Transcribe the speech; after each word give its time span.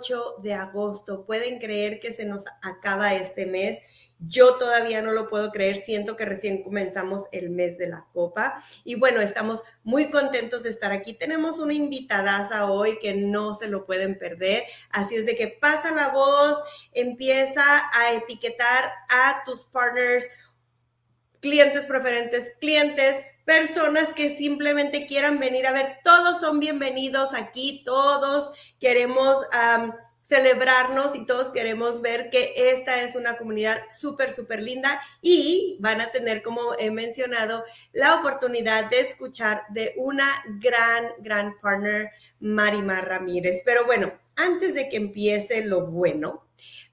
28 0.00 0.36
de 0.42 0.54
agosto. 0.54 1.24
¿Pueden 1.24 1.58
creer 1.58 2.00
que 2.00 2.12
se 2.12 2.24
nos 2.24 2.44
acaba 2.62 3.14
este 3.14 3.46
mes? 3.46 3.78
Yo 4.18 4.56
todavía 4.56 5.00
no 5.00 5.12
lo 5.12 5.30
puedo 5.30 5.50
creer, 5.50 5.76
siento 5.76 6.14
que 6.14 6.26
recién 6.26 6.62
comenzamos 6.62 7.24
el 7.32 7.48
mes 7.48 7.78
de 7.78 7.88
la 7.88 8.06
copa 8.12 8.62
y 8.84 8.96
bueno, 8.96 9.22
estamos 9.22 9.62
muy 9.82 10.10
contentos 10.10 10.62
de 10.62 10.70
estar 10.70 10.92
aquí. 10.92 11.14
Tenemos 11.14 11.58
una 11.58 11.72
invitadaza 11.72 12.70
hoy 12.70 12.98
que 12.98 13.14
no 13.14 13.54
se 13.54 13.66
lo 13.66 13.86
pueden 13.86 14.18
perder, 14.18 14.64
así 14.90 15.14
es 15.16 15.24
de 15.24 15.36
que 15.36 15.48
pasa 15.48 15.94
la 15.94 16.08
voz, 16.08 16.58
empieza 16.92 17.64
a 17.94 18.12
etiquetar 18.12 18.92
a 19.08 19.42
tus 19.46 19.64
partners, 19.64 20.28
clientes 21.40 21.86
preferentes, 21.86 22.52
clientes, 22.60 23.24
personas 23.50 24.12
que 24.12 24.30
simplemente 24.30 25.06
quieran 25.06 25.40
venir 25.40 25.66
a 25.66 25.72
ver. 25.72 25.98
Todos 26.04 26.40
son 26.40 26.60
bienvenidos 26.60 27.34
aquí, 27.34 27.82
todos 27.84 28.56
queremos 28.78 29.38
celebrarnos 30.22 31.16
y 31.16 31.26
todos 31.26 31.48
queremos 31.48 32.00
ver 32.00 32.30
que 32.30 32.52
esta 32.54 33.02
es 33.02 33.16
una 33.16 33.36
comunidad 33.36 33.78
súper, 33.90 34.30
súper 34.30 34.62
linda 34.62 35.02
y 35.20 35.78
van 35.80 36.00
a 36.00 36.12
tener, 36.12 36.44
como 36.44 36.78
he 36.78 36.92
mencionado, 36.92 37.64
la 37.92 38.20
oportunidad 38.20 38.88
de 38.88 39.00
escuchar 39.00 39.64
de 39.70 39.94
una 39.96 40.28
gran, 40.60 41.08
gran 41.18 41.58
partner, 41.60 42.12
Marimar 42.38 43.08
Ramírez. 43.08 43.62
Pero 43.64 43.84
bueno, 43.84 44.12
antes 44.36 44.74
de 44.74 44.88
que 44.88 44.96
empiece 44.96 45.64
lo 45.64 45.88
bueno, 45.88 46.46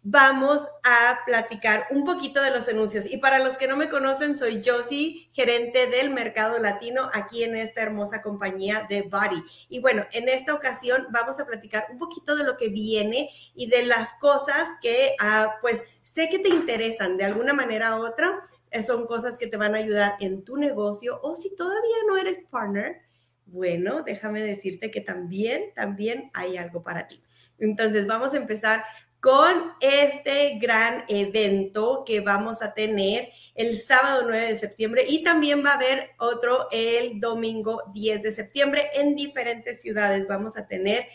vamos 0.04 0.62
a 0.84 1.20
platicar 1.26 1.86
un 1.92 2.06
poquito 2.06 2.42
de 2.42 2.52
los 2.52 2.68
anuncios. 2.70 3.12
Y 3.12 3.18
para 3.18 3.40
los 3.40 3.58
que 3.58 3.68
no 3.68 3.76
me 3.76 3.90
conocen, 3.90 4.38
soy 4.38 4.62
Josie, 4.64 5.30
gerente 5.34 5.88
del 5.88 6.12
mercado 6.12 6.60
latino 6.60 7.10
aquí 7.14 7.44
en 7.44 7.56
esta 7.56 7.82
hermosa 7.82 8.22
compañía 8.22 8.86
de 8.90 9.02
Body. 9.02 9.44
Y 9.70 9.80
bueno, 9.80 10.06
en 10.14 10.30
esta 10.30 10.54
ocasión 10.54 11.08
vamos 11.12 11.40
a 11.40 11.46
platicar 11.46 11.88
un 11.92 12.00
poquito 12.00 12.36
de 12.36 12.44
lo 12.44 12.58
que 12.58 12.70
viene 12.70 13.30
y 13.54 13.68
de 13.68 13.86
las 13.86 14.14
cosas 14.14 14.70
que, 14.82 15.16
ah, 15.20 15.56
pues, 15.62 15.84
sé 16.04 16.30
que 16.30 16.40
te 16.40 16.50
interesan 16.50 17.18
de 17.18 17.26
alguna 17.26 17.54
manera 17.54 18.00
u 18.00 18.06
otra. 18.06 18.40
Eh, 18.72 18.84
son 18.84 19.08
cosas 19.08 19.38
que 19.38 19.48
te 19.48 19.58
van 19.58 19.76
a 19.76 19.80
ayudar 19.80 20.16
en 20.20 20.44
tu 20.44 20.58
negocio 20.58 21.20
o 21.22 21.36
si 21.36 21.56
todavía 21.56 21.98
no 22.08 22.18
eres 22.18 22.40
partner, 22.50 23.02
bueno, 23.48 24.04
déjame 24.04 24.42
decirte 24.42 24.92
que 24.92 25.00
también, 25.00 25.74
también 25.74 26.30
hay 26.34 26.58
algo 26.58 26.84
para 26.84 27.08
ti. 27.08 27.24
Entonces, 27.60 28.06
vamos 28.06 28.34
a 28.34 28.38
empezar 28.38 28.84
con 29.20 29.74
este 29.82 30.58
gran 30.60 31.04
evento 31.08 32.04
que 32.06 32.20
vamos 32.20 32.62
a 32.62 32.74
tener 32.74 33.30
el 33.56 33.80
sábado 33.80 34.24
9 34.26 34.54
de 34.54 34.58
septiembre 34.58 35.04
y 35.08 35.24
también 35.24 35.66
va 35.66 35.72
a 35.72 35.76
haber 35.76 36.12
otro 36.20 36.68
el 36.72 37.20
domingo 37.20 37.82
10 37.94 38.22
de 38.22 38.32
septiembre 38.32 38.90
en 38.94 39.16
diferentes 39.16 39.82
ciudades. 39.82 40.28
Vamos 40.28 40.56
a 40.56 40.68
tener 40.68 41.08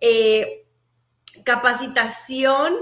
eh, 0.00 0.66
capacitación 1.44 2.74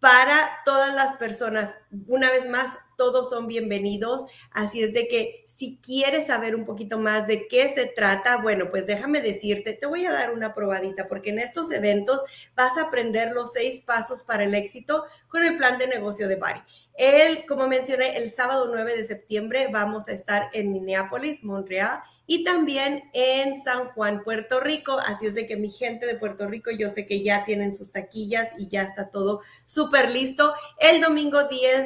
para 0.00 0.48
todas 0.64 0.94
las 0.94 1.16
personas. 1.16 1.70
Una 2.06 2.30
vez 2.30 2.48
más, 2.48 2.78
todos 2.98 3.30
son 3.30 3.46
bienvenidos. 3.46 4.30
Así 4.50 4.82
es 4.82 4.92
de 4.92 5.08
que 5.08 5.44
si 5.46 5.78
quieres 5.82 6.26
saber 6.26 6.54
un 6.54 6.66
poquito 6.66 6.98
más 6.98 7.26
de 7.26 7.48
qué 7.48 7.72
se 7.74 7.86
trata, 7.86 8.42
bueno, 8.42 8.70
pues 8.70 8.86
déjame 8.86 9.22
decirte, 9.22 9.72
te 9.72 9.86
voy 9.86 10.04
a 10.04 10.12
dar 10.12 10.32
una 10.32 10.54
probadita 10.54 11.08
porque 11.08 11.30
en 11.30 11.38
estos 11.38 11.70
eventos 11.70 12.20
vas 12.54 12.76
a 12.76 12.88
aprender 12.88 13.32
los 13.32 13.52
seis 13.52 13.80
pasos 13.80 14.22
para 14.22 14.44
el 14.44 14.54
éxito 14.54 15.04
con 15.28 15.42
el 15.44 15.56
plan 15.56 15.78
de 15.78 15.86
negocio 15.86 16.28
de 16.28 16.36
Bari. 16.36 16.60
El, 16.94 17.46
como 17.46 17.68
mencioné, 17.68 18.16
el 18.16 18.28
sábado 18.28 18.68
9 18.70 18.96
de 18.96 19.04
septiembre 19.04 19.68
vamos 19.72 20.08
a 20.08 20.12
estar 20.12 20.50
en 20.52 20.72
Minneapolis, 20.72 21.42
Montreal 21.44 22.02
y 22.26 22.44
también 22.44 23.04
en 23.14 23.62
San 23.62 23.86
Juan, 23.90 24.22
Puerto 24.22 24.60
Rico. 24.60 24.98
Así 24.98 25.26
es 25.26 25.34
de 25.34 25.46
que 25.46 25.56
mi 25.56 25.70
gente 25.70 26.06
de 26.06 26.16
Puerto 26.16 26.46
Rico, 26.46 26.70
yo 26.70 26.90
sé 26.90 27.06
que 27.06 27.22
ya 27.22 27.44
tienen 27.44 27.74
sus 27.74 27.90
taquillas 27.90 28.50
y 28.58 28.68
ya 28.68 28.82
está 28.82 29.10
todo 29.10 29.40
súper 29.64 30.10
listo. 30.10 30.52
El 30.78 31.00
domingo 31.00 31.44
10 31.44 31.77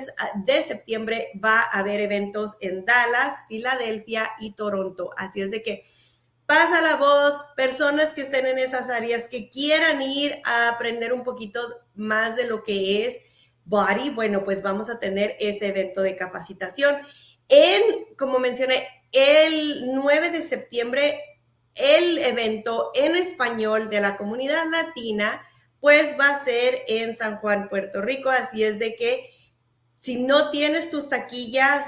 de 0.45 0.63
septiembre 0.63 1.29
va 1.43 1.61
a 1.61 1.81
haber 1.81 2.01
eventos 2.01 2.57
en 2.61 2.85
Dallas, 2.85 3.47
Filadelfia 3.49 4.31
y 4.41 4.55
Toronto. 4.55 5.11
Así 5.17 5.41
es 5.41 5.51
de 5.51 5.63
que 5.63 5.85
pasa 6.47 6.83
la 6.83 6.97
voz, 6.97 7.35
personas 7.57 8.13
que 8.13 8.23
estén 8.23 8.47
en 8.47 8.59
esas 8.59 8.91
áreas 8.91 9.29
que 9.29 9.51
quieran 9.51 10.03
ir 10.03 10.35
a 10.45 10.69
aprender 10.69 11.13
un 11.13 11.25
poquito 11.25 11.61
más 11.95 12.37
de 12.37 12.47
lo 12.47 12.63
que 12.63 13.07
es 13.07 13.17
body, 13.65 14.11
bueno, 14.11 14.45
pues 14.45 14.63
vamos 14.63 14.91
a 14.91 14.99
tener 14.99 15.37
ese 15.39 15.69
evento 15.69 16.03
de 16.03 16.17
capacitación. 16.17 16.97
En, 17.49 18.15
como 18.17 18.39
mencioné, 18.39 18.87
el 19.13 19.95
9 19.95 20.31
de 20.31 20.43
septiembre, 20.43 21.21
el 21.75 22.19
evento 22.19 22.91
en 22.95 23.17
español 23.17 23.89
de 23.89 24.01
la 24.01 24.17
comunidad 24.17 24.65
latina, 24.71 25.47
pues 25.81 26.19
va 26.19 26.31
a 26.31 26.45
ser 26.45 26.83
en 26.89 27.17
San 27.17 27.39
Juan, 27.39 27.69
Puerto 27.69 28.03
Rico. 28.03 28.31
Así 28.31 28.63
es 28.65 28.79
de 28.79 28.95
que 28.95 29.32
si 30.03 30.17
no 30.17 30.51
tienes 30.51 30.91
tus 30.91 31.09
taquillas, 31.09 31.87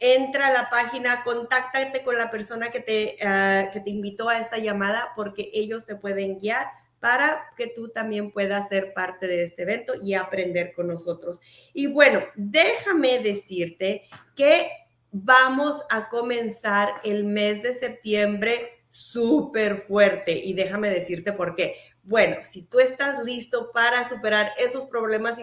entra 0.00 0.48
a 0.48 0.52
la 0.52 0.70
página, 0.70 1.22
contáctate 1.22 2.02
con 2.02 2.18
la 2.18 2.28
persona 2.28 2.72
que 2.72 2.80
te, 2.80 3.16
ah, 3.24 3.70
que 3.72 3.78
te 3.78 3.90
invitó 3.90 4.28
a 4.28 4.40
esta 4.40 4.58
llamada 4.58 5.12
porque 5.14 5.52
ellos 5.54 5.86
te 5.86 5.94
pueden 5.94 6.40
guiar 6.40 6.66
para 6.98 7.44
que 7.56 7.68
tú 7.68 7.90
también 7.90 8.32
puedas 8.32 8.68
ser 8.68 8.92
parte 8.92 9.28
de 9.28 9.44
este 9.44 9.62
evento 9.62 9.92
y 10.02 10.14
aprender 10.14 10.74
con 10.74 10.88
nosotros. 10.88 11.38
Y 11.72 11.86
bueno, 11.86 12.24
déjame 12.34 13.20
decirte 13.20 14.02
que 14.34 14.68
vamos 15.12 15.80
a 15.90 16.08
comenzar 16.08 16.88
el 17.04 17.22
mes 17.22 17.62
de 17.62 17.76
septiembre 17.76 18.84
súper 18.90 19.76
fuerte 19.76 20.32
y 20.32 20.54
déjame 20.54 20.90
decirte 20.90 21.32
por 21.32 21.54
qué. 21.54 21.76
Bueno, 22.02 22.38
si 22.42 22.62
tú 22.62 22.80
estás 22.80 23.22
listo 23.22 23.70
para 23.70 24.08
superar 24.08 24.50
esos 24.58 24.86
problemas 24.86 25.38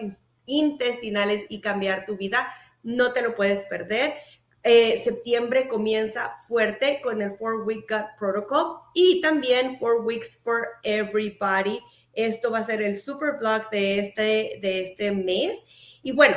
intestinales 0.46 1.44
y 1.48 1.60
cambiar 1.60 2.04
tu 2.04 2.16
vida, 2.16 2.52
no 2.82 3.12
te 3.12 3.22
lo 3.22 3.34
puedes 3.34 3.64
perder. 3.66 4.14
Eh, 4.64 4.98
septiembre 4.98 5.66
comienza 5.68 6.36
fuerte 6.46 7.00
con 7.02 7.20
el 7.20 7.36
Four 7.36 7.66
Week 7.66 7.84
Gut 7.88 8.06
Protocol 8.18 8.78
y 8.94 9.20
también 9.20 9.78
Four 9.78 10.04
Weeks 10.04 10.38
for 10.42 10.68
Everybody. 10.84 11.80
Esto 12.12 12.50
va 12.50 12.58
a 12.58 12.64
ser 12.64 12.82
el 12.82 12.98
super 12.98 13.38
blog 13.38 13.68
de 13.70 13.98
este, 13.98 14.58
de 14.62 14.82
este 14.82 15.12
mes. 15.12 15.58
Y 16.02 16.12
bueno, 16.12 16.36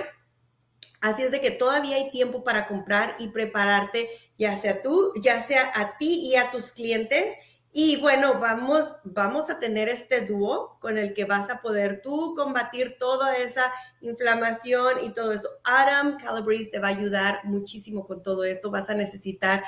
Así 1.06 1.22
es 1.22 1.30
de 1.30 1.40
que 1.40 1.52
todavía 1.52 1.98
hay 1.98 2.10
tiempo 2.10 2.44
para 2.44 2.68
comprar 2.68 3.16
y 3.20 3.28
prepararte, 3.28 4.10
ya 4.40 4.58
sea 4.58 4.82
tú, 4.82 5.14
ya 5.22 5.40
sea 5.44 5.72
a 5.76 6.00
ti 6.00 6.32
y 6.32 6.36
a 6.36 6.50
tus 6.50 6.72
clientes. 6.72 7.36
Y 7.78 7.98
bueno, 7.98 8.40
vamos, 8.40 8.88
vamos 9.04 9.50
a 9.50 9.60
tener 9.60 9.90
este 9.90 10.22
dúo 10.26 10.78
con 10.80 10.98
el 10.98 11.14
que 11.14 11.26
vas 11.26 11.50
a 11.50 11.62
poder 11.62 12.02
tú 12.02 12.34
combatir 12.34 12.98
toda 12.98 13.36
esa 13.36 13.70
inflamación 14.00 15.04
y 15.04 15.10
todo 15.10 15.34
eso. 15.34 15.50
Adam 15.66 16.18
Calabrese 16.18 16.72
te 16.72 16.80
va 16.80 16.88
a 16.88 16.92
ayudar 16.92 17.42
muchísimo 17.44 18.08
con 18.08 18.24
todo 18.24 18.46
esto. 18.46 18.72
Vas 18.72 18.90
a 18.90 18.94
necesitar, 18.94 19.62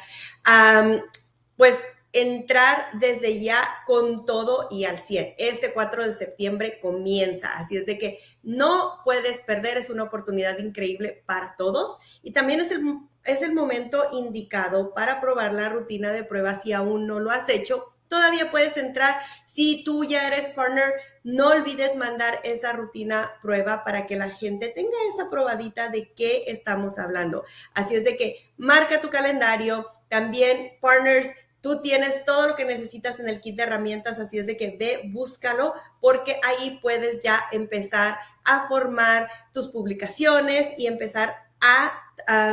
pues, 1.58 1.76
entrar 2.14 2.92
desde 2.94 3.42
ya 3.42 3.62
con 3.86 4.26
todo 4.26 4.70
y 4.72 4.86
al 4.86 5.00
100. 5.00 5.34
Este 5.38 5.74
4 5.74 6.08
de 6.08 6.14
septiembre 6.14 6.80
comienza, 6.82 7.58
así 7.58 7.76
es 7.76 7.86
de 7.86 8.00
que 8.00 8.20
no 8.42 9.02
puedes 9.04 9.40
perder, 9.40 9.76
es 9.76 9.90
una 9.90 10.04
oportunidad 10.04 10.58
increíble 10.60 11.24
para 11.26 11.58
todos 11.58 11.98
y 12.24 12.32
también 12.32 12.62
es 12.62 12.72
el, 12.72 13.00
es 13.26 13.42
el 13.42 13.54
momento 13.54 14.06
indicado 14.14 14.94
para 14.94 15.20
probar 15.20 15.54
la 15.54 15.68
rutina 15.68 16.14
de 16.14 16.24
prueba 16.24 16.58
si 16.62 16.72
aún 16.72 17.06
no 17.06 17.20
lo 17.20 17.32
has 17.32 17.50
hecho. 17.50 17.97
Todavía 18.08 18.52
puedes 18.52 18.78
entrar. 18.78 19.20
Si 19.46 19.84
tú 19.84 20.04
ya 20.04 20.28
eres 20.28 20.48
partner, 20.54 20.94
no 21.24 21.50
olvides 21.50 21.96
mandar 21.96 22.40
esa 22.44 22.74
rutina 22.74 23.34
prueba 23.42 23.84
para 23.84 24.08
que 24.08 24.16
la 24.16 24.30
gente 24.30 24.70
tenga 24.70 24.98
esa 25.14 25.30
probadita 25.30 25.90
de 25.90 26.14
qué 26.14 26.46
estamos 26.48 27.00
hablando. 27.00 27.44
Así 27.74 27.96
es 27.96 28.04
de 28.04 28.18
que 28.18 28.52
marca 28.58 29.02
tu 29.02 29.10
calendario. 29.10 29.90
También, 30.10 30.78
partners, 30.80 31.30
Tú 31.62 31.82
tienes 31.82 32.24
todo 32.24 32.48
lo 32.48 32.56
que 32.56 32.66
necesitas 32.66 33.20
en 33.20 33.28
el 33.28 33.42
kit 33.42 33.58
de 33.58 33.64
herramientas, 33.64 34.20
así 34.20 34.38
es 34.38 34.46
de 34.46 34.56
que 34.58 34.78
ve, 34.80 35.02
búscalo, 35.12 35.74
porque 36.00 36.40
ahí 36.44 36.80
puedes 36.82 37.20
ya 37.22 37.44
empezar 37.52 38.18
a 38.46 38.68
formar 38.68 39.30
tus 39.52 39.68
publicaciones 39.68 40.68
y 40.78 40.88
empezar 40.88 41.36
a, 41.60 42.07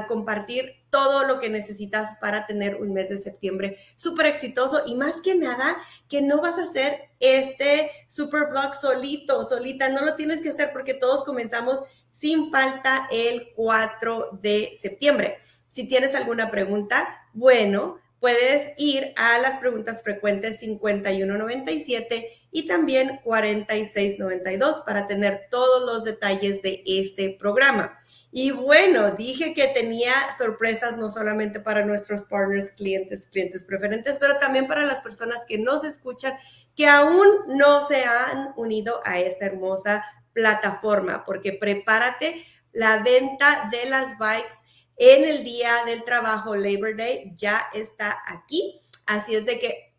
compartir 0.07 0.85
todo 0.91 1.27
lo 1.27 1.41
que 1.41 1.49
necesitas 1.49 2.19
para 2.21 2.47
tener 2.47 2.77
un 2.77 2.93
mes 2.93 3.09
de 3.09 3.19
septiembre 3.19 3.79
súper 3.97 4.27
exitoso 4.27 4.83
y 4.87 4.95
más 4.95 5.21
que 5.21 5.35
nada 5.35 5.77
que 6.09 6.23
no 6.23 6.41
vas 6.41 6.59
a 6.59 6.65
hacer 6.65 7.11
este 7.19 7.91
super 8.07 8.49
blog 8.49 8.75
solito, 8.75 9.43
solita, 9.43 9.89
no 9.89 10.03
lo 10.03 10.15
tienes 10.15 10.41
que 10.41 10.51
hacer 10.51 10.73
porque 10.73 10.95
todos 10.95 11.25
comenzamos 11.25 11.83
sin 12.13 12.51
falta 12.53 13.09
el 13.11 13.53
4 13.57 14.39
de 14.41 14.73
septiembre. 14.79 15.39
Si 15.69 15.89
tienes 15.89 16.15
alguna 16.15 16.51
pregunta, 16.51 17.27
bueno, 17.33 17.99
puedes 18.25 18.71
ir 18.79 19.13
a 19.19 19.39
las 19.39 19.59
preguntas 19.59 20.03
frecuentes 20.03 20.59
5197 20.61 22.47
y 22.51 22.67
también 22.67 23.21
4692 23.23 24.81
para 24.87 25.07
tener 25.07 25.49
todos 25.51 25.85
los 25.85 26.05
detalles 26.05 26.63
de 26.63 26.83
este 26.87 27.37
programa. 27.39 28.01
Y 28.33 28.51
bueno, 28.51 29.11
dije 29.11 29.53
que 29.53 29.67
tenía 29.67 30.15
sorpresas 30.39 30.97
no 30.97 31.11
solamente 31.11 31.61
para 31.61 31.85
nuestros 31.85 32.23
partners, 32.23 32.71
clientes, 32.71 33.27
clientes 33.27 33.63
preferentes, 33.63 34.17
pero 34.19 34.39
también 34.39 34.69
para 34.69 34.87
las 34.87 35.03
personas 35.03 35.41
que 35.47 35.59
nos 35.59 35.85
escuchan 35.85 36.33
que 36.75 36.87
aún 36.87 37.29
no 37.49 37.87
se 37.87 38.05
han 38.05 38.55
unido 38.57 39.03
a 39.05 39.19
esta 39.19 39.45
hermosa 39.45 40.03
plataforma, 40.33 41.27
porque 41.27 41.53
prepárate, 41.53 42.43
la 42.73 43.03
venta 43.03 43.69
de 43.71 43.85
las 43.91 44.17
bikes 44.17 44.64
en 44.97 45.25
el 45.25 45.45
día 45.45 45.85
del 45.87 46.05
trabajo, 46.05 46.55
Labor 46.57 46.97
Day, 46.97 47.33
ya 47.35 47.67
está 47.75 48.23
aquí. 48.27 48.81
Así 49.07 49.35
es 49.35 49.45
de 49.45 49.59
que 49.59 49.95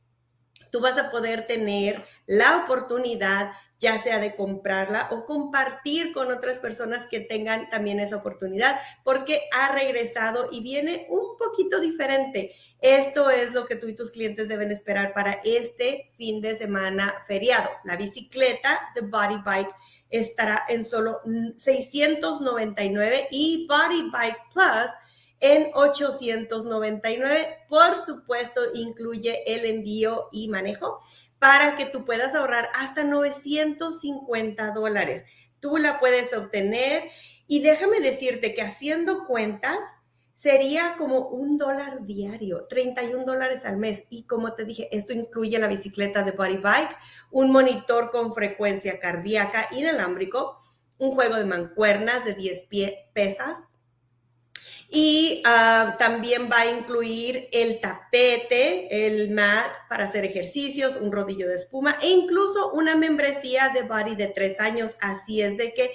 tú 0.72 0.80
vas 0.82 0.98
a 0.98 1.12
poder 1.12 1.48
tener 1.48 2.06
la 2.26 2.64
oportunidad 2.64 3.52
ya 3.80 4.01
sea 4.01 4.19
de 4.19 4.36
comprarla 4.36 5.10
o 5.12 5.25
compartir 5.25 6.13
con 6.13 6.31
otras 6.31 6.60
personas 6.60 7.07
que 7.07 7.19
tengan 7.19 7.69
también 7.69 8.00
esa 8.00 8.18
oportunidad, 8.18 8.80
porque 9.04 9.44
ha 9.54 9.74
regresado 9.74 10.48
y 10.51 10.62
viene 10.62 11.07
un 11.10 11.38
poquito 11.38 11.80
diferente. 11.80 12.56
Esto 12.80 13.30
es 13.30 13.51
lo 13.51 13.66
que 13.66 13.75
tú 13.75 13.88
y 13.88 13.95
tus 13.95 14.12
clientes 14.12 14.48
deben 14.48 14.72
esperar 14.72 15.13
para 15.13 15.39
este 15.44 16.12
fin 16.18 16.42
de 16.42 16.56
semana 16.56 17.13
feriado. 17.27 17.69
La 17.83 17.98
bicicleta 17.98 18.80
de 18.95 19.01
Body 19.01 19.42
Bike 19.44 19.75
estará 20.10 20.63
en 20.69 20.86
solo 20.86 21.22
699 21.56 23.27
y 23.31 23.68
Body 23.68 24.10
Bike 24.12 24.39
Plus 24.54 24.89
en 25.54 25.70
899. 25.74 27.66
Por 27.70 28.04
supuesto, 28.04 28.62
incluye 28.74 29.44
el 29.46 29.66
envío 29.66 30.28
y 30.32 30.48
manejo 30.48 31.02
para 31.40 31.76
que 31.76 31.86
tú 31.86 32.06
puedas 32.06 32.34
ahorrar 32.34 32.70
hasta 32.76 33.04
950 33.04 34.72
dólares. 34.72 35.24
Tú 35.60 35.78
la 35.78 36.00
puedes 36.00 36.34
obtener 36.34 37.12
y 37.48 37.62
déjame 37.62 38.00
decirte 38.00 38.56
que 38.56 38.64
haciendo 38.64 39.26
cuentas, 39.28 39.78
sería 40.34 40.96
como 40.98 41.28
un 41.28 41.58
dólar 41.58 42.06
diario, 42.06 42.66
31 42.68 43.24
dólares 43.24 43.66
al 43.66 43.78
mes. 43.78 44.04
Y 44.10 44.24
como 44.24 44.54
te 44.54 44.66
dije, 44.66 44.90
esto 44.92 45.14
incluye 45.14 45.58
la 45.60 45.68
bicicleta 45.68 46.24
de 46.24 46.32
Body 46.32 46.58
Bike, 46.58 46.96
un 47.32 47.52
monitor 47.52 48.12
con 48.12 48.34
frecuencia 48.34 49.00
cardíaca 49.00 49.68
inalámbrico, 49.72 50.60
un 50.98 51.12
juego 51.12 51.36
de 51.36 51.46
mancuernas 51.46 52.26
de 52.26 52.34
10 52.34 52.64
pie, 52.64 53.10
pesas. 53.14 53.68
Y 54.98 55.42
ah, 55.44 55.98
también 56.00 56.48
va 56.50 56.62
a 56.62 56.72
incluir 56.72 57.50
el 57.52 57.82
tapete, 57.82 59.06
el 59.06 59.30
mat 59.30 59.70
para 59.90 60.06
hacer 60.06 60.24
ejercicios, 60.24 60.96
un 60.96 61.12
rodillo 61.12 61.50
de 61.50 61.56
espuma 61.56 61.98
e 62.02 62.08
incluso 62.08 62.72
una 62.72 62.96
membresía 62.96 63.72
de 63.74 63.82
Body 63.82 64.16
de 64.16 64.28
tres 64.28 64.58
años. 64.62 64.96
Así 65.02 65.42
es 65.42 65.58
de 65.58 65.74
que 65.74 65.92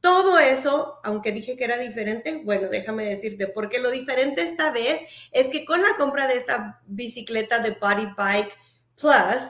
todo 0.00 0.38
eso, 0.38 1.00
aunque 1.04 1.32
dije 1.32 1.56
que 1.56 1.64
era 1.64 1.78
diferente, 1.78 2.42
bueno, 2.44 2.68
déjame 2.68 3.06
decirte, 3.06 3.46
porque 3.46 3.78
lo 3.78 3.90
diferente 3.90 4.42
esta 4.42 4.70
vez 4.70 5.00
es 5.32 5.48
que 5.48 5.64
con 5.64 5.80
la 5.80 5.96
compra 5.96 6.26
de 6.26 6.34
esta 6.34 6.82
bicicleta 6.84 7.60
de 7.60 7.70
Body 7.70 8.12
Bike 8.14 8.52
Plus, 9.00 9.42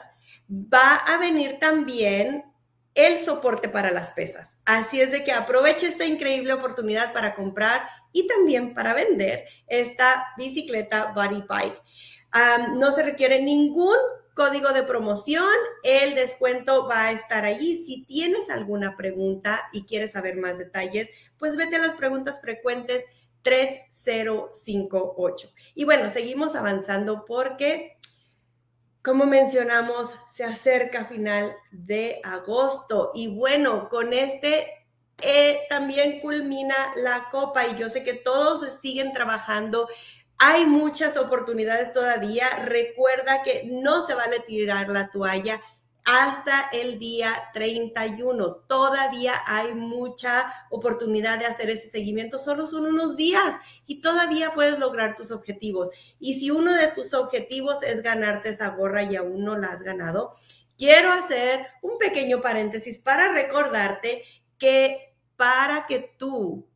va 0.49 0.95
a 0.95 1.17
venir 1.17 1.57
también 1.59 2.45
el 2.93 3.19
soporte 3.19 3.67
para 3.67 3.91
las 3.91 4.11
pesas. 4.11 4.55
Así 4.63 5.01
es 5.01 5.11
de 5.11 5.25
que 5.25 5.33
aproveche 5.33 5.85
esta 5.85 6.05
increíble 6.05 6.53
oportunidad 6.53 7.11
para 7.11 7.35
comprar 7.35 7.81
y 8.15 8.25
también 8.27 8.73
para 8.73 8.93
vender 8.93 9.45
esta 9.67 10.33
bicicleta 10.37 11.11
Body 11.13 11.43
Bike. 11.49 11.81
no 12.77 12.93
se 12.93 13.03
requiere 13.03 13.43
ningún 13.43 13.97
código 14.33 14.71
de 14.71 14.83
promoción, 14.83 15.51
el 15.83 16.15
descuento 16.15 16.87
va 16.87 17.07
a 17.07 17.11
estar 17.11 17.43
allí. 17.43 17.83
Si 17.83 18.05
tienes 18.05 18.49
alguna 18.49 18.95
pregunta 18.95 19.63
y 19.73 19.83
quieres 19.83 20.13
saber 20.13 20.37
más 20.37 20.57
detalles, 20.57 21.09
pues 21.37 21.57
vete 21.57 21.75
a 21.75 21.79
las 21.79 21.95
preguntas 21.95 22.39
frecuentes 22.39 23.03
3058. 23.41 25.51
Y 25.75 25.83
bueno, 25.83 26.09
seguimos 26.09 26.55
avanzando 26.55 27.25
porque, 27.25 27.97
como 29.03 29.25
mencionamos, 29.25 30.15
se 30.33 30.45
acerca 30.45 31.03
final 31.03 31.53
de 31.71 32.21
agosto. 32.23 33.11
Y 33.13 33.35
bueno, 33.35 33.89
con 33.89 34.13
este 34.13 34.84
eh, 35.21 35.59
también 35.69 36.19
culmina 36.19 36.75
la 36.95 37.29
copa 37.31 37.67
y 37.67 37.75
yo 37.77 37.89
sé 37.89 38.03
que 38.03 38.13
todos 38.13 38.65
siguen 38.81 39.13
trabajando 39.13 39.87
hay 40.37 40.65
muchas 40.65 41.17
oportunidades 41.17 41.93
todavía. 41.93 42.49
Recuerda 42.65 43.41
que 43.43 43.63
no 43.65 44.05
se 44.05 44.13
vale 44.13 44.39
tirar 44.41 44.89
la 44.89 45.09
toalla 45.09 45.61
hasta 46.05 46.69
el 46.71 46.99
día 46.99 47.33
31. 47.53 48.63
Todavía 48.67 49.33
hay 49.47 49.73
mucha 49.73 50.53
oportunidad 50.69 51.39
de 51.39 51.45
hacer 51.45 51.69
ese 51.69 51.89
seguimiento. 51.89 52.37
Solo 52.37 52.67
son 52.67 52.85
unos 52.85 53.15
días 53.15 53.55
y 53.85 54.01
todavía 54.01 54.53
puedes 54.53 54.77
lograr 54.77 55.15
tus 55.15 55.31
objetivos. 55.31 55.89
Y 56.19 56.39
si 56.39 56.51
uno 56.51 56.73
de 56.73 56.89
tus 56.89 57.13
objetivos 57.13 57.77
es 57.83 58.03
ganarte 58.03 58.49
esa 58.49 58.69
gorra 58.69 59.03
y 59.03 59.15
aún 59.15 59.43
no 59.43 59.57
la 59.57 59.69
has 59.69 59.83
ganado, 59.83 60.35
quiero 60.77 61.11
hacer 61.11 61.65
un 61.81 61.97
pequeño 61.97 62.41
paréntesis 62.41 62.99
para 62.99 63.31
recordarte 63.31 64.23
que 64.57 65.15
para 65.35 65.85
que 65.87 66.15
tú 66.17 66.67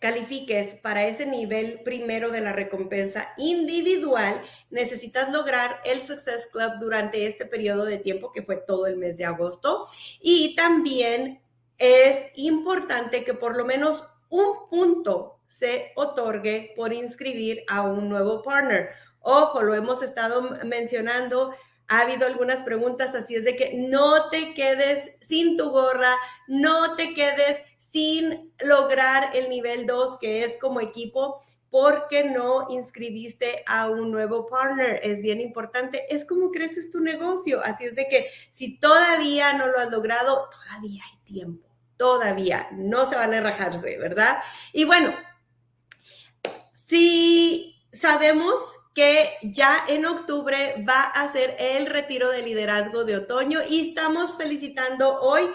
califiques 0.00 0.76
para 0.76 1.06
ese 1.06 1.26
nivel 1.26 1.80
primero 1.84 2.30
de 2.30 2.40
la 2.40 2.52
recompensa 2.52 3.28
individual, 3.36 4.40
necesitas 4.70 5.30
lograr 5.30 5.80
el 5.84 6.00
Success 6.00 6.48
Club 6.50 6.72
durante 6.80 7.26
este 7.26 7.44
periodo 7.44 7.84
de 7.84 7.98
tiempo 7.98 8.32
que 8.32 8.42
fue 8.42 8.56
todo 8.56 8.86
el 8.86 8.96
mes 8.96 9.16
de 9.16 9.26
agosto. 9.26 9.86
Y 10.20 10.56
también 10.56 11.42
es 11.78 12.26
importante 12.34 13.24
que 13.24 13.34
por 13.34 13.56
lo 13.56 13.64
menos 13.64 14.02
un 14.30 14.68
punto 14.68 15.40
se 15.46 15.92
otorgue 15.96 16.72
por 16.76 16.92
inscribir 16.92 17.64
a 17.68 17.82
un 17.82 18.08
nuevo 18.08 18.42
partner. 18.42 18.90
Ojo, 19.20 19.62
lo 19.62 19.74
hemos 19.74 20.02
estado 20.02 20.50
mencionando 20.64 21.54
ha 21.90 22.02
habido 22.02 22.24
algunas 22.24 22.62
preguntas, 22.62 23.16
así 23.16 23.34
es 23.34 23.44
de 23.44 23.56
que 23.56 23.74
no 23.74 24.30
te 24.30 24.54
quedes 24.54 25.10
sin 25.20 25.56
tu 25.56 25.70
gorra, 25.70 26.14
no 26.46 26.94
te 26.94 27.14
quedes 27.14 27.64
sin 27.78 28.52
lograr 28.64 29.34
el 29.34 29.50
nivel 29.50 29.88
2, 29.88 30.18
que 30.20 30.44
es 30.44 30.56
como 30.58 30.80
equipo, 30.80 31.42
porque 31.68 32.22
no 32.22 32.66
inscribiste 32.70 33.64
a 33.66 33.88
un 33.88 34.12
nuevo 34.12 34.46
partner. 34.46 35.00
Es 35.02 35.20
bien 35.20 35.40
importante. 35.40 36.06
Es 36.14 36.24
como 36.24 36.52
creces 36.52 36.92
tu 36.92 37.00
negocio. 37.00 37.60
Así 37.64 37.84
es 37.86 37.96
de 37.96 38.06
que 38.06 38.28
si 38.52 38.78
todavía 38.78 39.52
no 39.54 39.66
lo 39.66 39.78
has 39.80 39.90
logrado, 39.90 40.48
todavía 40.48 41.02
hay 41.04 41.18
tiempo. 41.24 41.68
Todavía. 41.96 42.68
No 42.72 43.10
se 43.10 43.16
vale 43.16 43.40
rajarse, 43.40 43.98
¿verdad? 43.98 44.38
Y 44.72 44.84
bueno, 44.84 45.12
si 46.86 47.84
sabemos 47.92 48.60
que 48.94 49.30
ya 49.42 49.84
en 49.88 50.04
octubre 50.06 50.84
va 50.88 51.02
a 51.02 51.30
ser 51.30 51.56
el 51.58 51.86
retiro 51.86 52.30
de 52.30 52.42
liderazgo 52.42 53.04
de 53.04 53.16
otoño 53.16 53.60
y 53.68 53.88
estamos 53.88 54.36
felicitando 54.36 55.20
hoy 55.20 55.48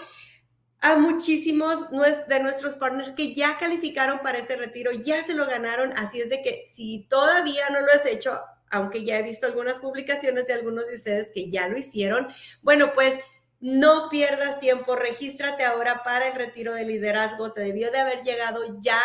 a 0.80 0.96
muchísimos 0.96 1.90
de 1.90 2.40
nuestros 2.40 2.76
partners 2.76 3.12
que 3.12 3.34
ya 3.34 3.56
calificaron 3.58 4.20
para 4.20 4.38
ese 4.38 4.56
retiro, 4.56 4.92
ya 4.92 5.22
se 5.24 5.34
lo 5.34 5.46
ganaron, 5.46 5.92
así 5.96 6.20
es 6.20 6.28
de 6.28 6.42
que 6.42 6.66
si 6.72 7.06
todavía 7.08 7.68
no 7.70 7.80
lo 7.80 7.92
has 7.92 8.06
hecho, 8.06 8.40
aunque 8.70 9.04
ya 9.04 9.18
he 9.18 9.22
visto 9.22 9.46
algunas 9.46 9.78
publicaciones 9.80 10.46
de 10.46 10.52
algunos 10.52 10.88
de 10.88 10.94
ustedes 10.94 11.28
que 11.34 11.50
ya 11.50 11.68
lo 11.68 11.78
hicieron, 11.78 12.28
bueno, 12.62 12.92
pues 12.92 13.18
no 13.58 14.08
pierdas 14.10 14.60
tiempo, 14.60 14.96
regístrate 14.96 15.64
ahora 15.64 16.02
para 16.04 16.28
el 16.28 16.34
retiro 16.34 16.74
de 16.74 16.84
liderazgo, 16.84 17.52
te 17.52 17.62
debió 17.62 17.90
de 17.90 17.98
haber 17.98 18.22
llegado 18.22 18.60
ya 18.80 19.00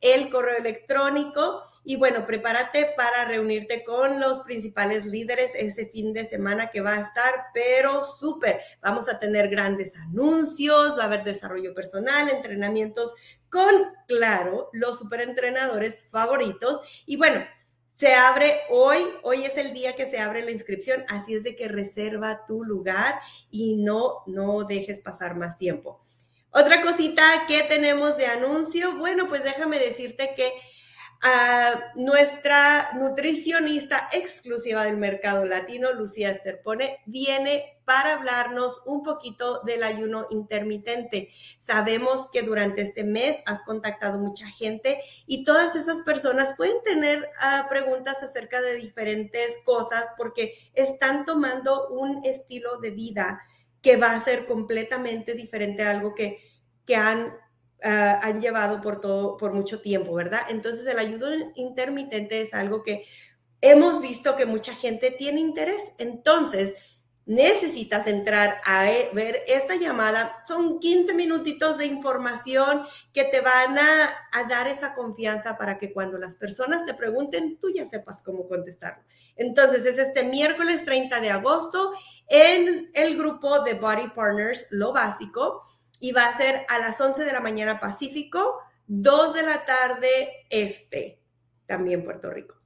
el 0.00 0.30
correo 0.30 0.58
electrónico 0.58 1.62
y 1.84 1.96
bueno, 1.96 2.26
prepárate 2.26 2.92
para 2.96 3.24
reunirte 3.24 3.84
con 3.84 4.20
los 4.20 4.40
principales 4.40 5.06
líderes 5.06 5.52
ese 5.54 5.86
fin 5.86 6.12
de 6.12 6.26
semana 6.26 6.70
que 6.70 6.80
va 6.80 6.94
a 6.94 7.00
estar, 7.00 7.46
pero 7.54 8.04
súper. 8.04 8.60
Vamos 8.82 9.08
a 9.08 9.18
tener 9.18 9.48
grandes 9.48 9.96
anuncios, 9.96 10.98
va 10.98 11.04
a 11.04 11.06
haber 11.06 11.24
desarrollo 11.24 11.74
personal, 11.74 12.28
entrenamientos 12.28 13.14
con, 13.50 13.74
claro, 14.06 14.70
los 14.72 14.98
superentrenadores 14.98 16.06
favoritos. 16.10 16.80
Y 17.06 17.16
bueno, 17.16 17.44
se 17.94 18.14
abre 18.14 18.60
hoy, 18.70 18.98
hoy 19.22 19.44
es 19.44 19.58
el 19.58 19.74
día 19.74 19.94
que 19.94 20.08
se 20.08 20.18
abre 20.18 20.42
la 20.42 20.50
inscripción, 20.52 21.04
así 21.08 21.34
es 21.34 21.42
de 21.42 21.54
que 21.54 21.68
reserva 21.68 22.46
tu 22.46 22.64
lugar 22.64 23.20
y 23.50 23.76
no, 23.76 24.22
no 24.26 24.64
dejes 24.64 25.00
pasar 25.00 25.36
más 25.36 25.58
tiempo. 25.58 26.00
Otra 26.52 26.82
cosita 26.82 27.44
que 27.46 27.62
tenemos 27.62 28.16
de 28.16 28.26
anuncio, 28.26 28.96
bueno, 28.96 29.28
pues 29.28 29.44
déjame 29.44 29.78
decirte 29.78 30.34
que 30.36 30.52
nuestra 31.96 32.92
nutricionista 32.94 34.08
exclusiva 34.12 34.84
del 34.84 34.96
mercado 34.96 35.44
latino, 35.44 35.92
Lucía 35.92 36.30
Esterpone, 36.30 37.00
viene 37.04 37.78
para 37.84 38.14
hablarnos 38.14 38.80
un 38.86 39.02
poquito 39.02 39.60
del 39.64 39.82
ayuno 39.82 40.26
intermitente. 40.30 41.30
Sabemos 41.58 42.30
que 42.32 42.42
durante 42.42 42.82
este 42.82 43.04
mes 43.04 43.42
has 43.44 43.62
contactado 43.64 44.18
mucha 44.18 44.46
gente 44.46 45.02
y 45.26 45.44
todas 45.44 45.76
esas 45.76 46.00
personas 46.02 46.54
pueden 46.56 46.80
tener 46.82 47.28
ah, 47.40 47.66
preguntas 47.68 48.22
acerca 48.22 48.62
de 48.62 48.76
diferentes 48.76 49.58
cosas 49.64 50.06
porque 50.16 50.54
están 50.72 51.26
tomando 51.26 51.88
un 51.88 52.24
estilo 52.24 52.78
de 52.78 52.90
vida 52.90 53.42
que 53.82 53.96
va 53.96 54.12
a 54.12 54.20
ser 54.20 54.46
completamente 54.46 55.34
diferente 55.34 55.82
a 55.82 55.90
algo 55.90 56.14
que, 56.14 56.38
que 56.84 56.96
han 56.96 57.32
Ah, 57.82 58.20
han 58.22 58.40
llevado 58.40 58.80
por 58.80 59.00
todo, 59.00 59.36
por 59.38 59.52
mucho 59.52 59.80
tiempo, 59.80 60.14
¿verdad? 60.14 60.42
Entonces 60.50 60.86
el 60.86 60.98
ayuno 60.98 61.28
intermitente 61.54 62.42
es 62.42 62.52
algo 62.52 62.82
que 62.82 63.04
hemos 63.62 64.02
visto 64.02 64.36
que 64.36 64.44
mucha 64.44 64.74
gente 64.74 65.10
tiene 65.10 65.40
interés. 65.40 65.92
Entonces, 65.98 66.74
necesitas 67.30 68.08
entrar 68.08 68.56
a 68.64 68.90
e, 68.90 69.08
ver 69.12 69.44
esta 69.46 69.76
llamada. 69.76 70.42
Son 70.44 70.80
15 70.80 71.14
minutitos 71.14 71.78
de 71.78 71.86
información 71.86 72.84
que 73.12 73.22
te 73.22 73.40
van 73.40 73.78
a, 73.78 74.16
dar 74.48 74.66
esa 74.66 74.94
confianza 74.94 75.56
para 75.56 75.78
que 75.78 75.92
cuando 75.92 76.18
las 76.18 76.34
personas 76.34 76.84
te 76.84 76.92
pregunten, 76.92 77.56
tú 77.60 77.70
ya 77.70 77.88
sepas 77.88 78.20
cómo 78.22 78.48
contestar. 78.48 79.04
Entonces, 79.36 79.86
es 79.86 79.96
este 79.98 80.24
miércoles 80.24 80.84
30 80.84 81.20
de 81.20 81.30
agosto 81.30 81.92
en 82.26 82.90
el 82.94 83.16
grupo 83.16 83.60
de 83.60 83.74
Body 83.74 84.08
Partners, 84.08 84.66
lo 84.70 84.92
básico 84.92 85.62
y 86.00 86.10
va 86.10 86.26
a 86.26 86.36
ser 86.36 86.64
a 86.68 86.80
las 86.80 87.00
11 87.00 87.24
de 87.24 87.32
la 87.32 87.40
mañana 87.40 87.78
Pacífico, 87.78 88.58
2 88.88 89.34
de 89.34 89.42
la 89.44 89.64
tarde 89.64 90.46
Este, 90.50 91.22
también 91.66 92.02
Puerto 92.02 92.28
Rico. 92.28 92.56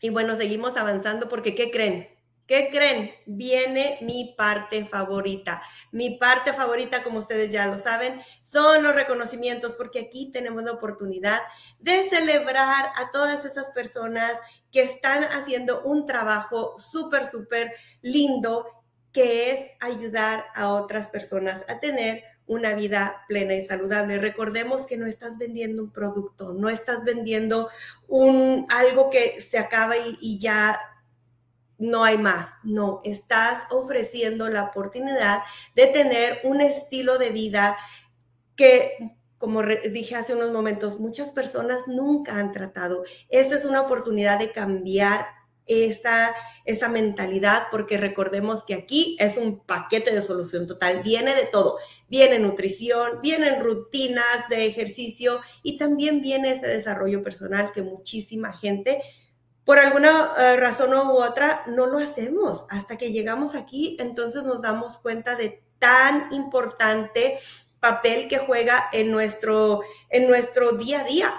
Y 0.00 0.10
bueno, 0.10 0.36
seguimos 0.36 0.76
avanzando 0.76 1.28
porque 1.28 1.56
¿qué 1.56 1.72
creen? 1.72 2.19
¿Qué 2.50 2.68
creen? 2.68 3.12
Viene 3.26 3.98
mi 4.00 4.34
parte 4.36 4.84
favorita. 4.84 5.62
Mi 5.92 6.18
parte 6.18 6.52
favorita, 6.52 7.04
como 7.04 7.20
ustedes 7.20 7.52
ya 7.52 7.68
lo 7.68 7.78
saben, 7.78 8.20
son 8.42 8.82
los 8.82 8.92
reconocimientos, 8.92 9.74
porque 9.74 10.00
aquí 10.00 10.32
tenemos 10.32 10.64
la 10.64 10.72
oportunidad 10.72 11.38
de 11.78 12.08
celebrar 12.08 12.90
a 12.96 13.12
todas 13.12 13.44
esas 13.44 13.70
personas 13.70 14.32
que 14.72 14.82
están 14.82 15.22
haciendo 15.22 15.82
un 15.82 16.06
trabajo 16.06 16.76
súper, 16.80 17.24
súper 17.24 17.72
lindo, 18.02 18.66
que 19.12 19.52
es 19.52 19.68
ayudar 19.78 20.46
a 20.56 20.72
otras 20.72 21.06
personas 21.06 21.64
a 21.68 21.78
tener 21.78 22.24
una 22.48 22.74
vida 22.74 23.22
plena 23.28 23.54
y 23.54 23.64
saludable. 23.64 24.18
Recordemos 24.18 24.88
que 24.88 24.96
no 24.96 25.06
estás 25.06 25.38
vendiendo 25.38 25.84
un 25.84 25.92
producto, 25.92 26.52
no 26.52 26.68
estás 26.68 27.04
vendiendo 27.04 27.68
un 28.08 28.66
algo 28.70 29.08
que 29.08 29.40
se 29.40 29.56
acaba 29.56 29.96
y, 29.96 30.18
y 30.20 30.40
ya 30.40 30.76
no 31.80 32.04
hay 32.04 32.18
más. 32.18 32.48
No, 32.62 33.00
estás 33.04 33.64
ofreciendo 33.70 34.48
la 34.48 34.64
oportunidad 34.64 35.42
de 35.74 35.86
tener 35.88 36.40
un 36.44 36.60
estilo 36.60 37.18
de 37.18 37.30
vida 37.30 37.76
que 38.54 38.96
como 39.38 39.62
dije 39.62 40.16
hace 40.16 40.34
unos 40.34 40.50
momentos, 40.50 41.00
muchas 41.00 41.32
personas 41.32 41.88
nunca 41.88 42.36
han 42.36 42.52
tratado. 42.52 43.04
Esta 43.30 43.56
es 43.56 43.64
una 43.64 43.80
oportunidad 43.80 44.38
de 44.38 44.52
cambiar 44.52 45.24
esa, 45.64 46.34
esa 46.66 46.90
mentalidad, 46.90 47.62
porque 47.70 47.96
recordemos 47.96 48.64
que 48.64 48.74
aquí 48.74 49.16
es 49.18 49.38
un 49.38 49.60
paquete 49.60 50.14
de 50.14 50.20
solución 50.20 50.66
total, 50.66 51.02
viene 51.02 51.34
de 51.34 51.46
todo, 51.46 51.78
viene 52.06 52.38
nutrición, 52.38 53.20
vienen 53.22 53.62
rutinas 53.62 54.48
de 54.50 54.66
ejercicio 54.66 55.40
y 55.62 55.78
también 55.78 56.20
viene 56.20 56.52
ese 56.52 56.66
desarrollo 56.66 57.22
personal 57.22 57.72
que 57.72 57.82
muchísima 57.82 58.52
gente 58.52 59.00
por 59.70 59.78
alguna 59.78 60.32
eh, 60.36 60.56
razón 60.56 60.92
u 60.94 61.22
otra 61.22 61.62
no 61.68 61.86
lo 61.86 61.98
hacemos. 61.98 62.66
Hasta 62.70 62.98
que 62.98 63.12
llegamos 63.12 63.54
aquí, 63.54 63.96
entonces 64.00 64.42
nos 64.42 64.62
damos 64.62 64.98
cuenta 64.98 65.36
de 65.36 65.62
tan 65.78 66.26
importante 66.32 67.38
papel 67.78 68.26
que 68.26 68.38
juega 68.38 68.88
en 68.92 69.12
nuestro, 69.12 69.82
en 70.08 70.26
nuestro 70.26 70.72
día 70.72 71.02
a 71.02 71.04
día. 71.04 71.32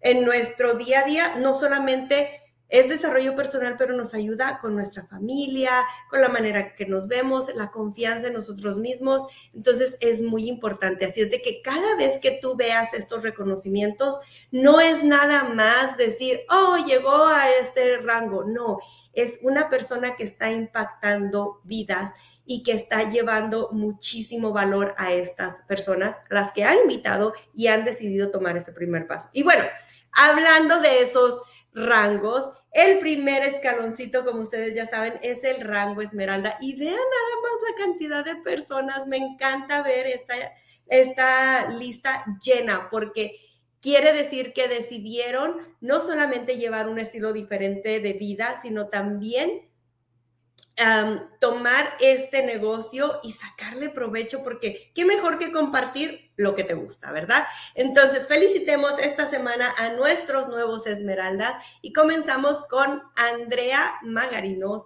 En 0.00 0.24
nuestro 0.24 0.76
día 0.76 1.00
a 1.00 1.04
día, 1.04 1.34
no 1.36 1.54
solamente 1.54 2.40
es 2.74 2.88
desarrollo 2.88 3.36
personal, 3.36 3.76
pero 3.78 3.94
nos 3.94 4.14
ayuda 4.14 4.58
con 4.60 4.74
nuestra 4.74 5.06
familia, 5.06 5.70
con 6.10 6.20
la 6.20 6.28
manera 6.28 6.74
que 6.74 6.86
nos 6.86 7.06
vemos, 7.06 7.46
la 7.54 7.70
confianza 7.70 8.26
en 8.26 8.34
nosotros 8.34 8.78
mismos. 8.78 9.22
Entonces 9.52 9.96
es 10.00 10.20
muy 10.20 10.48
importante. 10.48 11.04
Así 11.04 11.20
es 11.20 11.30
de 11.30 11.40
que 11.40 11.62
cada 11.62 11.94
vez 11.94 12.18
que 12.18 12.32
tú 12.42 12.56
veas 12.56 12.92
estos 12.92 13.22
reconocimientos, 13.22 14.18
no 14.50 14.80
es 14.80 15.04
nada 15.04 15.44
más 15.44 15.96
decir, 15.96 16.40
oh, 16.50 16.84
llegó 16.84 17.26
a 17.26 17.48
este 17.62 17.98
rango. 17.98 18.42
No, 18.42 18.80
es 19.12 19.38
una 19.42 19.70
persona 19.70 20.16
que 20.16 20.24
está 20.24 20.50
impactando 20.50 21.60
vidas 21.62 22.10
y 22.44 22.64
que 22.64 22.72
está 22.72 23.08
llevando 23.08 23.68
muchísimo 23.70 24.52
valor 24.52 24.96
a 24.98 25.12
estas 25.12 25.60
personas, 25.68 26.16
las 26.28 26.52
que 26.52 26.64
han 26.64 26.78
invitado 26.78 27.34
y 27.54 27.68
han 27.68 27.84
decidido 27.84 28.32
tomar 28.32 28.56
ese 28.56 28.72
primer 28.72 29.06
paso. 29.06 29.28
Y 29.32 29.44
bueno, 29.44 29.62
hablando 30.10 30.80
de 30.80 31.02
esos 31.02 31.40
rangos. 31.74 32.48
El 32.74 32.98
primer 32.98 33.44
escaloncito, 33.44 34.24
como 34.24 34.40
ustedes 34.40 34.74
ya 34.74 34.84
saben, 34.86 35.18
es 35.22 35.44
el 35.44 35.60
rango 35.60 36.02
esmeralda. 36.02 36.58
Y 36.60 36.74
vean 36.74 36.96
nada 36.96 37.40
más 37.42 37.70
la 37.70 37.84
cantidad 37.84 38.24
de 38.24 38.36
personas. 38.42 39.06
Me 39.06 39.16
encanta 39.16 39.80
ver 39.82 40.08
esta, 40.08 40.34
esta 40.88 41.70
lista 41.70 42.24
llena 42.42 42.90
porque 42.90 43.38
quiere 43.80 44.12
decir 44.12 44.52
que 44.52 44.66
decidieron 44.66 45.58
no 45.80 46.00
solamente 46.00 46.58
llevar 46.58 46.88
un 46.88 46.98
estilo 46.98 47.32
diferente 47.32 48.00
de 48.00 48.12
vida, 48.14 48.58
sino 48.60 48.88
también 48.88 49.70
tomar 51.40 51.96
este 52.00 52.44
negocio 52.44 53.20
y 53.22 53.30
sacarle 53.30 53.90
provecho, 53.90 54.42
porque 54.42 54.90
qué 54.94 55.04
mejor 55.04 55.38
que 55.38 55.52
compartir 55.52 56.23
lo 56.36 56.54
que 56.54 56.64
te 56.64 56.74
gusta, 56.74 57.12
¿verdad? 57.12 57.44
Entonces, 57.74 58.28
felicitemos 58.28 58.98
esta 59.00 59.28
semana 59.28 59.72
a 59.78 59.90
nuestros 59.90 60.48
nuevos 60.48 60.86
Esmeraldas 60.86 61.62
y 61.80 61.92
comenzamos 61.92 62.62
con 62.64 63.02
Andrea 63.16 63.94
Magarinos, 64.02 64.84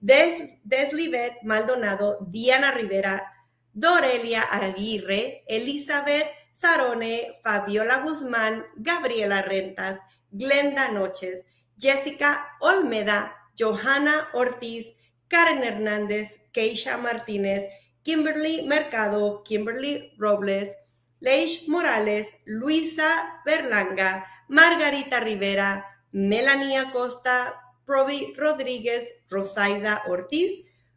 Des, 0.00 0.58
Deslivet 0.64 1.42
Maldonado, 1.42 2.18
Diana 2.28 2.70
Rivera, 2.70 3.32
Dorelia 3.72 4.42
Aguirre, 4.42 5.44
Elizabeth 5.46 6.26
Sarone, 6.52 7.40
Fabiola 7.42 8.02
Guzmán, 8.02 8.66
Gabriela 8.76 9.42
Rentas, 9.42 10.00
Glenda 10.30 10.90
Noches, 10.90 11.44
Jessica 11.78 12.46
Olmeda, 12.60 13.34
Johanna 13.58 14.28
Ortiz, 14.34 14.94
Karen 15.28 15.64
Hernández, 15.64 16.40
Keisha 16.52 16.96
Martínez, 16.96 17.64
Kimberly 18.02 18.62
Mercado, 18.62 19.42
Kimberly 19.44 20.12
Robles, 20.18 20.76
Leish 21.20 21.68
Morales, 21.68 22.28
Luisa 22.44 23.40
Berlanga, 23.44 24.24
Margarita 24.48 25.20
Rivera, 25.20 25.86
Melanie 26.12 26.76
Acosta, 26.78 27.54
Provi 27.86 28.34
Rodríguez, 28.36 29.06
Rosaida 29.28 30.02
Ortiz, 30.08 30.52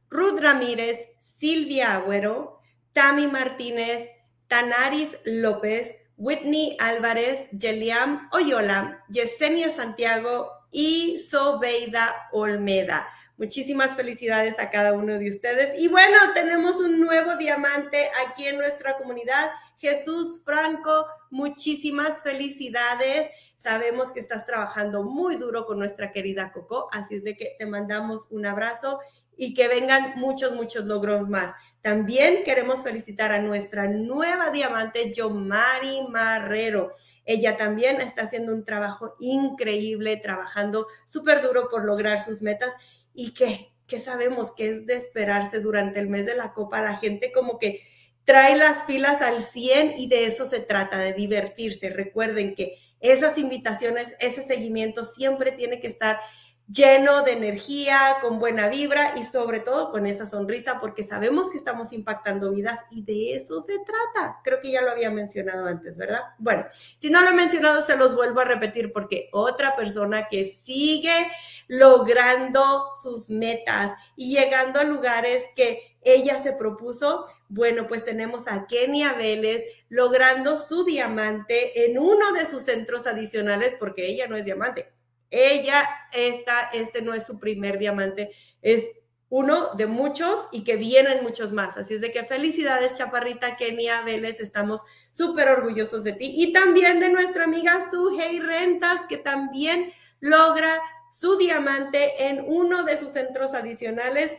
Ruth 0.10 0.40
Ramírez, 0.40 1.00
Silvia 1.20 1.96
Agüero, 1.96 2.60
Tami 2.94 3.28
Martínez, 3.28 4.10
Tanaris 4.48 5.18
López, 5.26 5.96
Whitney 6.18 6.78
Álvarez, 6.80 7.50
Yeliam 7.52 8.30
Oyola, 8.32 9.04
Yesenia 9.10 9.72
Santiago 9.74 10.52
y 10.72 11.20
Sobeida 11.20 12.14
Olmeda. 12.32 13.08
Muchísimas 13.38 13.96
felicidades 13.96 14.60
a 14.60 14.70
cada 14.70 14.94
uno 14.94 15.18
de 15.18 15.30
ustedes. 15.30 15.80
Y 15.80 15.88
bueno, 15.88 16.18
tenemos 16.36 16.78
un 16.78 17.00
nuevo 17.00 17.36
diamante 17.36 18.10
aquí 18.28 18.46
en 18.48 18.58
nuestra 18.58 18.98
comunidad. 18.98 19.50
Jesús 19.80 20.44
Franco, 20.46 21.08
muchísimas 21.32 22.22
felicidades. 22.22 23.32
Sabemos 23.58 24.12
que 24.12 24.20
estás 24.20 24.46
trabajando 24.46 25.04
muy 25.04 25.38
duro 25.38 25.66
con 25.66 25.80
nuestra 25.80 26.12
querida 26.12 26.52
Coco, 26.52 26.90
así 26.92 27.16
es 27.16 27.24
de 27.24 27.36
que 27.36 27.56
te 27.58 27.66
mandamos 27.66 28.28
un 28.30 28.46
abrazo 28.46 29.00
y 29.36 29.54
que 29.54 29.68
vengan 29.68 30.14
muchos, 30.16 30.54
muchos 30.54 30.86
logros 30.86 31.28
más. 31.28 31.56
También 31.82 32.44
queremos 32.46 32.84
felicitar 32.84 33.32
a 33.32 33.42
nuestra 33.42 33.88
nueva 33.88 34.52
diamante, 34.52 35.12
Yomari 35.12 36.08
Marrero. 36.08 36.94
Ella 37.26 37.58
también 37.58 38.00
está 38.00 38.24
haciendo 38.24 38.54
un 38.54 38.64
trabajo 38.64 39.16
increíble, 39.20 40.18
trabajando 40.18 40.88
súper 41.06 41.42
duro 41.42 41.68
por 41.70 41.84
lograr 41.84 42.24
sus 42.24 42.42
metas 42.42 42.72
y 43.14 43.34
que, 43.34 43.74
sabemos 44.00 44.52
que 44.52 44.70
es 44.70 44.88
de 44.88 44.96
esperarse 44.96 45.60
durante 45.60 46.00
el 46.00 46.10
mes 46.10 46.26
de 46.26 46.36
la 46.36 46.54
copa. 46.54 46.82
La 46.82 46.98
gente 46.98 47.32
como 47.32 47.60
que 47.60 47.82
trae 48.26 48.56
las 48.56 48.84
pilas 48.84 49.22
al 49.22 49.44
100 49.44 49.96
y 49.98 50.08
de 50.08 50.26
eso 50.26 50.50
se 50.50 50.60
trata, 50.60 50.98
de 50.98 51.14
divertirse. 51.14 51.90
Recuerden 51.90 52.56
que 52.56 52.78
esas 53.00 53.38
invitaciones, 53.38 54.16
ese 54.20 54.44
seguimiento 54.44 55.06
siempre 55.06 55.52
tiene 55.52 55.80
que 55.80 55.88
estar 55.88 56.20
lleno 56.68 57.24
de 57.24 57.34
energía, 57.34 58.18
con 58.22 58.40
buena 58.40 58.68
vibra 58.68 59.14
y 59.18 59.24
sobre 59.24 59.60
todo 59.60 59.92
con 59.92 60.08
esa 60.08 60.26
sonrisa, 60.26 60.80
porque 60.80 61.04
sabemos 61.04 61.52
que 61.52 61.58
estamos 61.58 61.92
impactando 61.92 62.52
vidas 62.52 62.80
y 62.90 63.04
de 63.04 63.34
eso 63.34 63.62
se 63.62 63.80
trata. 63.80 64.40
Creo 64.44 64.62
que 64.62 64.72
ya 64.72 64.82
lo 64.82 64.92
había 64.92 65.12
mencionado 65.12 65.68
antes, 65.68 65.98
¿verdad? 65.98 66.22
Bueno, 66.38 66.66
si 66.98 67.10
no 67.10 67.22
lo 67.22 67.30
he 67.30 67.34
mencionado, 67.34 67.82
se 67.82 67.98
los 67.98 68.16
vuelvo 68.16 68.40
a 68.40 68.46
repetir 68.46 68.94
porque 68.94 69.30
otra 69.32 69.76
persona 69.76 70.28
que 70.30 70.46
sigue 70.64 71.28
logrando 71.68 72.92
sus 73.02 73.30
metas 73.30 73.94
y 74.16 74.36
llegando 74.36 74.80
a 74.80 74.84
lugares 74.84 75.44
que 75.56 75.98
ella 76.02 76.40
se 76.40 76.54
propuso, 76.54 77.26
bueno, 77.48 77.88
pues 77.88 78.04
tenemos 78.04 78.48
a 78.48 78.68
Kenia 78.68 79.14
Vélez 79.14 79.64
logrando 79.90 80.58
su 80.58 80.84
diamante 80.84 81.86
en 81.86 81.98
uno 81.98 82.34
de 82.34 82.46
sus 82.46 82.64
centros 82.64 83.08
adicionales, 83.08 83.76
porque 83.80 84.08
ella 84.08 84.28
no 84.28 84.36
es 84.36 84.44
diamante, 84.44 84.92
ella, 85.34 85.84
esta, 86.12 86.70
este 86.74 87.02
no 87.02 87.14
es 87.16 87.26
su 87.26 87.40
primer 87.40 87.80
diamante, 87.80 88.32
es 88.62 88.86
uno 89.30 89.74
de 89.74 89.88
muchos 89.88 90.48
y 90.52 90.64
que 90.64 90.76
vienen 90.76 91.24
muchos 91.24 91.52
más. 91.52 91.76
Así 91.76 91.96
es 91.96 92.02
de 92.02 92.12
que 92.12 92.24
felicidades, 92.24 92.94
Chaparrita 92.94 93.58
Kenia 93.58 94.04
Vélez, 94.04 94.40
estamos 94.40 94.82
súper 95.12 95.50
orgullosos 95.50 96.04
de 96.04 96.14
ti. 96.14 96.36
Y 96.38 96.54
también 96.54 97.00
de 97.00 97.10
nuestra 97.10 97.46
amiga 97.46 97.80
Suhey 97.90 98.40
Rentas, 98.40 99.02
que 99.10 99.18
también 99.18 99.92
logra 100.20 100.80
su 101.10 101.36
diamante 101.38 102.28
en 102.28 102.46
uno 102.48 102.84
de 102.84 102.96
sus 102.96 103.14
centros 103.14 103.56
adicionales. 103.56 104.32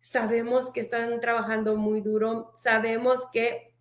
Sabemos 0.00 0.70
que 0.70 0.80
están 0.80 1.20
trabajando 1.20 1.74
muy 1.74 2.00
duro, 2.00 2.52
sabemos 2.56 3.22
que 3.32 3.74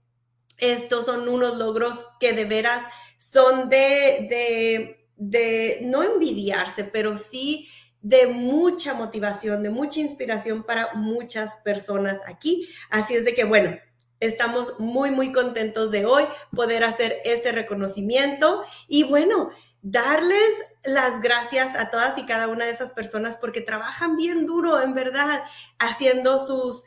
estos 0.58 1.06
son 1.06 1.30
unos 1.30 1.58
logros 1.58 2.04
que 2.20 2.34
de 2.34 2.46
veras 2.46 2.84
son 3.20 3.70
de, 3.70 4.26
de 4.30 5.05
de 5.18 5.80
no 5.84 6.04
envidiarse, 6.04 6.84
pero 6.84 7.18
sí 7.18 7.70
de 8.02 8.28
mucha 8.28 8.94
motivación, 8.94 9.64
de 9.64 9.72
mucha 9.72 10.00
inspiración 10.00 10.64
para 10.64 10.94
muchas 10.94 11.58
personas 11.64 12.20
aquí. 12.28 12.70
Así 12.92 13.16
es 13.16 13.26
de 13.26 13.34
que, 13.34 13.46
bueno, 13.46 13.76
estamos 14.20 14.80
muy, 14.80 15.12
muy 15.12 15.32
contentos 15.32 15.92
de 15.92 16.06
hoy 16.06 16.24
poder 16.56 16.84
hacer 16.84 17.18
este 17.26 17.52
reconocimiento 17.52 18.64
y 18.88 19.04
bueno, 19.04 19.50
darles 19.82 20.52
las 20.84 21.22
gracias 21.22 21.76
a 21.76 21.90
todas 21.90 22.18
y 22.18 22.26
cada 22.26 22.48
una 22.48 22.66
de 22.66 22.72
esas 22.72 22.92
personas 22.92 23.38
porque 23.38 23.62
trabajan 23.62 24.16
bien 24.16 24.46
duro, 24.46 24.82
en 24.82 24.94
verdad, 24.94 25.44
haciendo 25.80 26.40
sus... 26.40 26.84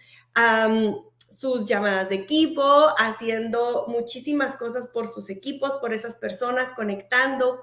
sus 1.38 1.66
llamadas 1.66 2.08
de 2.08 2.16
equipo, 2.16 2.88
haciendo 2.98 3.84
muchísimas 3.86 4.56
cosas 4.56 4.88
por 4.88 5.14
sus 5.14 5.30
equipos, 5.30 5.70
por 5.80 5.94
esas 5.94 6.16
personas, 6.16 6.72
conectando, 6.72 7.62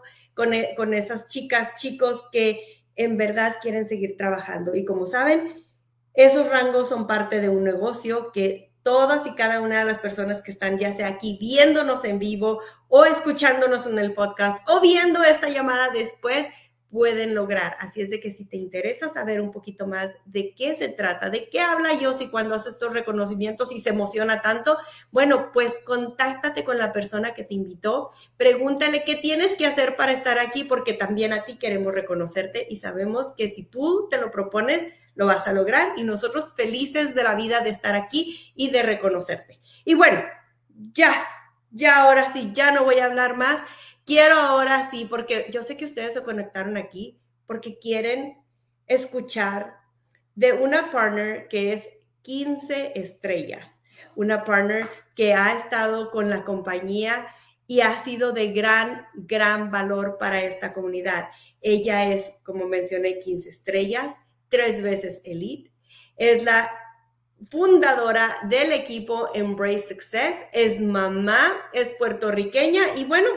e, 0.54 0.76
con, 0.78 0.94
esas 0.94 1.28
chicas, 1.28 1.76
chicos 1.76 2.24
que 2.32 2.86
en 2.96 3.18
verdad 3.18 3.58
quieren 3.62 3.90
seguir 3.90 4.16
trabajando. 4.16 4.76
Y 4.76 4.86
como 4.86 5.06
saben, 5.06 5.66
esos 6.14 6.50
rangos 6.50 6.88
son 6.88 7.06
parte 7.06 7.42
de 7.42 7.50
un 7.50 7.66
negocio 7.66 8.32
que 8.32 8.72
todas 8.82 9.28
y 9.28 9.36
cada 9.36 9.60
una 9.60 9.80
de 9.80 9.86
las 9.86 9.98
personas 9.98 10.42
que 10.42 10.52
están 10.52 10.78
ya 10.78 10.96
sea 10.96 11.08
aquí 11.08 11.38
viéndonos 11.42 12.06
en 12.06 12.18
vivo 12.18 12.62
o 12.88 13.04
escuchándonos 13.04 13.88
en 13.88 14.00
el 14.00 14.14
podcast 14.14 14.66
o 14.70 14.80
viendo 14.80 15.22
esta 15.22 15.50
llamada 15.50 15.90
después, 15.90 16.48
pueden 16.96 17.36
lograr. 17.36 17.76
Así 17.82 18.00
es 18.00 18.10
de 18.10 18.22
que 18.22 18.32
si 18.32 18.46
te 18.46 18.56
interesa 18.56 19.12
saber 19.12 19.42
un 19.42 19.52
poquito 19.52 19.86
más 19.86 20.12
de 20.24 20.56
qué 20.56 20.76
se 20.76 20.88
trata, 20.88 21.30
de 21.30 21.50
qué 21.50 21.60
habla 21.60 21.94
yo 22.00 22.18
si 22.18 22.30
cuando 22.30 22.56
hace 22.56 22.70
estos 22.70 22.94
reconocimientos 22.94 23.74
y 23.74 23.82
se 23.82 23.90
emociona 23.90 24.42
tanto, 24.42 24.78
bueno, 25.12 25.52
pues 25.52 25.74
contáctate 25.84 26.64
con 26.64 26.78
la 26.78 26.94
persona 26.94 27.34
que 27.34 27.44
te 27.44 27.54
invitó, 27.54 28.12
pregúntale 28.38 29.04
qué 29.04 29.16
tienes 29.18 29.58
que 29.58 29.66
hacer 29.66 29.98
para 29.98 30.14
estar 30.14 30.40
aquí, 30.40 30.64
porque 30.64 30.94
también 30.94 31.34
a 31.34 31.44
ti 31.44 31.58
queremos 31.58 31.94
reconocerte 31.94 32.66
y 32.70 32.78
sabemos 32.78 33.34
que 33.36 33.52
si 33.52 33.64
tú 33.64 34.08
te 34.10 34.18
lo 34.18 34.32
propones, 34.32 34.86
lo 35.16 35.26
vas 35.26 35.50
a 35.50 35.54
lograr 35.54 36.00
y 36.00 36.04
nosotros 36.04 36.54
felices 36.56 37.14
de 37.14 37.24
la 37.24 37.36
vida 37.36 37.60
de 37.60 37.72
estar 37.72 37.96
aquí 37.96 38.54
y 38.56 38.70
de 38.70 38.84
reconocerte. 38.84 39.60
Y 39.84 39.96
bueno, 39.96 40.24
ya, 40.94 41.28
ya 41.72 42.04
ahora 42.04 42.32
sí, 42.32 42.52
ya 42.54 42.72
no 42.72 42.86
voy 42.86 43.00
a 43.00 43.06
hablar 43.06 43.36
más. 43.36 43.62
Quiero 44.06 44.36
ahora 44.36 44.90
sí, 44.92 45.06
porque 45.10 45.48
yo 45.52 45.64
sé 45.64 45.78
que 45.78 45.86
ustedes 45.86 46.14
se 46.14 46.24
conectaron 46.24 46.78
aquí 46.78 47.20
porque 47.48 47.80
quieren 47.80 48.38
escuchar 48.88 49.78
de 50.36 50.54
una 50.54 50.92
partner 50.92 51.48
que 51.48 51.74
es 51.74 51.86
15 52.22 52.94
estrellas, 52.96 53.68
una 54.16 54.44
partner 54.44 54.90
que 55.16 55.34
ha 55.34 55.58
estado 55.58 56.12
con 56.12 56.30
la 56.30 56.44
compañía 56.44 57.28
y 57.68 57.82
ha 57.82 58.04
sido 58.04 58.32
de 58.32 58.52
gran, 58.52 59.08
gran 59.14 59.72
valor 59.72 60.18
para 60.20 60.42
esta 60.42 60.72
comunidad. 60.72 61.30
Ella 61.62 62.14
es, 62.14 62.32
como 62.44 62.68
mencioné, 62.68 63.20
15 63.20 63.50
estrellas, 63.50 64.16
tres 64.50 64.82
veces 64.84 65.22
elite, 65.24 65.72
es 66.16 66.44
la 66.44 66.70
fundadora 67.50 68.30
del 68.50 68.72
equipo 68.72 69.30
Embrace 69.34 69.88
Success, 69.88 70.36
es 70.54 70.80
mamá, 70.80 71.54
es 71.74 71.94
puertorriqueña 71.94 72.82
y 72.96 73.06
bueno, 73.06 73.30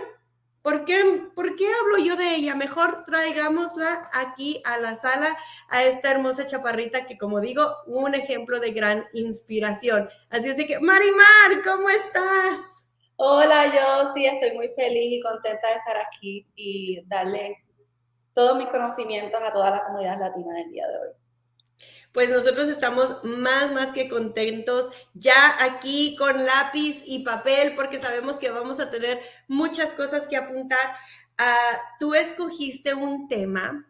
¿Por 0.62 0.84
qué, 0.84 1.22
¿Por 1.34 1.56
qué 1.56 1.66
hablo 1.80 2.04
yo 2.04 2.16
de 2.16 2.34
ella? 2.34 2.54
Mejor 2.54 3.04
traigámosla 3.06 4.10
aquí 4.12 4.60
a 4.64 4.78
la 4.78 4.96
sala, 4.96 5.28
a 5.68 5.84
esta 5.84 6.10
hermosa 6.10 6.46
chaparrita 6.46 7.06
que, 7.06 7.16
como 7.16 7.40
digo, 7.40 7.64
un 7.86 8.14
ejemplo 8.14 8.60
de 8.60 8.72
gran 8.72 9.06
inspiración. 9.12 10.08
Así 10.30 10.48
es 10.48 10.56
de 10.56 10.66
que, 10.66 10.80
Marimar, 10.80 11.62
¿cómo 11.64 11.88
estás? 11.88 12.84
Hola, 13.16 13.66
yo 13.66 14.12
sí 14.14 14.26
estoy 14.26 14.56
muy 14.56 14.68
feliz 14.76 15.18
y 15.18 15.20
contenta 15.20 15.68
de 15.68 15.74
estar 15.74 15.96
aquí 15.96 16.46
y 16.54 17.02
darle 17.06 17.64
todos 18.34 18.56
mis 18.58 18.68
conocimientos 18.68 19.40
a 19.42 19.52
toda 19.52 19.70
la 19.70 19.84
comunidad 19.84 20.18
latina 20.20 20.54
del 20.54 20.70
día 20.70 20.86
de 20.86 20.98
hoy 20.98 21.27
pues 22.12 22.30
nosotros 22.30 22.68
estamos 22.68 23.22
más, 23.22 23.72
más 23.72 23.92
que 23.92 24.08
contentos 24.08 24.92
ya 25.14 25.56
aquí 25.60 26.16
con 26.16 26.44
lápiz 26.44 27.02
y 27.06 27.20
papel 27.20 27.74
porque 27.76 28.00
sabemos 28.00 28.38
que 28.38 28.50
vamos 28.50 28.80
a 28.80 28.90
tener 28.90 29.20
muchas 29.46 29.92
cosas 29.94 30.26
que 30.26 30.36
apuntar. 30.36 30.96
Uh, 31.38 31.76
tú 32.00 32.14
escogiste 32.14 32.94
un 32.94 33.28
tema 33.28 33.86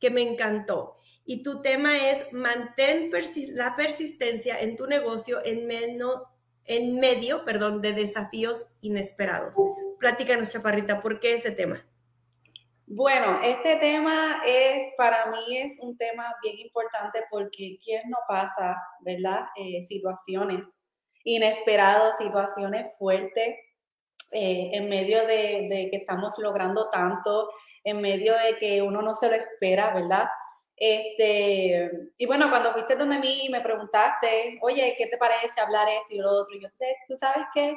que 0.00 0.10
me 0.10 0.22
encantó 0.22 0.96
y 1.24 1.42
tu 1.42 1.60
tema 1.60 2.08
es 2.10 2.32
mantén 2.32 3.10
la 3.50 3.76
persistencia 3.76 4.60
en 4.60 4.76
tu 4.76 4.86
negocio 4.86 5.44
en, 5.44 5.68
en 6.64 7.00
medio 7.00 7.44
perdón, 7.44 7.82
de 7.82 7.92
desafíos 7.92 8.66
inesperados. 8.80 9.54
Platícanos, 9.98 10.50
Chaparrita, 10.50 11.02
¿por 11.02 11.20
qué 11.20 11.34
ese 11.34 11.50
tema? 11.50 11.84
Bueno, 12.90 13.40
este 13.42 13.76
tema 13.76 14.40
es, 14.46 14.94
para 14.96 15.26
mí 15.26 15.58
es 15.58 15.78
un 15.82 15.94
tema 15.98 16.34
bien 16.42 16.58
importante 16.58 17.22
porque 17.30 17.78
¿quién 17.84 18.08
no 18.08 18.16
pasa, 18.26 18.78
verdad? 19.00 19.40
Eh, 19.56 19.84
situaciones 19.84 20.80
inesperadas, 21.22 22.16
situaciones 22.16 22.90
fuertes 22.98 23.56
eh, 24.32 24.70
en 24.72 24.88
medio 24.88 25.26
de, 25.26 25.88
que 25.90 25.98
estamos 25.98 26.34
logrando 26.38 26.88
tanto, 26.88 27.50
en 27.84 28.00
medio 28.00 28.32
de 28.38 28.56
que 28.56 28.80
uno 28.80 29.02
no 29.02 29.14
se 29.14 29.28
lo 29.28 29.34
espera, 29.36 29.92
¿verdad? 29.92 30.26
Este, 30.74 31.90
y 32.16 32.24
bueno, 32.24 32.48
cuando 32.48 32.72
fuiste 32.72 32.96
donde 32.96 33.18
mí 33.18 33.44
y 33.44 33.48
me 33.50 33.60
preguntaste, 33.60 34.58
oye, 34.62 34.94
¿qué 34.96 35.08
te 35.08 35.18
parece 35.18 35.60
hablar 35.60 35.88
esto 35.90 36.14
y 36.14 36.18
lo 36.20 36.30
otro? 36.30 36.56
Y 36.56 36.62
yo 36.62 36.68
tú 37.06 37.16
sabes 37.18 37.44
qué, 37.52 37.76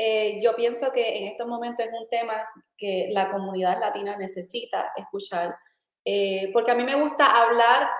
eh, 0.00 0.38
yo 0.40 0.54
pienso 0.54 0.92
que 0.92 1.18
en 1.18 1.26
estos 1.26 1.48
momentos 1.48 1.84
es 1.84 1.92
un 1.92 2.08
tema 2.08 2.48
que 2.76 3.08
la 3.10 3.32
comunidad 3.32 3.80
latina 3.80 4.16
necesita 4.16 4.92
escuchar, 4.96 5.56
eh, 6.04 6.50
porque 6.52 6.70
a 6.70 6.76
mí 6.76 6.84
me 6.84 6.94
gusta 6.94 7.26
hablar 7.26 7.90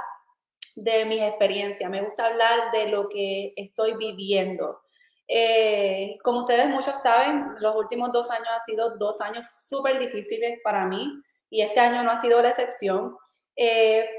de 0.77 1.05
mis 1.07 1.21
experiencias, 1.21 1.91
me 1.91 2.03
gusta 2.03 2.27
hablar 2.27 2.71
de 2.71 2.87
lo 2.87 3.09
que 3.09 3.53
estoy 3.57 3.97
viviendo. 3.97 4.81
Eh, 5.27 6.19
como 6.23 6.43
ustedes 6.43 6.69
muchos 6.69 7.03
saben, 7.03 7.57
los 7.59 7.75
últimos 7.75 8.13
dos 8.13 8.31
años 8.31 8.49
han 8.49 8.65
sido 8.65 8.97
dos 8.97 9.21
años 9.21 9.45
súper 9.67 9.99
difíciles 9.99 10.61
para 10.63 10.85
mí 10.85 11.05
y 11.51 11.63
este 11.63 11.81
año 11.81 12.05
no 12.05 12.13
ha 12.13 12.21
sido 12.21 12.41
la 12.41 12.51
excepción, 12.51 13.17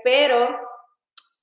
pero 0.03 0.59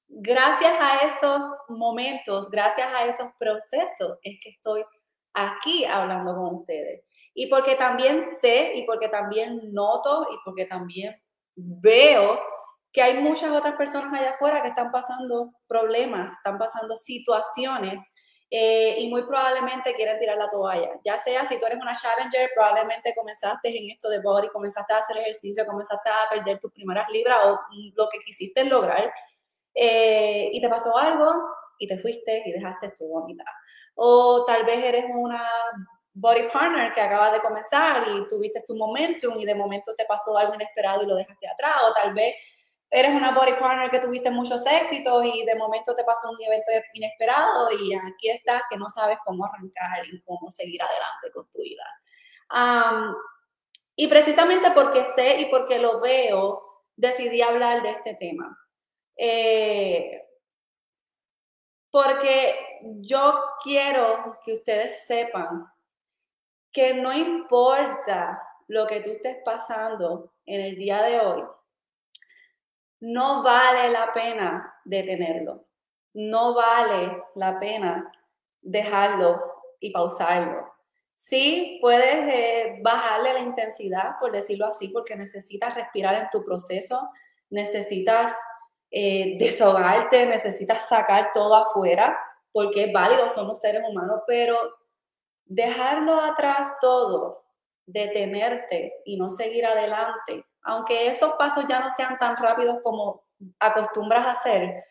gracias 0.07 0.75
a 0.79 0.99
esos 1.07 1.43
momentos, 1.71 2.51
gracias 2.51 2.89
a 2.93 3.07
esos 3.07 3.31
procesos, 3.39 4.19
es 4.23 4.39
que 4.43 4.51
estoy 4.51 4.85
aquí 5.37 5.85
hablando 5.85 6.35
con 6.35 6.57
ustedes. 6.57 7.05
Y 7.35 7.49
porque 7.49 7.77
también 7.77 8.25
sé 8.41 8.73
y 8.75 8.85
porque 8.85 9.09
también 9.09 9.73
noto 9.73 10.27
y 10.33 10.37
porque 10.45 10.65
también 10.65 11.15
veo 11.55 12.41
que 12.93 13.03
hay 13.03 13.19
muchas 13.23 13.51
otras 13.51 13.77
personas 13.77 14.13
allá 14.13 14.31
afuera 14.31 14.63
que 14.63 14.69
están 14.69 14.91
pasando 14.91 15.53
problemas, 15.69 16.33
están 16.33 16.57
pasando 16.57 16.97
situaciones 16.97 18.03
eh, 18.51 18.97
y 18.99 19.09
muy 19.11 19.23
probablemente 19.25 19.95
quieren 19.95 20.19
tirar 20.19 20.39
la 20.39 20.49
toalla. 20.49 20.93
Ya 21.05 21.19
sea 21.19 21.45
si 21.45 21.59
tú 21.61 21.67
eres 21.67 21.79
una 21.79 21.93
challenger, 21.93 22.51
probablemente 22.55 23.15
comenzaste 23.15 23.69
en 23.69 23.91
esto 23.91 24.09
de 24.09 24.23
body, 24.23 24.49
comenzaste 24.49 24.95
a 24.95 24.99
hacer 24.99 25.19
ejercicio, 25.19 25.67
comenzaste 25.67 26.09
a 26.09 26.31
perder 26.31 26.59
tus 26.59 26.73
primeras 26.73 27.07
libras 27.11 27.39
o 27.45 27.61
lo 27.95 28.09
que 28.09 28.21
quisiste 28.21 28.65
lograr 28.65 29.13
eh, 29.75 30.49
y 30.53 30.61
te 30.61 30.69
pasó 30.71 30.97
algo 30.97 31.31
y 31.79 31.87
te 31.87 31.99
fuiste 31.99 32.45
y 32.47 32.53
dejaste 32.53 32.95
tu 32.97 33.07
vomitar 33.09 33.53
o 33.97 34.45
tal 34.47 34.65
vez 34.65 34.85
eres 34.85 35.07
una 35.13 35.51
body 36.13 36.49
partner 36.51 36.93
que 36.93 37.01
acaba 37.01 37.31
de 37.31 37.41
comenzar 37.41 38.09
y 38.09 38.27
tuviste 38.29 38.63
tu 38.67 38.75
momentum 38.75 39.39
y 39.39 39.45
de 39.45 39.55
momento 39.55 39.95
te 39.95 40.07
pasó 40.07 40.37
algo 40.37 40.55
inesperado 40.55 41.03
y 41.03 41.07
lo 41.07 41.17
dejaste 41.17 41.49
atrás, 41.49 41.77
o 41.89 41.93
tal 41.93 42.15
vez 42.15 42.37
eres 42.91 43.15
una 43.15 43.33
body 43.33 43.55
partner 43.55 43.91
que 43.91 43.99
tuviste 43.99 44.31
muchos 44.31 44.65
éxitos 44.67 45.25
y 45.25 45.45
de 45.45 45.55
momento 45.57 45.95
te 45.95 46.05
pasó 46.05 46.31
un 46.31 46.43
evento 46.43 46.71
inesperado 46.95 47.71
y 47.73 47.95
aquí 47.95 48.31
estás 48.31 48.63
que 48.71 48.77
no 48.77 48.89
sabes 48.89 49.19
cómo 49.25 49.45
arrancar 49.45 50.07
y 50.07 50.21
cómo 50.23 50.51
seguir 50.51 50.81
adelante 50.83 51.31
con 51.33 51.51
tu 51.51 51.61
vida. 51.61 51.85
y 53.97 54.09
precisamente 54.09 54.71
porque 54.73 55.05
sé 55.05 55.41
y 55.41 55.47
porque 55.47 55.79
lo 55.79 56.01
veo, 56.01 56.85
decidí 56.97 57.43
hablar 57.43 57.83
de 57.83 57.91
este 57.91 58.15
tema. 58.15 58.57
Eh, 59.17 60.26
porque 61.97 62.79
yo 63.01 63.43
quiero 63.65 64.39
que 64.45 64.53
ustedes 64.53 65.07
sepan 65.07 65.65
que 66.71 66.93
no 66.93 67.11
importa 67.11 68.39
lo 68.69 68.87
que 68.87 69.01
tú 69.01 69.13
estés 69.13 69.39
pasando 69.43 70.35
en 70.45 70.61
el 70.61 70.77
día 70.77 71.01
de 71.01 71.21
hoy, 71.21 71.43
no 73.01 73.43
vale 73.43 73.89
la 73.89 74.13
pena 74.13 74.75
detenerlo. 74.85 75.65
No 76.13 76.53
vale 76.55 77.23
la 77.35 77.59
pena 77.59 78.13
dejarlo 78.61 79.63
y 79.81 79.91
pausarlo. 79.91 80.71
Sí, 81.15 81.79
puedes 81.81 82.29
eh, 82.29 82.79
bajarle 82.83 83.33
la 83.33 83.41
intensidad, 83.41 84.19
por 84.21 84.33
decirlo 84.33 84.67
así, 84.67 84.89
porque 84.89 85.17
necesitas 85.17 85.75
respirar 85.75 86.15
en 86.15 86.29
tu 86.29 86.45
proceso, 86.45 87.09
necesitas 87.49 88.35
eh, 88.91 89.37
desahogarte, 89.39 90.27
necesitas 90.27 90.89
sacar 90.89 91.31
todo 91.33 91.55
afuera, 91.55 92.19
porque 92.53 92.85
es 92.85 92.93
válido, 92.93 93.29
somos 93.29 93.61
seres 93.61 93.83
humanos, 93.89 94.23
pero 94.27 94.57
dejarlo 95.45 96.21
atrás 96.21 96.79
todo, 96.81 97.45
detenerte 97.87 98.95
y 99.05 99.17
no 99.17 99.29
seguir 99.29 99.67
adelante, 99.67 100.45
aunque 100.63 101.09
esos 101.09 101.35
pasos 101.35 101.65
ya 101.69 101.81
no 101.81 101.91
sean 101.91 102.19
tan 102.19 102.37
rápidos 102.37 102.79
como 102.83 103.25
acostumbras 103.61 104.27
a 104.27 104.31
hacer, 104.33 104.85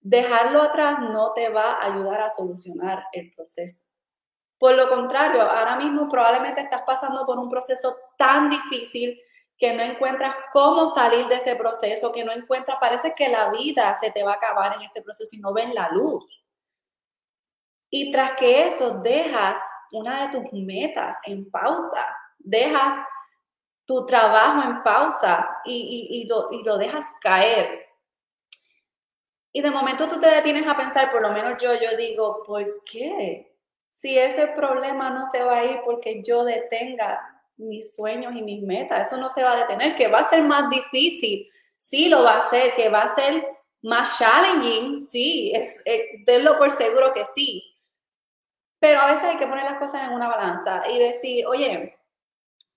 dejarlo 0.00 0.62
atrás 0.62 0.98
no 1.00 1.32
te 1.32 1.48
va 1.48 1.74
a 1.74 1.92
ayudar 1.92 2.22
a 2.22 2.30
solucionar 2.30 3.04
el 3.12 3.32
proceso. 3.34 3.88
Por 4.58 4.74
lo 4.74 4.88
contrario, 4.88 5.42
ahora 5.42 5.76
mismo 5.76 6.08
probablemente 6.08 6.60
estás 6.60 6.82
pasando 6.86 7.26
por 7.26 7.38
un 7.38 7.48
proceso 7.48 7.96
tan 8.16 8.50
difícil 8.50 9.18
que 9.58 9.72
no 9.72 9.82
encuentras 9.82 10.34
cómo 10.52 10.88
salir 10.88 11.26
de 11.28 11.36
ese 11.36 11.56
proceso, 11.56 12.12
que 12.12 12.24
no 12.24 12.32
encuentras, 12.32 12.78
parece 12.80 13.14
que 13.14 13.28
la 13.28 13.50
vida 13.50 13.94
se 13.94 14.10
te 14.10 14.22
va 14.22 14.32
a 14.32 14.36
acabar 14.36 14.74
en 14.76 14.82
este 14.82 15.02
proceso 15.02 15.34
y 15.34 15.38
no 15.38 15.52
ven 15.52 15.74
la 15.74 15.90
luz. 15.90 16.24
Y 17.90 18.10
tras 18.10 18.32
que 18.32 18.66
eso, 18.66 19.00
dejas 19.00 19.60
una 19.92 20.26
de 20.26 20.38
tus 20.38 20.52
metas 20.52 21.18
en 21.24 21.48
pausa, 21.50 22.04
dejas 22.38 22.98
tu 23.86 24.04
trabajo 24.06 24.68
en 24.68 24.82
pausa 24.82 25.48
y, 25.64 26.26
lo, 26.26 26.50
y 26.50 26.62
lo 26.64 26.76
dejas 26.76 27.06
caer. 27.20 27.86
Y 29.52 29.62
de 29.62 29.70
momento 29.70 30.08
tú 30.08 30.20
te 30.20 30.28
detienes 30.28 30.66
a 30.66 30.76
pensar, 30.76 31.12
por 31.12 31.22
lo 31.22 31.30
menos 31.30 31.62
yo, 31.62 31.72
yo 31.74 31.96
digo, 31.96 32.42
¿por 32.44 32.82
qué? 32.84 33.56
Si 33.92 34.18
ese 34.18 34.48
problema 34.48 35.10
no 35.10 35.28
se 35.30 35.44
va 35.44 35.58
a 35.58 35.64
ir 35.64 35.80
porque 35.84 36.24
yo 36.24 36.42
detenga 36.42 37.33
mis 37.56 37.94
sueños 37.94 38.34
y 38.34 38.42
mis 38.42 38.62
metas, 38.62 39.06
eso 39.06 39.16
no 39.16 39.28
se 39.28 39.42
va 39.42 39.52
a 39.52 39.60
detener, 39.60 39.94
que 39.94 40.08
va 40.08 40.20
a 40.20 40.24
ser 40.24 40.42
más 40.42 40.68
difícil, 40.70 41.48
sí 41.76 42.08
lo 42.08 42.22
va 42.22 42.38
a 42.38 42.40
ser, 42.40 42.74
que 42.74 42.88
va 42.88 43.02
a 43.02 43.14
ser 43.14 43.44
más 43.82 44.18
challenging, 44.18 44.96
sí, 44.96 45.52
es, 45.54 45.82
es, 45.84 46.24
tenlo 46.24 46.58
por 46.58 46.70
seguro 46.70 47.12
que 47.12 47.24
sí, 47.26 47.76
pero 48.78 49.00
a 49.00 49.10
veces 49.10 49.24
hay 49.24 49.36
que 49.36 49.46
poner 49.46 49.64
las 49.64 49.76
cosas 49.76 50.08
en 50.08 50.14
una 50.14 50.28
balanza 50.28 50.82
y 50.90 50.98
decir, 50.98 51.46
oye, 51.46 51.96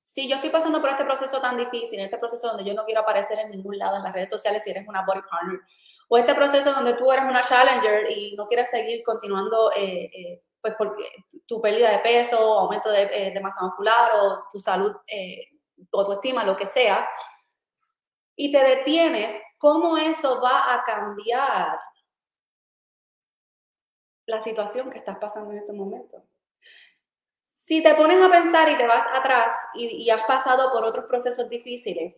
si 0.01 0.27
yo 0.27 0.35
estoy 0.37 0.49
pasando 0.49 0.81
por 0.81 0.89
este 0.89 1.05
proceso 1.05 1.39
tan 1.39 1.57
difícil, 1.57 1.99
este 1.99 2.17
proceso 2.17 2.47
donde 2.47 2.63
yo 2.63 2.73
no 2.73 2.85
quiero 2.85 3.01
aparecer 3.01 3.37
en 3.39 3.51
ningún 3.51 3.77
lado 3.77 3.97
en 3.97 4.03
las 4.03 4.13
redes 4.13 4.29
sociales 4.29 4.63
si 4.63 4.71
eres 4.71 4.87
una 4.87 5.05
body 5.05 5.21
partner, 5.29 5.59
o 6.07 6.17
este 6.17 6.33
proceso 6.33 6.71
donde 6.73 6.95
tú 6.95 7.11
eres 7.11 7.25
una 7.25 7.41
challenger 7.41 8.09
y 8.09 8.35
no 8.35 8.47
quieres 8.47 8.69
seguir 8.69 9.03
continuando 9.03 9.71
eh, 9.75 10.09
eh, 10.13 10.43
pues 10.61 10.75
porque 10.77 11.03
tu 11.45 11.61
pérdida 11.61 11.91
de 11.91 11.99
peso, 11.99 12.37
aumento 12.37 12.89
de, 12.89 13.03
eh, 13.03 13.31
de 13.33 13.39
masa 13.39 13.63
muscular 13.63 14.11
o 14.15 14.43
tu 14.51 14.59
salud 14.59 14.95
estima, 16.13 16.43
lo 16.43 16.55
que 16.55 16.65
sea, 16.65 17.07
y 18.35 18.51
te 18.51 18.63
detienes, 18.63 19.39
¿cómo 19.57 19.97
eso 19.97 20.41
va 20.41 20.73
a 20.73 20.83
cambiar 20.83 21.79
la 24.27 24.41
situación 24.41 24.89
que 24.89 24.99
estás 24.99 25.17
pasando 25.17 25.51
en 25.51 25.59
este 25.59 25.73
momento. 25.73 26.21
Si 27.41 27.81
te 27.81 27.95
pones 27.95 28.21
a 28.21 28.29
pensar 28.29 28.69
y 28.69 28.77
te 28.77 28.85
vas 28.85 29.05
atrás 29.13 29.51
y, 29.73 30.09
has 30.09 30.21
pasado 30.23 30.71
por 30.71 30.83
otros 30.83 31.05
procesos 31.05 31.49
difíciles, 31.49 32.13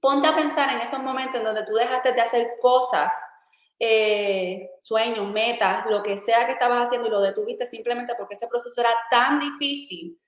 ponte 0.00 0.28
a 0.28 0.34
pensar 0.34 0.70
en 0.70 0.80
esos 0.80 1.00
momentos 1.00 1.36
en 1.36 1.44
donde 1.44 1.64
tú 1.64 1.74
dejaste 1.74 2.12
de 2.12 2.20
hacer 2.20 2.50
cosas, 2.60 3.12
eh, 3.78 4.70
sueños, 4.82 5.30
metas, 5.30 5.86
lo 5.86 6.02
que 6.02 6.16
sea 6.16 6.46
que 6.46 6.52
estabas 6.52 6.86
haciendo 6.86 7.08
y 7.08 7.10
lo 7.10 7.20
detuviste 7.20 7.66
simplemente 7.66 8.14
porque 8.16 8.34
ese 8.34 8.48
proceso 8.48 8.80
era 8.80 8.94
tan 9.10 9.38
difícil 9.38 10.18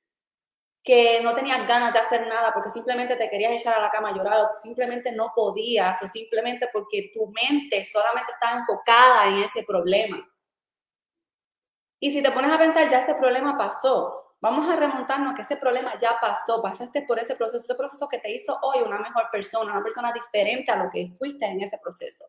que 0.85 1.21
no 1.23 1.35
tenías 1.35 1.67
ganas 1.67 1.93
de 1.93 1.99
hacer 1.99 2.27
nada 2.27 2.53
porque 2.53 2.71
simplemente 2.71 3.17
te 3.17 3.29
querías 3.29 3.53
echar 3.53 3.77
a 3.77 3.83
la 3.83 3.91
cama 3.91 4.11
a 4.11 4.53
simplemente 4.63 5.13
no 5.13 5.33
podías 5.35 6.03
o 6.03 6.09
simplemente 6.09 6.69
porque 6.73 7.11
tu 7.13 7.27
mente 7.27 7.85
solamente 7.85 8.33
estaba 8.33 8.61
enfocada 8.61 9.29
en 9.29 9.45
ese 9.45 9.65
problema. 9.65 10.27
Y 12.01 12.13
si 12.13 12.23
te 12.23 12.31
pones 12.31 12.53
a 12.53 12.59
pensar, 12.59 12.89
ya 12.89 13.01
ese 13.01 13.15
problema 13.17 13.59
pasó. 13.59 14.37
Vamos 14.41 14.69
a 14.69 14.77
remontarnos 14.77 15.35
que 15.35 15.43
ese 15.43 15.57
problema 15.57 15.97
ya 15.99 16.19
pasó, 16.21 16.63
pasaste 16.63 17.03
por 17.03 17.19
ese 17.19 17.35
proceso, 17.35 17.65
ese 17.65 17.75
proceso 17.75 18.09
que 18.09 18.19
te 18.19 18.31
hizo 18.33 18.57
hoy 18.63 18.83
una 18.87 19.01
mejor 19.01 19.25
persona, 19.33 19.73
una 19.73 19.83
persona 19.83 20.13
diferente 20.13 20.71
a 20.71 20.77
lo 20.77 20.91
que 20.91 21.09
fuiste 21.19 21.45
en 21.45 21.61
ese 21.61 21.77
proceso. 21.79 22.25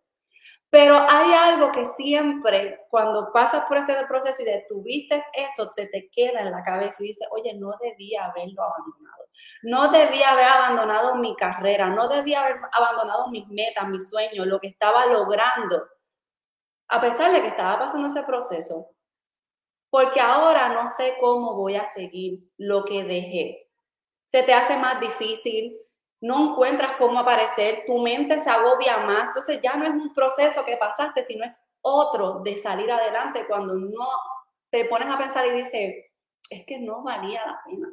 Pero 0.71 0.99
hay 1.09 1.33
algo 1.33 1.71
que 1.71 1.83
siempre, 1.83 2.85
cuando 2.89 3.31
pasas 3.33 3.63
por 3.67 3.77
ese 3.77 3.95
proceso 4.07 4.43
y 4.43 4.45
detuviste 4.45 5.23
eso, 5.33 5.71
se 5.73 5.87
te 5.87 6.09
queda 6.11 6.41
en 6.41 6.51
la 6.51 6.61
cabeza 6.61 6.97
y 7.03 7.07
dices, 7.07 7.27
oye, 7.31 7.55
no 7.55 7.73
debía 7.81 8.25
haberlo 8.25 8.63
abandonado. 8.63 9.25
No 9.63 9.91
debía 9.91 10.31
haber 10.31 10.45
abandonado 10.45 11.15
mi 11.15 11.35
carrera, 11.35 11.89
no 11.89 12.07
debía 12.07 12.41
haber 12.41 12.57
abandonado 12.71 13.29
mis 13.31 13.47
metas, 13.47 13.87
mis 13.87 14.07
sueños, 14.09 14.45
lo 14.45 14.59
que 14.59 14.67
estaba 14.67 15.07
logrando. 15.07 15.87
A 16.87 16.99
pesar 17.01 17.31
de 17.31 17.41
que 17.41 17.47
estaba 17.47 17.79
pasando 17.79 18.07
ese 18.07 18.21
proceso, 18.23 18.91
porque 19.89 20.19
ahora 20.19 20.69
no 20.69 20.87
sé 20.87 21.15
cómo 21.19 21.55
voy 21.55 21.75
a 21.75 21.85
seguir 21.85 22.41
lo 22.57 22.85
que 22.85 23.03
dejé. 23.03 23.69
Se 24.25 24.43
te 24.43 24.53
hace 24.53 24.77
más 24.77 24.99
difícil, 24.99 25.75
no 26.21 26.51
encuentras 26.51 26.93
cómo 26.97 27.19
aparecer, 27.19 27.83
tu 27.85 27.99
mente 27.99 28.39
se 28.39 28.49
agobia 28.49 28.97
más, 28.97 29.27
entonces 29.27 29.61
ya 29.61 29.75
no 29.75 29.85
es 29.85 29.91
un 29.91 30.13
proceso 30.13 30.65
que 30.65 30.77
pasaste, 30.77 31.23
sino 31.23 31.45
es 31.45 31.57
otro 31.81 32.39
de 32.39 32.57
salir 32.57 32.91
adelante 32.91 33.45
cuando 33.47 33.75
no 33.75 34.07
te 34.69 34.85
pones 34.85 35.09
a 35.09 35.17
pensar 35.17 35.45
y 35.47 35.51
dices, 35.51 36.05
es 36.49 36.65
que 36.65 36.79
no 36.79 37.03
valía 37.03 37.45
la 37.45 37.61
pena. 37.65 37.87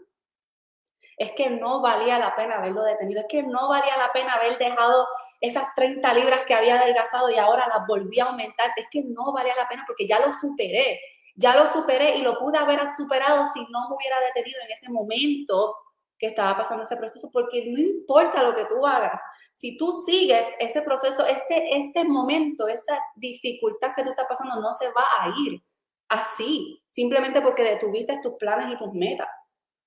Es 1.18 1.32
que 1.32 1.48
no 1.48 1.80
valía 1.80 2.18
la 2.18 2.34
pena 2.34 2.56
haberlo 2.56 2.82
detenido, 2.82 3.20
es 3.20 3.26
que 3.28 3.42
no 3.42 3.68
valía 3.68 3.96
la 3.96 4.12
pena 4.12 4.34
haber 4.34 4.58
dejado 4.58 5.06
esas 5.40 5.74
30 5.74 6.12
libras 6.14 6.40
que 6.46 6.54
había 6.54 6.78
adelgazado 6.80 7.30
y 7.30 7.38
ahora 7.38 7.68
las 7.68 7.86
volví 7.86 8.20
a 8.20 8.26
aumentar, 8.26 8.70
es 8.76 8.86
que 8.90 9.02
no 9.04 9.32
valía 9.32 9.54
la 9.56 9.68
pena 9.68 9.84
porque 9.86 10.06
ya 10.06 10.18
lo 10.18 10.32
superé. 10.32 11.00
Ya 11.38 11.54
lo 11.54 11.66
superé 11.66 12.16
y 12.16 12.22
lo 12.22 12.38
pude 12.38 12.56
haber 12.56 12.86
superado 12.88 13.46
si 13.52 13.60
no 13.70 13.88
me 13.88 13.96
hubiera 13.96 14.18
detenido 14.20 14.58
en 14.64 14.72
ese 14.72 14.88
momento 14.88 15.76
que 16.18 16.26
estaba 16.26 16.56
pasando 16.56 16.82
ese 16.82 16.96
proceso, 16.96 17.30
porque 17.32 17.70
no 17.70 17.78
importa 17.78 18.42
lo 18.42 18.54
que 18.54 18.64
tú 18.66 18.86
hagas, 18.86 19.20
si 19.52 19.76
tú 19.76 19.92
sigues 19.92 20.50
ese 20.58 20.82
proceso, 20.82 21.26
ese, 21.26 21.64
ese 21.76 22.04
momento, 22.04 22.68
esa 22.68 22.98
dificultad 23.16 23.92
que 23.94 24.02
tú 24.02 24.10
estás 24.10 24.26
pasando 24.28 24.60
no 24.60 24.72
se 24.72 24.86
va 24.88 25.04
a 25.20 25.28
ir 25.46 25.62
así, 26.08 26.82
simplemente 26.90 27.40
porque 27.40 27.62
detuviste 27.62 28.18
tus 28.22 28.34
planes 28.34 28.72
y 28.72 28.76
tus 28.76 28.92
metas. 28.92 29.28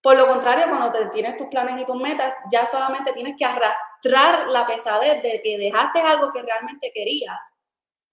Por 0.01 0.15
lo 0.15 0.27
contrario, 0.27 0.65
cuando 0.69 0.91
te 0.91 1.07
tienes 1.07 1.35
tus 1.35 1.47
planes 1.47 1.81
y 1.81 1.85
tus 1.85 1.97
metas, 1.97 2.33
ya 2.51 2.67
solamente 2.67 3.11
tienes 3.13 3.35
que 3.37 3.45
arrastrar 3.45 4.47
la 4.47 4.65
pesadez 4.65 5.21
de 5.21 5.41
que 5.43 5.57
dejaste 5.57 5.99
algo 5.99 6.31
que 6.31 6.41
realmente 6.41 6.91
querías, 6.93 7.37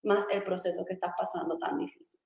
más 0.03 0.27
el 0.31 0.43
proceso 0.43 0.85
que 0.85 0.95
estás 0.95 1.13
pasando 1.17 1.59
tan 1.59 1.79
difícil. 1.79 2.21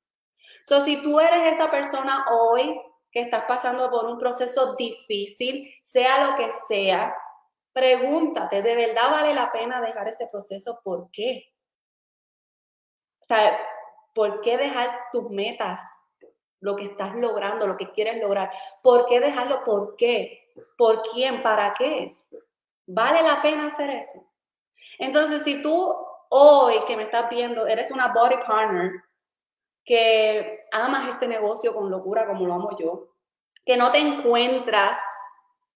So, 0.65 0.81
si 0.81 1.03
tú 1.03 1.21
eres 1.21 1.55
esa 1.55 1.71
persona 1.71 2.27
hoy 2.31 2.81
que 3.13 3.21
estás 3.21 3.45
pasando 3.47 3.91
por 3.91 4.07
un 4.07 4.19
proceso 4.19 4.75
difícil, 4.77 5.73
sea 5.83 6.31
lo 6.31 6.37
que 6.37 6.49
sea, 6.69 7.15
pregúntate, 7.73 8.63
¿de 8.63 8.75
verdad 8.75 9.11
vale 9.11 9.35
la 9.35 9.51
pena 9.51 9.81
dejar 9.81 10.09
ese 10.09 10.27
proceso? 10.27 10.81
¿Por 10.83 11.11
qué? 11.11 11.53
O 13.21 13.25
sea, 13.25 13.59
¿por 14.15 14.41
qué 14.41 14.57
dejar 14.57 14.91
tus 15.13 15.31
metas, 15.31 15.81
lo 16.61 16.77
que 16.77 16.85
estás 16.85 17.15
logrando, 17.15 17.67
lo 17.67 17.77
que 17.77 17.91
quieres 17.93 18.21
lograr? 18.21 18.51
¿Por 18.83 19.07
qué 19.07 19.21
dejarlo? 19.21 19.65
¿Por 19.65 19.97
qué? 19.97 20.53
¿Por 20.77 21.03
quién? 21.03 21.43
¿Para 21.43 21.73
qué? 21.75 22.17
¿Vale 22.87 23.23
la 23.23 23.41
pena 23.41 23.67
hacer 23.67 23.91
eso? 23.91 24.27
Entonces, 24.99 25.43
si 25.45 25.63
tú 25.63 25.95
hoy 26.29 26.85
que 26.87 26.97
me 26.97 27.05
estás 27.05 27.31
viendo, 27.31 27.67
eres 27.67 27.91
una 27.91 28.09
body 28.13 28.37
partner, 28.47 28.91
que 29.85 30.67
amas 30.73 31.09
este 31.09 31.27
negocio 31.27 31.75
con 31.75 31.91
locura 31.91 32.27
como 32.27 32.47
lo 32.47 32.55
amo 32.55 32.71
yo, 32.79 33.15
que 33.65 33.77
no 33.77 33.91
te 33.93 33.99
encuentras 33.99 34.99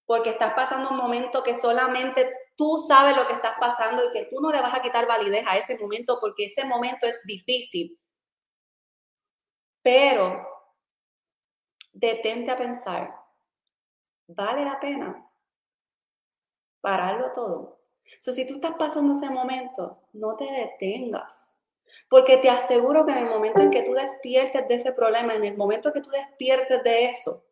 porque 0.06 0.30
estás 0.30 0.54
pasando 0.54 0.90
un 0.90 0.96
momento 0.96 1.42
que 1.42 1.54
solamente 1.54 2.30
tú 2.56 2.78
sabes 2.86 3.16
lo 3.16 3.26
que 3.26 3.32
estás 3.32 3.56
pasando 3.58 4.04
y 4.04 4.12
que 4.12 4.28
tú 4.30 4.40
no 4.40 4.52
le 4.52 4.60
vas 4.60 4.74
a 4.74 4.82
quitar 4.82 5.06
validez 5.06 5.44
a 5.46 5.56
ese 5.56 5.78
momento 5.78 6.18
porque 6.20 6.46
ese 6.46 6.64
momento 6.64 7.06
es 7.06 7.20
difícil. 7.24 7.98
Pero 9.82 10.46
detente 11.92 12.50
a 12.50 12.58
pensar, 12.58 13.14
¿vale 14.26 14.64
la 14.64 14.80
pena 14.80 15.30
pararlo 16.80 17.32
todo? 17.32 17.80
So, 18.20 18.32
si 18.32 18.46
tú 18.46 18.54
estás 18.54 18.74
pasando 18.78 19.14
ese 19.14 19.30
momento, 19.30 20.02
no 20.12 20.36
te 20.36 20.44
detengas. 20.44 21.53
Porque 22.08 22.38
te 22.38 22.50
aseguro 22.50 23.04
que 23.04 23.12
en 23.12 23.18
el 23.18 23.26
momento 23.26 23.62
en 23.62 23.70
que 23.70 23.82
tú 23.82 23.92
despiertes 23.92 24.66
de 24.68 24.74
ese 24.74 24.92
problema, 24.92 25.34
en 25.34 25.44
el 25.44 25.56
momento 25.56 25.92
que 25.92 26.00
tú 26.00 26.10
despiertes 26.10 26.82
de 26.82 27.06
eso, 27.06 27.44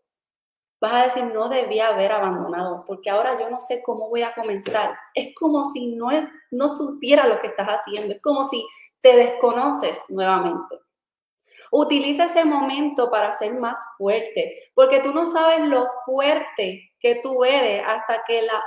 vas 0.80 0.94
a 0.94 1.04
decir, 1.04 1.24
no 1.24 1.48
debía 1.48 1.88
haber 1.88 2.12
abandonado, 2.12 2.84
porque 2.86 3.08
ahora 3.08 3.38
yo 3.38 3.48
no 3.48 3.60
sé 3.60 3.82
cómo 3.82 4.08
voy 4.08 4.22
a 4.22 4.34
comenzar. 4.34 4.96
Es 5.14 5.34
como 5.34 5.64
si 5.72 5.94
no, 5.94 6.08
no 6.50 6.68
supiera 6.68 7.26
lo 7.26 7.40
que 7.40 7.48
estás 7.48 7.68
haciendo, 7.68 8.14
es 8.14 8.20
como 8.20 8.44
si 8.44 8.66
te 9.00 9.16
desconoces 9.16 10.00
nuevamente. 10.08 10.80
Utiliza 11.70 12.24
ese 12.24 12.44
momento 12.44 13.10
para 13.10 13.32
ser 13.32 13.54
más 13.54 13.80
fuerte, 13.96 14.70
porque 14.74 15.00
tú 15.00 15.14
no 15.14 15.26
sabes 15.26 15.60
lo 15.60 15.86
fuerte 16.04 16.92
que 16.98 17.20
tú 17.22 17.44
eres 17.44 17.82
hasta 17.86 18.22
que 18.24 18.42
la, 18.42 18.62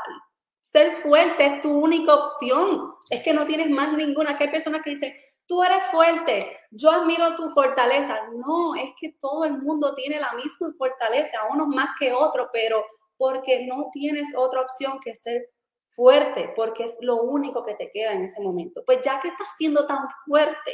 ser 0.75 0.93
fuerte 0.95 1.45
es 1.45 1.61
tu 1.61 1.71
única 1.71 2.13
opción. 2.13 2.93
Es 3.09 3.21
que 3.23 3.33
no 3.33 3.45
tienes 3.45 3.69
más 3.69 3.93
ninguna. 3.93 4.35
Que 4.35 4.45
hay 4.45 4.51
personas 4.51 4.81
que 4.81 4.91
dicen, 4.91 5.15
tú 5.47 5.63
eres 5.63 5.85
fuerte, 5.87 6.59
yo 6.71 6.91
admiro 6.91 7.35
tu 7.35 7.49
fortaleza. 7.51 8.19
No, 8.33 8.75
es 8.75 8.91
que 8.99 9.13
todo 9.19 9.45
el 9.45 9.57
mundo 9.59 9.93
tiene 9.95 10.19
la 10.19 10.33
misma 10.33 10.73
fortaleza, 10.77 11.45
unos 11.49 11.67
más 11.67 11.89
que 11.99 12.13
otros, 12.13 12.49
pero 12.51 12.83
porque 13.17 13.65
no 13.65 13.89
tienes 13.93 14.35
otra 14.35 14.61
opción 14.61 14.99
que 14.99 15.15
ser 15.15 15.49
fuerte, 15.89 16.51
porque 16.55 16.83
es 16.83 16.97
lo 17.01 17.23
único 17.23 17.63
que 17.65 17.75
te 17.75 17.89
queda 17.91 18.13
en 18.13 18.23
ese 18.23 18.41
momento. 18.41 18.83
Pues 18.85 18.99
ya 19.01 19.19
que 19.19 19.29
estás 19.29 19.47
siendo 19.57 19.87
tan 19.87 20.07
fuerte, 20.25 20.73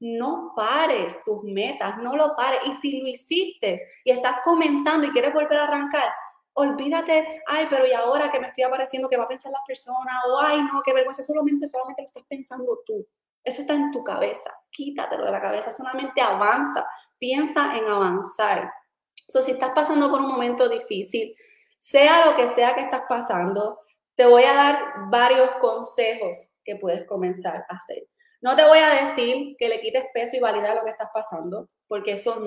no 0.00 0.52
pares 0.56 1.22
tus 1.24 1.44
metas, 1.44 1.98
no 1.98 2.16
lo 2.16 2.34
pares. 2.34 2.60
Y 2.66 2.72
si 2.74 3.00
lo 3.00 3.08
hiciste 3.08 3.80
y 4.04 4.10
estás 4.10 4.40
comenzando 4.42 5.06
y 5.06 5.10
quieres 5.10 5.32
volver 5.32 5.58
a 5.58 5.64
arrancar, 5.64 6.10
olvídate, 6.54 7.42
ay, 7.46 7.66
pero 7.70 7.86
y 7.86 7.92
ahora 7.92 8.30
que 8.30 8.40
me 8.40 8.48
estoy 8.48 8.64
apareciendo, 8.64 9.08
¿qué 9.08 9.16
va 9.16 9.24
a 9.24 9.28
pensar 9.28 9.52
la 9.52 9.62
persona? 9.66 10.20
O 10.28 10.40
ay, 10.40 10.62
no, 10.62 10.82
qué 10.84 10.92
vergüenza, 10.92 11.22
solamente, 11.22 11.68
solamente 11.68 12.02
lo 12.02 12.06
estás 12.06 12.24
pensando 12.28 12.80
tú. 12.84 13.06
Eso 13.44 13.62
está 13.62 13.74
en 13.74 13.90
tu 13.90 14.04
cabeza. 14.04 14.50
Quítatelo 14.70 15.24
de 15.24 15.32
la 15.32 15.40
cabeza, 15.40 15.70
solamente 15.70 16.20
avanza, 16.20 16.86
piensa 17.18 17.76
en 17.76 17.86
avanzar. 17.86 18.72
So, 19.14 19.40
si 19.42 19.52
estás 19.52 19.72
pasando 19.72 20.10
por 20.10 20.20
un 20.20 20.28
momento 20.28 20.68
difícil, 20.68 21.34
sea 21.78 22.26
lo 22.26 22.36
que 22.36 22.48
sea 22.48 22.74
que 22.74 22.82
estás 22.82 23.02
pasando, 23.08 23.80
te 24.14 24.26
voy 24.26 24.42
a 24.44 24.54
dar 24.54 24.78
varios 25.10 25.50
consejos 25.52 26.50
que 26.64 26.76
puedes 26.76 27.06
comenzar 27.06 27.64
a 27.68 27.74
hacer. 27.74 28.06
No 28.42 28.56
te 28.56 28.66
voy 28.66 28.78
a 28.78 29.00
decir 29.00 29.56
que 29.58 29.68
le 29.68 29.80
quites 29.80 30.04
peso 30.12 30.36
y 30.36 30.40
validar 30.40 30.74
lo 30.76 30.84
que 30.84 30.90
estás 30.90 31.10
pasando, 31.12 31.68
porque 31.88 32.12
eso 32.12 32.38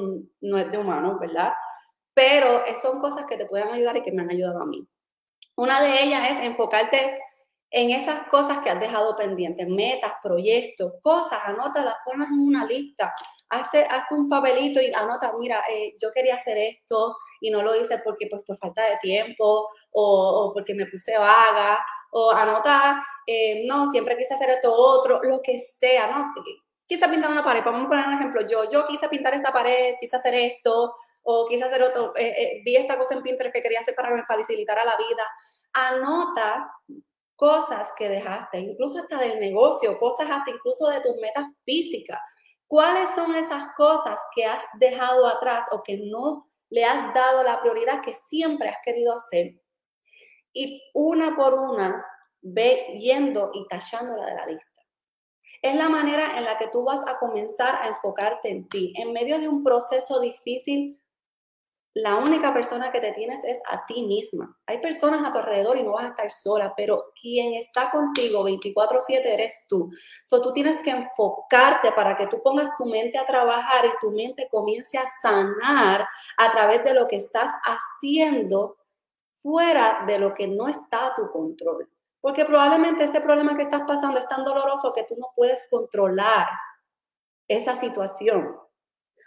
no 0.41 0.57
es 0.57 0.71
de 0.71 0.77
humano, 0.77 1.19
¿verdad? 1.19 1.53
Pero 2.13 2.63
son 2.81 2.99
cosas 2.99 3.25
que 3.25 3.37
te 3.37 3.45
pueden 3.45 3.69
ayudar 3.69 3.97
y 3.97 4.03
que 4.03 4.11
me 4.11 4.23
han 4.23 4.31
ayudado 4.31 4.61
a 4.61 4.65
mí. 4.65 4.87
Una 5.55 5.81
de 5.81 6.03
ellas 6.03 6.31
es 6.31 6.39
enfocarte 6.39 7.19
en 7.75 7.89
esas 7.89 8.27
cosas 8.27 8.59
que 8.59 8.69
has 8.69 8.79
dejado 8.79 9.15
pendientes, 9.15 9.67
metas, 9.67 10.13
proyectos, 10.21 10.93
cosas, 11.01 11.39
anótalas, 11.43 11.95
ponlas 12.05 12.29
en 12.29 12.39
una 12.39 12.65
lista, 12.67 13.11
hazte, 13.49 13.87
un 14.11 14.29
papelito 14.29 14.79
y 14.79 14.93
anota, 14.93 15.33
mira, 15.39 15.63
eh, 15.67 15.95
yo 15.99 16.11
quería 16.11 16.35
hacer 16.35 16.55
esto 16.55 17.17
y 17.41 17.49
no 17.49 17.63
lo 17.63 17.75
hice 17.75 17.97
porque 18.03 18.27
pues 18.29 18.43
por 18.43 18.57
falta 18.57 18.83
de 18.83 18.97
tiempo 19.01 19.69
o, 19.91 20.51
porque 20.53 20.75
me 20.75 20.85
puse 20.85 21.17
vaga, 21.17 21.83
o 22.11 22.31
anota, 22.31 23.03
eh, 23.25 23.63
no, 23.65 23.87
siempre 23.87 24.17
quise 24.17 24.35
hacer 24.35 24.51
esto 24.51 24.71
otro, 24.71 25.23
lo 25.23 25.41
que 25.41 25.57
sea, 25.57 26.11
¿no? 26.11 26.31
Quise 26.85 27.09
pintar 27.09 27.31
una 27.31 27.43
pared, 27.43 27.63
vamos 27.65 27.87
a 27.87 27.89
poner 27.89 28.05
un 28.07 28.13
ejemplo, 28.13 28.41
yo, 28.47 28.69
yo 28.69 28.85
quise 28.85 29.09
pintar 29.09 29.33
esta 29.33 29.51
pared, 29.51 29.95
quise 29.99 30.15
hacer 30.15 30.35
esto, 30.35 30.93
o 31.23 31.47
quise 31.47 31.63
hacer 31.63 31.81
otro, 31.81 32.13
eh, 32.17 32.61
vi 32.63 32.75
esta 32.75 32.99
cosa 32.99 33.15
en 33.15 33.23
Pinterest 33.23 33.55
que 33.55 33.63
quería 33.63 33.79
hacer 33.79 33.95
para 33.95 34.09
que 34.09 34.15
me 34.15 34.25
facilitara 34.25 34.85
la 34.85 34.95
vida. 34.95 35.27
Anota 35.73 36.71
cosas 37.35 37.91
que 37.97 38.09
dejaste, 38.09 38.59
incluso 38.59 38.99
hasta 38.99 39.17
del 39.17 39.39
negocio, 39.39 39.97
cosas 39.99 40.29
hasta 40.29 40.51
incluso 40.51 40.87
de 40.87 41.01
tus 41.01 41.15
metas 41.17 41.45
físicas. 41.65 42.19
¿Cuáles 42.67 43.09
son 43.11 43.35
esas 43.35 43.67
cosas 43.75 44.19
que 44.35 44.45
has 44.45 44.63
dejado 44.79 45.27
atrás 45.27 45.67
o 45.71 45.83
que 45.83 45.97
no 45.97 46.49
le 46.69 46.85
has 46.85 47.13
dado 47.13 47.43
la 47.43 47.61
prioridad 47.61 48.01
que 48.01 48.13
siempre 48.13 48.69
has 48.69 48.77
querido 48.83 49.15
hacer? 49.15 49.59
Y 50.53 50.81
una 50.93 51.35
por 51.35 51.53
una, 51.53 52.05
ve 52.41 52.97
yendo 52.99 53.51
y 53.53 53.67
tachándola 53.67 54.25
de 54.25 54.35
la 54.35 54.45
lista. 54.45 54.67
Es 55.61 55.75
la 55.75 55.87
manera 55.87 56.37
en 56.37 56.43
la 56.43 56.57
que 56.57 56.67
tú 56.67 56.83
vas 56.83 57.01
a 57.07 57.15
comenzar 57.17 57.75
a 57.75 57.87
enfocarte 57.87 58.49
en 58.49 58.67
ti. 58.67 58.93
En 58.97 59.13
medio 59.13 59.39
de 59.39 59.47
un 59.47 59.63
proceso 59.63 60.19
difícil, 60.19 60.99
la 61.95 62.15
única 62.15 62.53
persona 62.53 62.91
que 62.91 62.99
te 62.99 63.11
tienes 63.11 63.43
es 63.43 63.61
a 63.69 63.85
ti 63.85 64.03
misma. 64.03 64.57
Hay 64.65 64.79
personas 64.79 65.23
a 65.25 65.31
tu 65.31 65.37
alrededor 65.37 65.77
y 65.77 65.83
no 65.83 65.93
vas 65.93 66.05
a 66.05 66.09
estar 66.09 66.31
sola, 66.31 66.73
pero 66.75 67.11
quien 67.19 67.53
está 67.53 67.91
contigo 67.91 68.43
24/7 68.43 69.33
eres 69.33 69.65
tú. 69.69 69.91
So, 70.25 70.41
tú 70.41 70.51
tienes 70.53 70.81
que 70.81 70.89
enfocarte 70.89 71.91
para 71.91 72.17
que 72.17 72.27
tú 72.27 72.41
pongas 72.41 72.75
tu 72.77 72.85
mente 72.85 73.17
a 73.17 73.27
trabajar 73.27 73.85
y 73.85 73.91
tu 74.01 74.09
mente 74.11 74.47
comience 74.49 74.97
a 74.97 75.05
sanar 75.07 76.07
a 76.37 76.51
través 76.51 76.83
de 76.83 76.95
lo 76.95 77.07
que 77.07 77.17
estás 77.17 77.51
haciendo 77.63 78.77
fuera 79.43 80.03
de 80.07 80.17
lo 80.17 80.33
que 80.33 80.47
no 80.47 80.67
está 80.67 81.07
a 81.07 81.15
tu 81.15 81.29
control. 81.31 81.89
Porque 82.21 82.45
probablemente 82.45 83.03
ese 83.03 83.21
problema 83.21 83.55
que 83.55 83.63
estás 83.63 83.83
pasando 83.85 84.17
es 84.17 84.27
tan 84.27 84.43
doloroso 84.45 84.93
que 84.93 85.03
tú 85.03 85.15
no 85.17 85.27
puedes 85.35 85.67
controlar 85.69 86.47
esa 87.47 87.75
situación. 87.75 88.57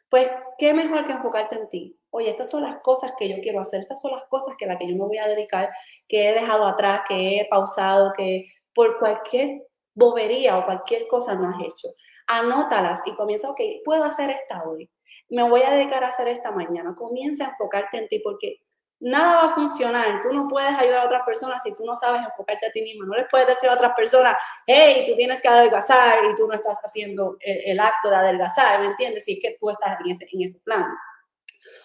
Pues, 0.08 0.30
¿qué 0.58 0.72
mejor 0.72 1.04
que 1.04 1.12
enfocarte 1.12 1.56
en 1.56 1.68
ti? 1.68 1.98
Oye, 2.16 2.30
estas 2.30 2.50
son 2.50 2.62
las 2.62 2.76
cosas 2.76 3.12
que 3.18 3.28
yo 3.28 3.36
quiero 3.42 3.60
hacer, 3.60 3.80
estas 3.80 4.00
son 4.00 4.12
las 4.12 4.24
cosas 4.30 4.54
que 4.56 4.64
a 4.64 4.68
las 4.68 4.78
que 4.78 4.88
yo 4.88 4.96
me 4.96 5.04
voy 5.04 5.18
a 5.18 5.28
dedicar, 5.28 5.70
que 6.08 6.30
he 6.30 6.32
dejado 6.32 6.66
atrás, 6.66 7.02
que 7.06 7.40
he 7.40 7.48
pausado, 7.48 8.12
que 8.16 8.46
por 8.74 8.98
cualquier 8.98 9.66
bobería 9.94 10.56
o 10.56 10.64
cualquier 10.64 11.06
cosa 11.08 11.34
no 11.34 11.50
has 11.50 11.62
hecho. 11.62 11.88
Anótalas 12.26 13.02
y 13.04 13.14
comienza, 13.14 13.50
ok, 13.50 13.60
puedo 13.84 14.04
hacer 14.04 14.30
esta 14.30 14.62
hoy, 14.64 14.90
me 15.28 15.42
voy 15.48 15.62
a 15.62 15.70
dedicar 15.70 16.04
a 16.04 16.08
hacer 16.08 16.28
esta 16.28 16.50
mañana. 16.50 16.94
Comienza 16.94 17.44
a 17.44 17.48
enfocarte 17.50 17.98
en 17.98 18.08
ti 18.08 18.20
porque 18.20 18.62
nada 19.00 19.36
va 19.36 19.52
a 19.52 19.54
funcionar. 19.54 20.20
Tú 20.22 20.32
no 20.32 20.48
puedes 20.48 20.74
ayudar 20.74 21.00
a 21.02 21.06
otras 21.06 21.22
personas 21.24 21.62
si 21.62 21.74
tú 21.74 21.84
no 21.84 21.96
sabes 21.96 22.22
enfocarte 22.22 22.66
a 22.66 22.72
ti 22.72 22.82
mismo. 22.82 23.04
No 23.04 23.14
les 23.14 23.26
puedes 23.30 23.46
decir 23.46 23.68
a 23.68 23.74
otras 23.74 23.92
personas, 23.94 24.36
hey, 24.66 25.04
tú 25.08 25.16
tienes 25.16 25.42
que 25.42 25.48
adelgazar 25.48 26.24
y 26.30 26.34
tú 26.34 26.46
no 26.46 26.54
estás 26.54 26.78
haciendo 26.78 27.36
el, 27.40 27.78
acto 27.80 28.10
de 28.10 28.16
adelgazar, 28.16 28.80
¿me 28.80 28.86
entiendes? 28.86 29.24
Si 29.24 29.34
es 29.34 29.38
que 29.42 29.56
tú 29.60 29.70
estás 29.70 29.98
en 30.00 30.12
ese, 30.12 30.26
en 30.32 30.42
ese 30.42 30.58
plan. 30.60 30.86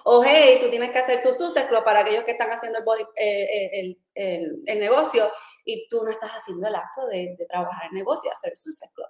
O 0.04 0.24
hey, 0.24 0.58
tú 0.60 0.70
tienes 0.70 0.92
que 0.92 1.00
hacer 1.00 1.22
tu 1.22 1.32
suceslo 1.32 1.84
para 1.84 2.00
aquellos 2.00 2.24
que 2.24 2.32
están 2.32 2.50
haciendo 2.50 2.80
el, 2.80 3.02
eh, 3.16 3.96
eh, 4.16 4.48
el, 4.66 4.80
negocio 4.80 5.32
y 5.66 5.88
tú 5.88 6.04
no 6.04 6.10
estás 6.10 6.32
haciendo 6.32 6.68
el 6.68 6.76
acto 6.76 7.08
de, 7.08 7.36
trabajar 7.48 7.88
el 7.88 7.98
negocio, 7.98 8.32
hacer 8.32 8.58
su 8.58 8.72
suceslo. 8.72 9.06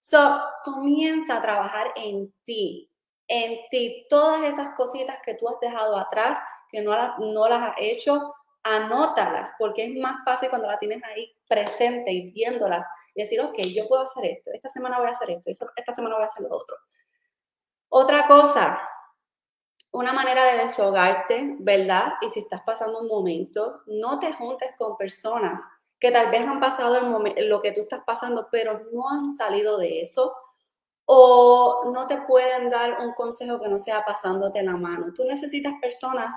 So, 0.00 0.40
comienza 0.64 1.38
a 1.38 1.42
trabajar 1.42 1.92
en 1.96 2.32
ti, 2.44 2.90
en 3.26 3.58
ti. 3.70 4.06
Todas 4.08 4.44
esas 4.44 4.74
cositas 4.76 5.18
que 5.24 5.34
tú 5.34 5.48
has 5.48 5.58
dejado 5.60 5.96
atrás, 5.96 6.38
que 6.70 6.80
no, 6.82 6.92
no 7.18 7.48
las 7.48 7.70
has 7.70 7.74
hecho, 7.78 8.34
anótalas, 8.62 9.52
porque 9.58 9.84
es 9.84 9.94
más 9.96 10.24
fácil 10.24 10.50
cuando 10.50 10.68
la 10.68 10.78
tienes 10.78 11.02
ahí 11.04 11.34
presente 11.48 12.12
y 12.12 12.30
viéndolas 12.30 12.86
y 13.14 13.22
decir, 13.22 13.40
ok, 13.40 13.58
yo 13.74 13.88
puedo 13.88 14.02
hacer 14.02 14.26
esto, 14.26 14.50
esta 14.52 14.68
semana 14.68 14.98
voy 14.98 15.08
a 15.08 15.10
hacer 15.10 15.30
esto, 15.30 15.50
esta 15.74 15.92
semana 15.92 16.16
voy 16.16 16.24
a 16.24 16.26
hacer 16.26 16.42
lo 16.42 16.54
otro. 16.54 16.76
Otra 17.88 18.26
cosa, 18.26 18.80
una 19.98 20.12
manera 20.12 20.44
de 20.44 20.58
desahogarte, 20.58 21.56
¿verdad? 21.58 22.12
Y 22.20 22.30
si 22.30 22.38
estás 22.38 22.60
pasando 22.62 23.00
un 23.00 23.08
momento, 23.08 23.82
no 23.86 24.20
te 24.20 24.32
juntes 24.32 24.70
con 24.78 24.96
personas 24.96 25.60
que 25.98 26.12
tal 26.12 26.30
vez 26.30 26.46
han 26.46 26.60
pasado 26.60 26.96
el 27.34 27.48
lo 27.48 27.60
que 27.60 27.72
tú 27.72 27.80
estás 27.80 28.02
pasando, 28.06 28.46
pero 28.52 28.80
no 28.92 29.08
han 29.08 29.34
salido 29.36 29.76
de 29.76 30.02
eso 30.02 30.32
o 31.04 31.90
no 31.92 32.06
te 32.06 32.18
pueden 32.22 32.70
dar 32.70 33.00
un 33.00 33.12
consejo 33.14 33.58
que 33.58 33.68
no 33.68 33.80
sea 33.80 34.04
pasándote 34.04 34.62
la 34.62 34.76
mano. 34.76 35.12
Tú 35.12 35.24
necesitas 35.24 35.74
personas 35.80 36.32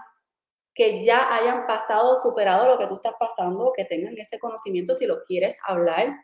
que 0.73 1.05
ya 1.05 1.31
hayan 1.31 1.67
pasado, 1.67 2.19
superado 2.19 2.67
lo 2.67 2.79
que 2.79 2.87
tú 2.87 2.95
estás 2.95 3.13
pasando, 3.19 3.73
que 3.75 3.85
tengan 3.85 4.17
ese 4.17 4.39
conocimiento 4.39 4.95
si 4.95 5.05
lo 5.05 5.23
quieres 5.23 5.59
hablar 5.67 6.15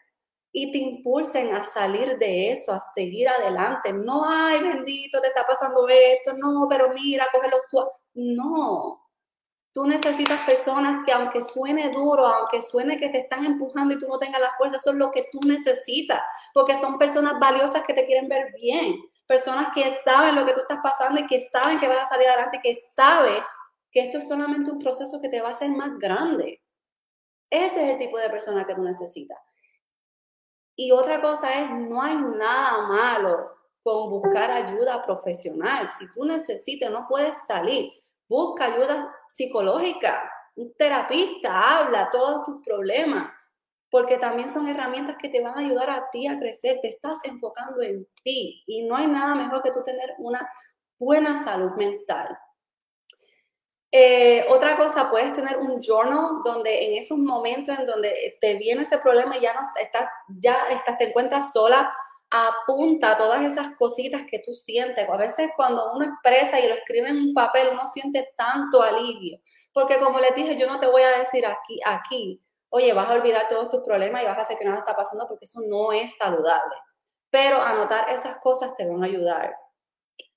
y 0.59 0.71
te 0.71 0.79
impulsen 0.79 1.53
a 1.53 1.63
salir 1.63 2.17
de 2.17 2.51
eso, 2.51 2.73
a 2.73 2.79
seguir 2.79 3.29
adelante. 3.29 3.93
No, 3.93 4.27
ay, 4.27 4.59
bendito, 4.63 5.21
te 5.21 5.27
está 5.27 5.45
pasando 5.45 5.87
esto, 5.87 6.33
no, 6.33 6.65
pero 6.67 6.91
mira, 6.95 7.27
cógelo 7.31 7.57
suave. 7.69 7.91
No, 8.15 9.07
tú 9.71 9.85
necesitas 9.85 10.41
personas 10.49 11.05
que 11.05 11.11
aunque 11.11 11.43
suene 11.43 11.91
duro, 11.91 12.25
aunque 12.25 12.63
suene 12.63 12.97
que 12.97 13.09
te 13.09 13.19
están 13.19 13.45
empujando 13.45 13.93
y 13.93 13.99
tú 13.99 14.07
no 14.07 14.17
tengas 14.17 14.41
la 14.41 14.51
fuerza, 14.57 14.77
eso 14.77 14.89
es 14.89 14.95
lo 14.95 15.11
que 15.11 15.25
tú 15.31 15.39
necesitas, 15.45 16.23
porque 16.55 16.73
son 16.79 16.97
personas 16.97 17.39
valiosas 17.39 17.83
que 17.83 17.93
te 17.93 18.07
quieren 18.07 18.27
ver 18.27 18.51
bien, 18.59 18.95
personas 19.27 19.67
que 19.75 19.95
saben 20.03 20.33
lo 20.33 20.43
que 20.43 20.53
tú 20.53 20.61
estás 20.61 20.79
pasando 20.81 21.21
y 21.21 21.27
que 21.27 21.39
saben 21.39 21.79
que 21.79 21.87
vas 21.87 21.99
a 21.99 22.15
salir 22.15 22.29
adelante, 22.29 22.61
que 22.63 22.73
saben 22.95 23.43
que 23.91 23.99
esto 23.99 24.17
es 24.17 24.27
solamente 24.27 24.71
un 24.71 24.79
proceso 24.79 25.21
que 25.21 25.29
te 25.29 25.39
va 25.39 25.49
a 25.49 25.51
hacer 25.51 25.69
más 25.69 25.99
grande. 25.99 26.63
Ese 27.47 27.83
es 27.83 27.89
el 27.91 27.99
tipo 27.99 28.17
de 28.17 28.31
persona 28.31 28.65
que 28.65 28.73
tú 28.73 28.81
necesitas. 28.81 29.37
Y 30.79 30.91
otra 30.91 31.19
cosa 31.21 31.59
es, 31.59 31.71
no 31.71 32.01
hay 32.01 32.15
nada 32.15 32.87
malo 32.87 33.57
con 33.83 34.11
buscar 34.11 34.51
ayuda 34.51 35.03
profesional. 35.03 35.89
Si 35.89 36.09
tú 36.11 36.23
necesitas, 36.23 36.91
no 36.91 37.07
puedes 37.09 37.35
salir, 37.47 37.91
busca 38.29 38.65
ayuda 38.65 39.11
psicológica, 39.27 40.31
un 40.55 40.71
terapista, 40.75 41.79
habla 41.79 42.09
todos 42.11 42.43
tus 42.45 42.63
problemas, 42.63 43.31
porque 43.89 44.19
también 44.19 44.49
son 44.49 44.67
herramientas 44.67 45.17
que 45.17 45.29
te 45.29 45.41
van 45.41 45.57
a 45.57 45.61
ayudar 45.61 45.89
a 45.89 46.09
ti 46.11 46.27
a 46.27 46.37
crecer, 46.37 46.79
te 46.79 46.89
estás 46.89 47.19
enfocando 47.23 47.81
en 47.81 48.07
ti 48.23 48.63
y 48.67 48.83
no 48.83 48.95
hay 48.95 49.07
nada 49.07 49.33
mejor 49.33 49.63
que 49.63 49.71
tú 49.71 49.81
tener 49.81 50.13
una 50.19 50.47
buena 50.99 51.41
salud 51.43 51.71
mental. 51.71 52.37
Eh, 53.91 54.45
otra 54.49 54.75
cosa, 54.75 55.09
puedes 55.09 55.31
tener 55.33 55.57
un 55.57 55.79
journal 55.81 56.41
donde 56.43 56.87
en 56.87 56.99
esos 56.99 57.17
momentos 57.17 57.77
en 57.77 57.85
donde 57.85 58.37
te 58.41 58.55
viene 58.55 58.83
ese 58.83 58.97
problema 58.97 59.37
y 59.37 59.41
ya 59.41 59.53
no 59.53 59.61
estás, 59.79 60.09
ya 60.27 60.67
estás, 60.69 60.97
te 60.97 61.05
encuentras 61.05 61.53
sola, 61.53 61.89
apunta 62.29 63.15
todas 63.15 63.41
esas 63.43 63.75
cositas 63.77 64.25
que 64.29 64.39
tú 64.39 64.53
sientes. 64.53 65.07
A 65.07 65.15
veces 65.15 65.51
cuando 65.55 65.93
uno 65.93 66.05
expresa 66.05 66.59
y 66.59 66.67
lo 66.67 66.75
escribe 66.75 67.09
en 67.09 67.17
un 67.17 67.33
papel, 67.33 67.69
uno 67.71 67.87
siente 67.87 68.33
tanto 68.35 68.81
alivio. 68.81 69.39
Porque 69.73 69.99
como 69.99 70.19
les 70.19 70.35
dije, 70.35 70.57
yo 70.57 70.67
no 70.67 70.79
te 70.79 70.87
voy 70.87 71.03
a 71.03 71.19
decir 71.19 71.45
aquí, 71.45 71.79
aquí, 71.85 72.41
oye, 72.69 72.93
vas 72.93 73.09
a 73.09 73.13
olvidar 73.13 73.47
todos 73.47 73.69
tus 73.69 73.81
problemas 73.81 74.21
y 74.21 74.25
vas 74.25 74.37
a 74.37 74.41
hacer 74.41 74.57
que 74.57 74.65
nada 74.65 74.79
está 74.79 74.95
pasando 74.95 75.27
porque 75.27 75.45
eso 75.45 75.61
no 75.65 75.93
es 75.93 76.17
saludable. 76.17 76.75
Pero 77.29 77.61
anotar 77.61 78.09
esas 78.09 78.37
cosas 78.37 78.75
te 78.75 78.85
van 78.85 79.03
a 79.03 79.07
ayudar. 79.07 79.55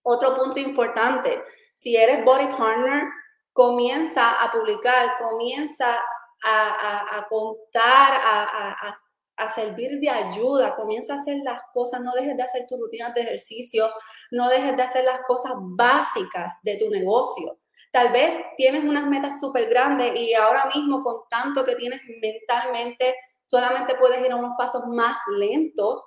Otro 0.02 0.36
punto 0.36 0.60
importante, 0.60 1.42
si 1.74 1.96
eres 1.96 2.24
body 2.24 2.46
partner, 2.46 3.04
comienza 3.52 4.42
a 4.42 4.52
publicar, 4.52 5.16
comienza 5.18 5.98
a, 6.42 7.26
contar, 7.28 8.20
a, 8.22 8.98
a, 9.36 9.50
servir 9.50 10.00
de 10.00 10.08
ayuda, 10.08 10.76
comienza 10.76 11.14
a 11.14 11.16
hacer 11.16 11.38
las 11.42 11.62
cosas, 11.72 12.00
no 12.00 12.12
dejes 12.12 12.36
de 12.36 12.42
hacer 12.42 12.66
tu 12.66 12.76
rutina 12.76 13.10
de 13.10 13.22
ejercicio, 13.22 13.90
no 14.30 14.48
dejes 14.48 14.76
de 14.76 14.82
hacer 14.82 15.04
las 15.04 15.22
cosas 15.22 15.52
básicas 15.56 16.54
de 16.62 16.76
tu 16.76 16.90
negocio. 16.90 17.58
Tal 17.92 18.12
vez 18.12 18.38
tienes 18.56 18.84
unas 18.84 19.06
metas 19.06 19.40
súper 19.40 19.68
grandes 19.68 20.12
y 20.14 20.34
ahora 20.34 20.66
mismo 20.74 21.02
con 21.02 21.22
tanto 21.28 21.64
que 21.64 21.74
tienes 21.74 22.00
mentalmente, 22.20 23.16
solamente 23.46 23.96
puedes 23.96 24.24
ir 24.24 24.32
a 24.32 24.36
unos 24.36 24.52
pasos 24.56 24.86
más 24.86 25.16
lentos. 25.38 26.06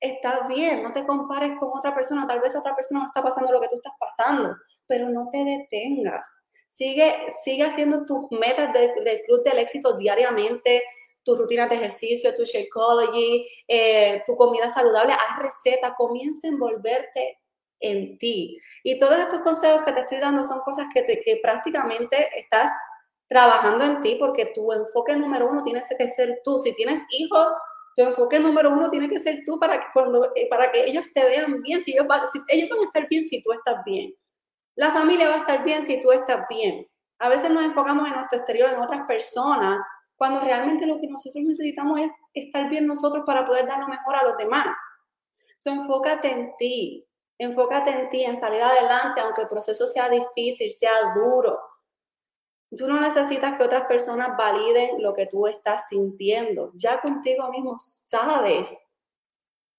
Está 0.00 0.46
bien, 0.46 0.82
no 0.82 0.92
te 0.92 1.06
compares 1.06 1.58
con 1.58 1.70
otra 1.72 1.94
persona, 1.94 2.26
tal 2.26 2.40
vez 2.40 2.54
otra 2.54 2.76
persona 2.76 3.00
no 3.00 3.06
está 3.06 3.22
pasando 3.22 3.52
lo 3.52 3.60
que 3.60 3.68
tú 3.68 3.76
estás 3.76 3.94
pasando, 3.98 4.54
pero 4.86 5.08
no 5.08 5.30
te 5.30 5.38
detengas 5.44 6.26
Sigue, 6.74 7.14
sigue 7.44 7.62
haciendo 7.62 8.04
tus 8.04 8.28
metas 8.32 8.72
del 8.72 9.22
Club 9.26 9.44
del 9.44 9.58
Éxito 9.58 9.96
diariamente, 9.96 10.82
tu 11.22 11.36
rutina 11.36 11.68
de 11.68 11.76
ejercicio, 11.76 12.34
tu 12.34 12.42
Shakeology, 12.42 13.46
eh, 13.68 14.24
tu 14.26 14.34
comida 14.34 14.68
saludable, 14.68 15.12
haz 15.12 15.38
receta, 15.40 15.94
comienza 15.94 16.48
a 16.48 16.50
envolverte 16.50 17.38
en 17.78 18.18
ti. 18.18 18.58
Y 18.82 18.98
todos 18.98 19.16
estos 19.20 19.42
consejos 19.42 19.84
que 19.84 19.92
te 19.92 20.00
estoy 20.00 20.18
dando 20.18 20.42
son 20.42 20.62
cosas 20.62 20.88
que, 20.92 21.04
que 21.04 21.38
prácticamente 21.40 22.28
estás 22.36 22.72
trabajando 23.28 23.84
en 23.84 24.02
ti 24.02 24.16
porque 24.18 24.46
tu 24.46 24.72
enfoque 24.72 25.14
número 25.14 25.48
uno 25.48 25.62
tiene 25.62 25.80
que 25.96 26.08
ser 26.08 26.40
tú. 26.42 26.58
Si 26.58 26.74
tienes 26.74 26.98
hijos, 27.10 27.52
tu 27.94 28.02
enfoque 28.02 28.40
número 28.40 28.70
uno 28.70 28.90
tiene 28.90 29.08
que 29.08 29.18
ser 29.18 29.44
tú 29.46 29.60
para 29.60 29.78
que, 29.78 29.86
cuando, 29.92 30.32
eh, 30.34 30.48
para 30.50 30.72
que 30.72 30.86
ellos 30.86 31.06
te 31.12 31.24
vean 31.24 31.62
bien. 31.62 31.84
Si 31.84 31.92
ellos, 31.92 32.08
ellos 32.48 32.68
van 32.68 32.80
a 32.80 32.84
estar 32.84 33.08
bien 33.08 33.24
si 33.24 33.40
tú 33.40 33.52
estás 33.52 33.76
bien. 33.86 34.12
La 34.76 34.92
familia 34.92 35.28
va 35.28 35.34
a 35.36 35.38
estar 35.38 35.62
bien 35.62 35.86
si 35.86 36.00
tú 36.00 36.10
estás 36.10 36.46
bien. 36.48 36.86
A 37.20 37.28
veces 37.28 37.50
nos 37.50 37.62
enfocamos 37.62 38.08
en 38.08 38.14
nuestro 38.14 38.38
exterior, 38.38 38.70
en 38.70 38.80
otras 38.80 39.06
personas, 39.06 39.80
cuando 40.16 40.40
realmente 40.40 40.86
lo 40.86 41.00
que 41.00 41.06
nosotros 41.06 41.44
necesitamos 41.44 42.00
es 42.00 42.10
estar 42.34 42.68
bien 42.68 42.86
nosotros 42.86 43.24
para 43.24 43.46
poder 43.46 43.66
dar 43.66 43.78
lo 43.78 43.88
mejor 43.88 44.16
a 44.16 44.24
los 44.24 44.36
demás. 44.36 44.76
Entonces, 45.56 45.82
enfócate 45.82 46.30
en 46.30 46.56
ti, 46.56 47.06
enfócate 47.38 47.90
en 47.90 48.08
ti, 48.10 48.24
en 48.24 48.36
salir 48.36 48.62
adelante, 48.62 49.20
aunque 49.20 49.42
el 49.42 49.48
proceso 49.48 49.86
sea 49.86 50.08
difícil, 50.08 50.72
sea 50.72 51.14
duro. 51.14 51.58
Tú 52.76 52.88
no 52.88 53.00
necesitas 53.00 53.56
que 53.56 53.62
otras 53.62 53.86
personas 53.86 54.36
validen 54.36 55.00
lo 55.00 55.14
que 55.14 55.26
tú 55.26 55.46
estás 55.46 55.88
sintiendo. 55.88 56.72
Ya 56.74 57.00
contigo 57.00 57.48
mismo 57.50 57.76
sabes 57.78 58.76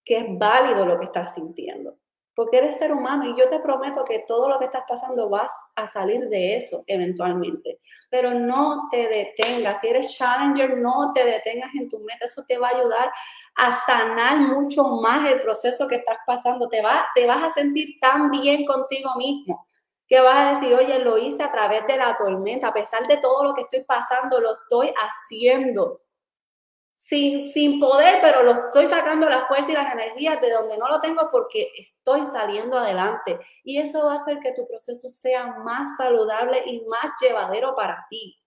que 0.05 0.17
es 0.17 0.25
válido 0.29 0.85
lo 0.85 0.99
que 0.99 1.05
estás 1.05 1.33
sintiendo 1.33 1.97
porque 2.35 2.57
eres 2.57 2.77
ser 2.77 2.91
humano 2.91 3.25
y 3.25 3.39
yo 3.39 3.49
te 3.49 3.59
prometo 3.59 4.03
que 4.03 4.25
todo 4.27 4.49
lo 4.49 4.59
que 4.59 4.65
estás 4.65 4.83
pasando 4.87 5.29
vas 5.29 5.51
a 5.75 5.87
salir 5.87 6.27
de 6.27 6.57
eso 6.57 6.83
eventualmente. 6.85 7.79
Pero 8.09 8.31
no 8.31 8.87
te 8.91 9.07
detengas, 9.07 9.79
si 9.79 9.87
eres 9.87 10.15
challenger, 10.17 10.77
no 10.77 11.13
te 11.13 11.23
detengas 11.23 11.73
en 11.75 11.87
tu 11.89 11.99
meta, 12.01 12.25
eso 12.25 12.43
te 12.45 12.57
va 12.57 12.67
a 12.67 12.77
ayudar 12.77 13.11
a 13.55 13.71
sanar 13.73 14.39
mucho 14.39 14.83
más 15.01 15.29
el 15.29 15.39
proceso 15.39 15.87
que 15.87 15.95
estás 15.95 16.17
pasando, 16.27 16.67
te, 16.67 16.81
va, 16.81 17.05
te 17.15 17.25
vas 17.25 17.43
a 17.43 17.49
sentir 17.49 17.99
tan 18.01 18.29
bien 18.29 18.65
contigo 18.65 19.15
mismo 19.15 19.65
que 20.07 20.19
vas 20.19 20.35
a 20.35 20.59
decir, 20.59 20.75
oye, 20.75 20.99
lo 20.99 21.17
hice 21.17 21.41
a 21.41 21.51
través 21.51 21.87
de 21.87 21.97
la 21.97 22.15
tormenta, 22.15 22.67
a 22.67 22.73
pesar 22.73 23.07
de 23.07 23.17
todo 23.17 23.43
lo 23.43 23.53
que 23.53 23.61
estoy 23.61 23.83
pasando, 23.85 24.39
lo 24.39 24.53
estoy 24.53 24.93
haciendo 24.95 26.01
sin, 26.95 27.43
sin 27.43 27.79
poder, 27.79 28.19
pero 28.21 28.43
lo 28.43 28.51
estoy 28.51 28.85
sacando 28.85 29.29
la 29.29 29.45
fuerza 29.45 29.71
y 29.71 29.75
las 29.75 29.93
energías 29.93 30.39
de 30.41 30.51
donde 30.51 30.77
no 30.77 30.87
lo 30.87 30.99
tengo 30.99 31.29
porque 31.31 31.71
estoy 31.77 32.25
saliendo 32.25 32.77
adelante. 32.77 33.39
Y 33.63 33.77
eso 33.77 34.05
va 34.05 34.13
a 34.13 34.15
hacer 34.17 34.39
que 34.39 34.53
tu 34.53 34.67
proceso 34.67 35.09
sea 35.09 35.47
más 35.47 35.97
saludable 35.97 36.63
y 36.65 36.85
más 36.85 37.11
llevadero 37.21 37.75
para 37.75 38.05
ti. 38.09 38.37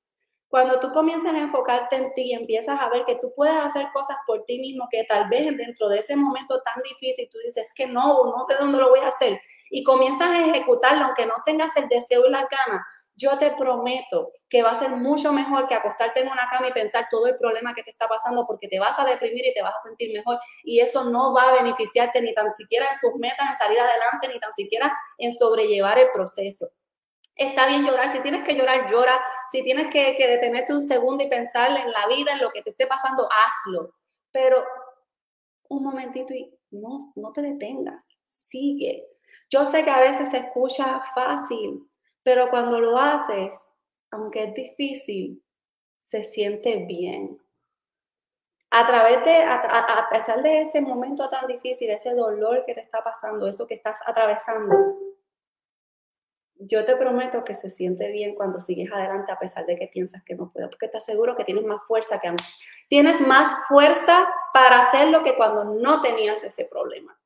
Cuando 0.49 0.81
tú 0.81 0.91
comienzas 0.93 1.35
a 1.35 1.39
enfocarte 1.39 1.97
en 1.97 2.15
ti 2.15 2.23
y 2.23 2.33
empiezas 2.33 2.81
a 2.81 2.89
ver 2.89 3.05
que 3.05 3.17
tú 3.17 3.33
puedes 3.37 3.55
hacer 3.55 3.89
cosas 3.93 4.17
por 4.27 4.45
ti 4.47 4.59
mismo, 4.59 4.89
que 4.91 5.05
tal 5.05 5.29
vez 5.29 5.55
dentro 5.55 5.91
de 5.91 5.99
ese 5.99 6.17
momento 6.17 6.63
tan 6.63 6.83
difícil 6.83 7.29
tú 7.31 7.37
dices 7.45 7.73
que 7.75 7.87
no, 7.87 8.25
no 8.25 8.45
sé 8.47 8.55
dónde 8.59 8.79
lo 8.79 8.89
voy 8.89 9.01
a 9.01 9.09
hacer, 9.09 9.39
y 9.71 9.85
comienzas 9.85 10.29
a 10.31 10.47
ejecutarlo 10.47 11.05
aunque 11.05 11.27
no 11.27 11.35
tengas 11.45 11.77
el 11.77 11.87
deseo 11.89 12.27
y 12.27 12.31
la 12.31 12.49
gana, 12.51 12.87
yo 13.19 13.37
te 13.37 13.51
prometo 13.51 14.33
que 14.49 14.63
va 14.63 14.71
a 14.71 14.77
ser 14.77 14.91
mucho 14.91 15.33
mejor 15.33 15.67
que 15.67 15.75
acostarte 15.75 16.21
en 16.21 16.29
una 16.29 16.49
cama 16.49 16.69
y 16.69 16.73
pensar 16.73 17.09
todo 17.11 17.27
el 17.27 17.37
problema 17.37 17.75
que 17.75 17.83
te 17.83 17.91
está 17.91 18.07
pasando 18.07 18.47
porque 18.47 18.69
te 18.69 18.79
vas 18.79 18.97
a 18.99 19.05
deprimir 19.05 19.45
y 19.45 19.53
te 19.53 19.61
vas 19.61 19.75
a 19.77 19.81
sentir 19.81 20.13
mejor 20.13 20.39
y 20.63 20.81
eso 20.81 21.05
no 21.05 21.35
va 21.35 21.49
a 21.49 21.53
beneficiarte 21.53 22.23
ni 22.23 22.33
tan 22.33 22.55
siquiera 22.55 22.87
en 22.93 23.01
tus 23.01 23.19
metas, 23.19 23.51
en 23.51 23.57
salir 23.57 23.81
adelante, 23.81 24.29
ni 24.33 24.39
tan 24.39 24.55
siquiera 24.55 24.97
en 25.19 25.35
sobrellevar 25.35 25.99
el 25.99 26.11
proceso. 26.13 26.71
Está 27.35 27.67
bien 27.67 27.85
llorar, 27.85 28.09
si 28.09 28.21
tienes 28.21 28.45
que 28.47 28.55
llorar, 28.55 28.89
llora, 28.91 29.21
si 29.51 29.63
tienes 29.63 29.93
que, 29.93 30.15
detenerte 30.17 30.73
un 30.73 30.85
segundo 30.85 31.23
y 31.25 31.29
pensar 31.29 31.71
en 31.71 31.91
la 31.91 32.07
vida, 32.07 32.33
en 32.33 32.41
lo 32.41 32.51
que 32.51 32.63
te 32.63 32.71
esté 32.71 32.87
pasando, 32.87 33.29
hazlo. 33.31 33.95
Pero 34.31 34.65
un 35.69 35.83
momentito 35.85 36.35
y 36.35 36.53
no, 36.71 36.97
no 37.17 37.33
te 37.33 37.43
detengas, 37.43 38.05
sigue. 38.27 39.07
Yo 39.51 39.65
sé 39.65 39.85
que 39.85 39.91
a 39.91 40.01
veces 40.01 40.31
se 40.31 40.39
escucha 40.39 41.01
fácil, 41.15 41.88
pero 42.29 42.51
cuando 42.51 42.79
lo 42.79 42.99
haces, 42.99 43.59
aunque 44.11 44.45
es 44.45 44.53
difícil, 44.53 45.43
se 46.03 46.23
siente 46.23 46.77
bien. 46.85 47.41
A 48.71 48.87
través 48.87 49.25
de, 49.25 49.45
a, 49.45 50.07
pesar 50.11 50.43
de 50.43 50.61
ese 50.61 50.83
momento 50.83 51.27
tan 51.31 51.47
difícil, 51.47 51.89
ese 51.89 52.13
dolor 52.13 52.65
que 52.67 52.75
te 52.75 52.83
está 52.83 53.03
pasando, 53.03 53.49
eso 53.49 53.67
que 53.67 53.73
estás 53.73 54.01
atravesando, 54.05 54.77
yo 56.57 56.85
te 56.85 56.97
prometo 56.97 57.45
que 57.45 57.55
se 57.55 57.71
siente 57.71 58.13
bien 58.13 58.35
cuando 58.35 58.61
sigues 58.61 58.93
adelante 58.93 59.33
a 59.33 59.39
pesar 59.39 59.65
de 59.65 59.77
que 59.77 59.87
piensas 59.87 60.23
que 60.23 60.35
no 60.35 60.53
puedo, 60.53 60.69
porque 60.69 60.85
estás 60.85 61.07
seguro 61.07 61.35
que 61.35 61.45
tienes 61.45 61.65
más 61.65 61.81
fuerza 61.87 62.21
que 62.21 62.29
antes. 62.29 62.61
Tienes 62.91 63.23
más 63.23 63.67
fuerza 63.69 64.29
para 64.53 64.81
hacerlo 64.81 65.23
que 65.23 65.35
cuando 65.35 65.65
no 65.65 66.03
tenías 66.03 66.45
ese 66.45 66.67
problema. 66.67 67.19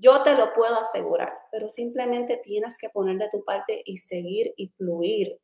Yo 0.00 0.22
te 0.22 0.34
lo 0.34 0.54
puedo 0.54 0.80
asegurar, 0.80 1.30
pero 1.52 1.68
simplemente 1.68 2.38
tienes 2.38 2.78
que 2.78 2.88
poner 2.88 3.18
de 3.18 3.28
tu 3.28 3.44
parte 3.44 3.82
y 3.84 3.98
seguir 3.98 4.54
y 4.56 4.68
fluir. 4.68 5.38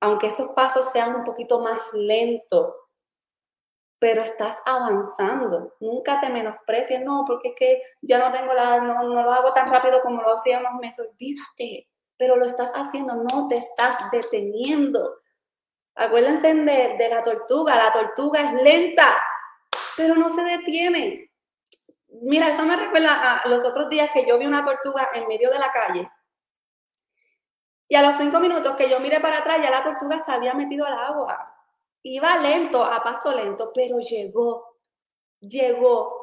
Aunque 0.00 0.28
esos 0.28 0.48
pasos 0.54 0.90
sean 0.90 1.14
un 1.14 1.24
poquito 1.24 1.60
más 1.60 1.92
lentos, 1.92 2.74
pero 3.98 4.22
estás 4.22 4.62
avanzando. 4.64 5.76
Nunca 5.80 6.22
te 6.22 6.30
menosprecies, 6.30 7.04
no, 7.04 7.24
porque 7.26 7.48
es 7.48 7.54
que 7.54 7.82
ya 8.00 8.18
no 8.18 8.32
tengo 8.32 8.54
la, 8.54 8.80
no, 8.80 9.02
lo 9.04 9.30
hago 9.30 9.52
tan 9.52 9.70
rápido 9.70 10.00
como 10.00 10.22
lo 10.22 10.36
hacía 10.36 10.60
unos 10.60 10.80
meses. 10.80 11.06
Olvídate, 11.06 11.86
pero 12.16 12.36
lo 12.36 12.46
estás 12.46 12.72
haciendo, 12.72 13.14
no 13.14 13.48
te 13.48 13.56
estás 13.56 14.10
deteniendo. 14.10 15.18
Acuérdense 15.94 16.54
de, 16.54 16.96
de 16.96 17.08
la 17.10 17.22
tortuga, 17.22 17.76
la 17.76 17.92
tortuga 17.92 18.40
es 18.40 18.62
lenta, 18.62 19.20
pero 19.98 20.14
no 20.14 20.30
se 20.30 20.42
detiene. 20.44 21.31
Mira, 22.24 22.48
eso 22.48 22.64
me 22.64 22.76
recuerda 22.76 23.38
a 23.38 23.48
los 23.48 23.64
otros 23.64 23.88
días 23.88 24.10
que 24.14 24.24
yo 24.24 24.38
vi 24.38 24.46
una 24.46 24.62
tortuga 24.62 25.08
en 25.12 25.26
medio 25.26 25.50
de 25.50 25.58
la 25.58 25.72
calle. 25.72 26.08
Y 27.88 27.96
a 27.96 28.02
los 28.02 28.14
cinco 28.14 28.38
minutos 28.38 28.76
que 28.76 28.88
yo 28.88 29.00
miré 29.00 29.18
para 29.20 29.38
atrás, 29.38 29.60
ya 29.60 29.70
la 29.70 29.82
tortuga 29.82 30.20
se 30.20 30.30
había 30.30 30.54
metido 30.54 30.86
al 30.86 30.92
agua. 30.92 31.52
Iba 32.04 32.38
lento, 32.38 32.84
a 32.84 33.02
paso 33.02 33.32
lento, 33.32 33.72
pero 33.74 33.98
llegó. 33.98 34.78
Llegó. 35.40 36.20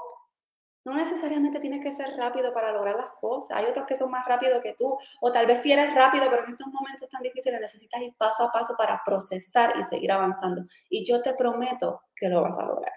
no 0.86 0.94
necesariamente 0.94 1.60
tienes 1.60 1.84
que 1.84 1.92
ser 1.92 2.16
rápido 2.16 2.54
para 2.54 2.72
lograr 2.72 2.96
las 2.96 3.12
cosas. 3.12 3.58
Hay 3.58 3.66
otros 3.66 3.86
que 3.86 3.98
son 3.98 4.10
más 4.10 4.26
rápidos 4.26 4.62
que 4.62 4.76
tú. 4.76 4.98
O 5.20 5.32
tal 5.34 5.48
vez 5.48 5.62
si 5.62 5.74
eres 5.74 5.94
rápido, 5.94 6.28
pero 6.30 6.46
en 6.46 6.52
estos 6.52 6.68
momentos 6.68 7.10
tan 7.10 7.22
difíciles 7.22 7.60
necesitas 7.60 8.02
ir 8.02 8.16
paso 8.16 8.46
a 8.46 8.52
paso 8.54 8.74
para 8.78 9.02
procesar 9.06 9.78
y 9.78 9.84
seguir 9.84 10.14
avanzando. 10.14 10.64
Y 10.90 11.04
yo 11.06 11.22
te 11.22 11.34
prometo 11.34 12.04
que 12.16 12.30
lo 12.30 12.42
vas 12.42 12.58
a 12.58 12.64
lograr. 12.64 12.94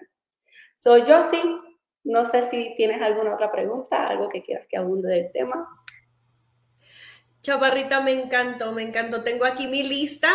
Soy 0.73 1.03
yo 1.03 1.21
sí. 1.23 1.41
No 2.03 2.25
sé 2.25 2.49
si 2.49 2.73
tienes 2.75 3.01
alguna 3.01 3.33
otra 3.33 3.51
pregunta, 3.51 4.07
algo 4.07 4.29
que 4.29 4.43
quieras 4.43 4.67
que 4.69 4.77
abunde 4.77 5.09
del 5.09 5.31
tema. 5.31 5.67
Chavarrita, 7.41 8.01
me 8.01 8.11
encantó, 8.11 8.71
me 8.71 8.83
encantó. 8.83 9.23
Tengo 9.23 9.45
aquí 9.45 9.67
mi 9.67 9.83
lista 9.83 10.29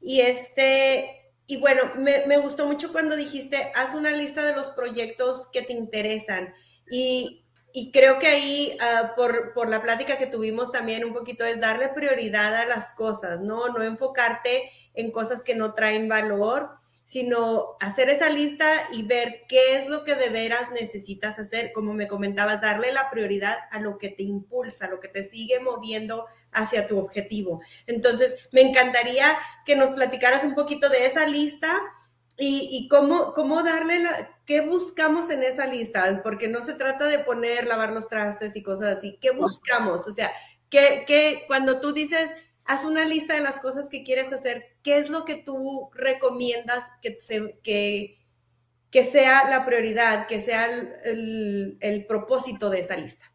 y 0.00 0.20
este, 0.20 1.32
y 1.46 1.58
bueno, 1.58 1.82
me, 1.96 2.38
gustó 2.38 2.66
mucho 2.66 2.92
cuando 2.92 3.16
dijiste, 3.16 3.72
haz 3.74 3.94
una 3.94 4.12
lista 4.12 4.44
de 4.44 4.54
los 4.54 4.68
proyectos 4.68 5.48
que 5.52 5.62
te 5.62 5.72
interesan. 5.72 6.54
Y, 6.90 7.42
creo 7.92 8.18
que 8.18 8.26
ahí, 8.28 8.76
ah, 8.80 9.12
por, 9.16 9.52
por, 9.52 9.68
la 9.68 9.82
plática 9.82 10.16
que 10.16 10.26
tuvimos 10.26 10.72
también 10.72 11.04
un 11.04 11.12
poquito, 11.12 11.44
es 11.44 11.60
darle 11.60 11.88
prioridad 11.88 12.54
a 12.54 12.66
las 12.66 12.92
cosas, 12.92 13.40
¿no? 13.40 13.68
No 13.68 13.82
enfocarte 13.82 14.70
en 14.94 15.10
cosas 15.10 15.42
que 15.42 15.54
no 15.54 15.74
traen 15.74 16.08
valor, 16.08 16.70
sino 17.06 17.76
hacer 17.78 18.10
esa 18.10 18.28
lista 18.28 18.66
y 18.92 19.04
ver 19.04 19.44
qué 19.48 19.78
es 19.78 19.86
lo 19.88 20.02
que 20.02 20.16
de 20.16 20.28
veras 20.28 20.72
necesitas 20.72 21.38
hacer. 21.38 21.72
Como 21.72 21.94
me 21.94 22.08
comentabas, 22.08 22.60
darle 22.60 22.92
la 22.92 23.08
prioridad 23.10 23.56
a 23.70 23.78
lo 23.78 23.96
que 23.96 24.08
te 24.08 24.24
impulsa, 24.24 24.90
lo 24.90 24.98
que 24.98 25.06
te 25.06 25.24
sigue 25.24 25.60
moviendo 25.60 26.26
hacia 26.50 26.88
tu 26.88 26.98
objetivo. 26.98 27.62
Entonces, 27.86 28.48
me 28.52 28.60
encantaría 28.60 29.26
que 29.64 29.76
nos 29.76 29.92
platicaras 29.92 30.42
un 30.42 30.56
poquito 30.56 30.88
de 30.88 31.06
esa 31.06 31.28
lista 31.28 31.72
y, 32.36 32.88
cómo, 32.88 33.32
cómo 33.34 33.62
darle 33.62 34.00
la, 34.00 34.36
qué 34.44 34.60
buscamos 34.60 35.30
en 35.30 35.44
esa 35.44 35.66
lista, 35.66 36.20
porque 36.24 36.48
no 36.48 36.66
se 36.66 36.74
trata 36.74 37.06
de 37.06 37.20
poner, 37.20 37.66
lavar 37.66 37.92
los 37.92 38.08
trastes 38.08 38.56
y 38.56 38.62
cosas 38.62 38.98
así, 38.98 39.16
¿qué 39.20 39.30
buscamos? 39.30 40.06
O 40.08 40.12
sea, 40.12 40.32
que, 40.68 41.44
cuando 41.46 41.80
tú 41.80 41.92
dices, 41.92 42.28
haz 42.66 42.84
una 42.84 43.04
lista 43.04 43.34
de 43.34 43.40
las 43.40 43.60
cosas 43.60 43.88
que 43.88 44.02
quieres 44.02 44.32
hacer, 44.32 44.76
¿qué 44.82 44.98
es 44.98 45.10
lo 45.10 45.24
que 45.24 45.36
tú 45.36 45.90
recomiendas 45.92 46.90
que, 47.02 47.18
que, 47.62 48.18
que 48.90 49.04
sea 49.04 49.48
la 49.48 49.64
prioridad, 49.64 50.26
que 50.26 50.40
sea 50.40 50.66
el, 51.04 51.78
el 51.80 52.06
propósito 52.06 52.70
de 52.70 52.80
esa 52.80 52.96
lista? 52.96 53.26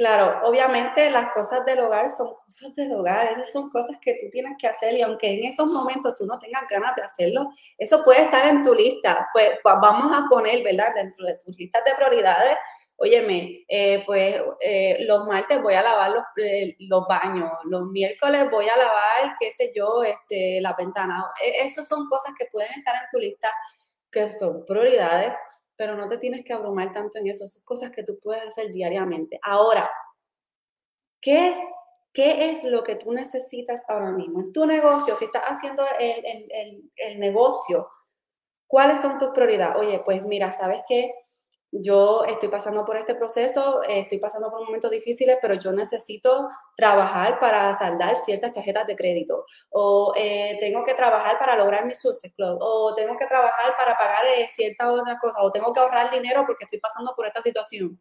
Claro, 0.00 0.48
obviamente 0.48 1.10
las 1.10 1.30
cosas 1.32 1.62
del 1.66 1.80
hogar 1.80 2.08
son 2.08 2.32
cosas 2.34 2.74
del 2.74 2.90
hogar, 2.92 3.32
esas 3.32 3.52
son 3.52 3.68
cosas 3.68 3.96
que 4.00 4.14
tú 4.14 4.30
tienes 4.30 4.56
que 4.58 4.66
hacer 4.66 4.94
y 4.94 5.02
aunque 5.02 5.26
en 5.26 5.44
esos 5.44 5.70
momentos 5.70 6.14
tú 6.16 6.24
no 6.24 6.38
tengas 6.38 6.62
ganas 6.70 6.96
de 6.96 7.02
hacerlo, 7.02 7.50
eso 7.76 8.02
puede 8.02 8.22
estar 8.22 8.48
en 8.48 8.62
tu 8.62 8.74
lista. 8.74 9.28
Pues, 9.34 9.58
pues 9.62 9.74
vamos 9.82 10.10
a 10.10 10.26
poner, 10.30 10.64
¿verdad? 10.64 10.94
Dentro 10.94 11.26
de 11.26 11.36
tus 11.44 11.54
listas 11.58 11.84
de 11.84 11.94
prioridades, 11.96 12.56
óyeme, 13.00 13.64
eh, 13.66 14.02
pues 14.04 14.36
eh, 14.60 14.98
los 15.06 15.26
martes 15.26 15.62
voy 15.62 15.74
a 15.74 15.82
lavar 15.82 16.10
los, 16.10 16.24
eh, 16.36 16.76
los, 16.80 17.06
baños, 17.08 17.50
los 17.64 17.86
miércoles 17.88 18.50
voy 18.50 18.68
a 18.68 18.76
lavar, 18.76 19.36
qué 19.40 19.50
sé 19.50 19.72
yo, 19.74 20.02
este, 20.02 20.60
la 20.60 20.74
ventana. 20.74 21.24
E, 21.42 21.64
esas 21.64 21.88
son 21.88 22.08
cosas 22.08 22.32
que 22.38 22.46
pueden 22.52 22.70
estar 22.78 22.94
en 22.94 23.08
tu 23.10 23.18
lista 23.18 23.50
que 24.10 24.30
son 24.30 24.64
prioridades 24.66 25.32
pero 25.80 25.96
no 25.96 26.08
te 26.08 26.18
tienes 26.18 26.44
que 26.44 26.52
abrumar 26.52 26.92
tanto 26.92 27.16
en 27.16 27.28
eso. 27.28 27.48
Son 27.48 27.62
cosas 27.64 27.90
que 27.90 28.02
tú 28.02 28.18
puedes 28.22 28.46
hacer 28.46 28.70
diariamente. 28.70 29.40
Ahora, 29.42 29.90
¿qué 31.22 31.48
es, 31.48 31.56
qué 32.12 32.50
es 32.50 32.64
lo 32.64 32.84
que 32.84 32.96
tú 32.96 33.10
necesitas 33.14 33.80
ahora 33.88 34.10
mismo? 34.10 34.42
En 34.42 34.52
tu 34.52 34.66
negocio, 34.66 35.16
si 35.16 35.24
estás 35.24 35.44
haciendo 35.44 35.82
el, 35.98 36.22
el, 36.26 36.92
el 36.96 37.18
negocio, 37.18 37.88
¿cuáles 38.66 39.00
son 39.00 39.16
tus 39.16 39.30
prioridades? 39.30 39.74
Oye, 39.78 40.02
pues 40.04 40.22
mira, 40.22 40.52
¿sabes 40.52 40.82
qué? 40.86 41.14
Yo 41.72 42.24
estoy 42.24 42.48
pasando 42.48 42.84
por 42.84 42.96
este 42.96 43.14
proceso, 43.14 43.82
estoy 43.84 44.18
pasando 44.18 44.50
por 44.50 44.64
momentos 44.64 44.90
difíciles, 44.90 45.38
pero 45.40 45.54
yo 45.54 45.72
necesito 45.72 46.48
trabajar 46.76 47.38
para 47.38 47.72
saldar 47.74 48.16
ciertas 48.16 48.52
tarjetas 48.52 48.86
de 48.86 48.96
crédito, 48.96 49.44
o 49.70 50.12
eh, 50.16 50.56
tengo 50.60 50.84
que 50.84 50.94
trabajar 50.94 51.38
para 51.38 51.56
lograr 51.56 51.86
mi 51.86 51.94
Success 51.94 52.32
Club, 52.34 52.58
o 52.60 52.94
tengo 52.94 53.16
que 53.16 53.26
trabajar 53.26 53.76
para 53.76 53.96
pagar 53.96 54.26
eh, 54.26 54.48
cierta 54.48 54.90
otra 54.92 55.16
cosa, 55.18 55.40
o 55.42 55.52
tengo 55.52 55.72
que 55.72 55.80
ahorrar 55.80 56.10
dinero 56.10 56.44
porque 56.46 56.64
estoy 56.64 56.80
pasando 56.80 57.14
por 57.14 57.26
esta 57.26 57.40
situación. 57.42 58.00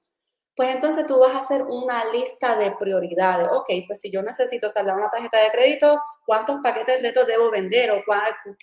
Pues 0.56 0.76
entonces 0.76 1.06
tú 1.08 1.20
vas 1.20 1.34
a 1.36 1.40
hacer 1.40 1.62
una 1.62 2.12
lista 2.12 2.56
de 2.58 2.72
prioridades. 2.72 3.48
Ok, 3.50 3.70
pues 3.88 4.02
si 4.02 4.12
yo 4.12 4.22
necesito 4.22 4.70
saldar 4.70 4.98
una 4.98 5.10
tarjeta 5.10 5.40
de 5.40 5.52
crédito, 5.52 6.02
¿cuántos 6.26 6.58
paquetes 6.62 7.02
de 7.02 7.08
retos 7.08 7.28
debo 7.28 7.50
vender? 7.50 7.92
¿O 7.92 8.04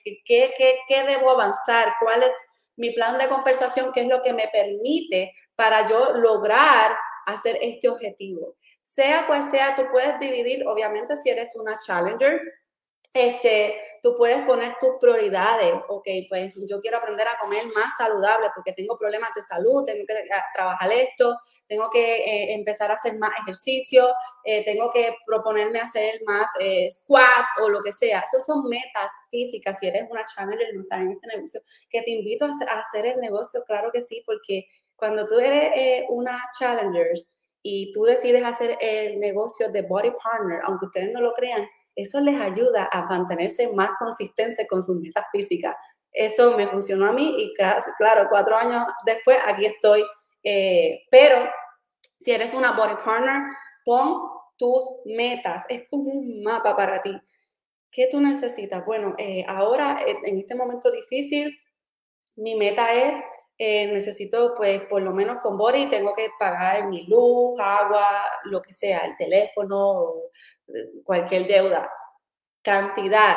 qué, 0.05 0.21
qué, 0.27 0.53
qué 0.87 1.05
debo 1.05 1.31
avanzar? 1.31 1.95
¿Cuál 1.99 2.25
es 2.25 2.35
mi 2.77 2.93
plan 2.93 3.18
de 3.18 3.29
compensación, 3.29 3.93
que 3.93 4.01
es 4.03 4.07
lo 4.07 4.22
que 4.22 4.33
me 4.33 4.49
permite 4.49 5.33
para 5.55 5.87
yo 5.87 6.12
lograr 6.14 6.97
hacer 7.27 7.59
este 7.61 7.89
objetivo. 7.89 8.57
Sea 8.83 9.27
cual 9.27 9.43
sea, 9.43 9.74
tú 9.74 9.83
puedes 9.91 10.18
dividir, 10.20 10.66
obviamente 10.66 11.16
si 11.16 11.29
eres 11.29 11.55
una 11.57 11.77
challenger, 11.79 12.41
este, 13.12 13.81
tú 14.03 14.14
puedes 14.16 14.44
poner 14.44 14.76
tus 14.80 14.90
prioridades, 15.01 15.74
ok, 15.88 16.07
pues 16.28 16.55
yo 16.68 16.80
quiero 16.80 16.99
aprender 16.99 17.26
a 17.28 17.38
comer 17.38 17.64
más 17.74 17.97
saludable 17.97 18.49
porque 18.55 18.72
tengo 18.72 18.97
problemas 18.97 19.30
de 19.34 19.42
salud, 19.42 19.84
tengo 19.84 20.05
que 20.07 20.14
eh, 20.14 20.28
trabajar 20.55 20.92
esto, 20.92 21.36
tengo 21.66 21.88
que 21.90 22.16
eh, 22.18 22.55
empezar 22.55 22.90
a 22.90 22.94
hacer 22.94 23.16
más 23.18 23.30
ejercicio, 23.42 24.09
eh, 24.44 24.64
tengo 24.64 24.90
que 24.90 25.14
proponerme 25.26 25.80
hacer 25.80 26.20
más 26.26 26.51
squats 26.90 27.49
o 27.62 27.68
lo 27.68 27.80
que 27.80 27.92
sea. 27.92 28.20
Esas 28.20 28.47
son 28.47 28.68
metas 28.68 29.12
físicas. 29.30 29.78
Si 29.78 29.86
eres 29.86 30.05
una 30.11 30.24
challenger 30.26 30.68
y 30.72 30.76
no 30.76 30.82
estás 30.82 31.01
en 31.01 31.11
este 31.11 31.26
negocio, 31.26 31.61
que 31.90 32.03
te 32.03 32.11
invito 32.11 32.44
a 32.44 32.80
hacer 32.80 33.07
el 33.07 33.20
negocio, 33.20 33.62
claro 33.66 33.90
que 33.92 34.01
sí, 34.01 34.22
porque 34.26 34.66
cuando 34.97 35.26
tú 35.26 35.38
eres 35.38 36.05
una 36.09 36.42
challenger 36.59 37.12
y 37.62 37.90
tú 37.92 38.05
decides 38.05 38.44
hacer 38.44 38.78
el 38.80 39.18
negocio 39.18 39.70
de 39.70 39.82
body 39.82 40.12
partner, 40.22 40.61
aunque 40.64 40.86
ustedes 40.86 41.12
no 41.12 41.20
lo 41.20 41.32
crean, 41.32 41.66
eso 41.97 42.20
les 42.20 42.38
ayuda 42.38 42.88
a 42.92 43.03
mantenerse 43.07 43.72
más 43.72 43.90
consistentes 43.99 44.66
con 44.68 44.82
sus 44.82 45.01
metas 45.01 45.24
físicas. 45.32 45.74
Eso 46.12 46.57
me 46.57 46.66
funcionó 46.66 47.07
a 47.07 47.12
mí 47.12 47.34
y 47.38 47.55
claro, 47.55 48.26
cuatro 48.30 48.57
años 48.57 48.84
después 49.05 49.38
aquí 49.47 49.66
estoy. 49.66 50.05
Eh, 50.44 51.01
pero 51.11 51.49
si 52.20 52.32
eres 52.32 52.55
una 52.55 52.72
body 52.72 52.94
partner, 53.05 53.42
pon 53.84 54.20
tus 54.57 54.84
metas. 55.07 55.64
Es 55.68 55.88
como 55.90 56.12
un 56.12 56.42
mapa 56.42 56.76
para 56.76 57.03
ti. 57.03 57.18
¿Qué 57.90 58.09
tú 58.11 58.20
necesitas? 58.20 58.84
Bueno, 58.84 59.14
eh, 59.18 59.44
ahora 59.49 59.99
en 60.07 60.38
este 60.38 60.55
momento 60.55 60.90
difícil, 60.90 61.59
mi 62.36 62.55
meta 62.55 62.92
es 62.92 63.14
eh, 63.59 63.90
necesito, 63.90 64.55
pues, 64.55 64.82
por 64.82 65.01
lo 65.01 65.12
menos 65.12 65.38
con 65.38 65.57
Body, 65.57 65.88
tengo 65.88 66.14
que 66.14 66.28
pagar 66.38 66.88
mi 66.88 67.07
luz, 67.07 67.59
agua, 67.59 68.24
lo 68.44 68.61
que 68.61 68.72
sea, 68.74 68.99
el 69.07 69.16
teléfono, 69.16 70.12
cualquier 71.05 71.47
deuda. 71.47 71.91
Cantidad, 72.62 73.37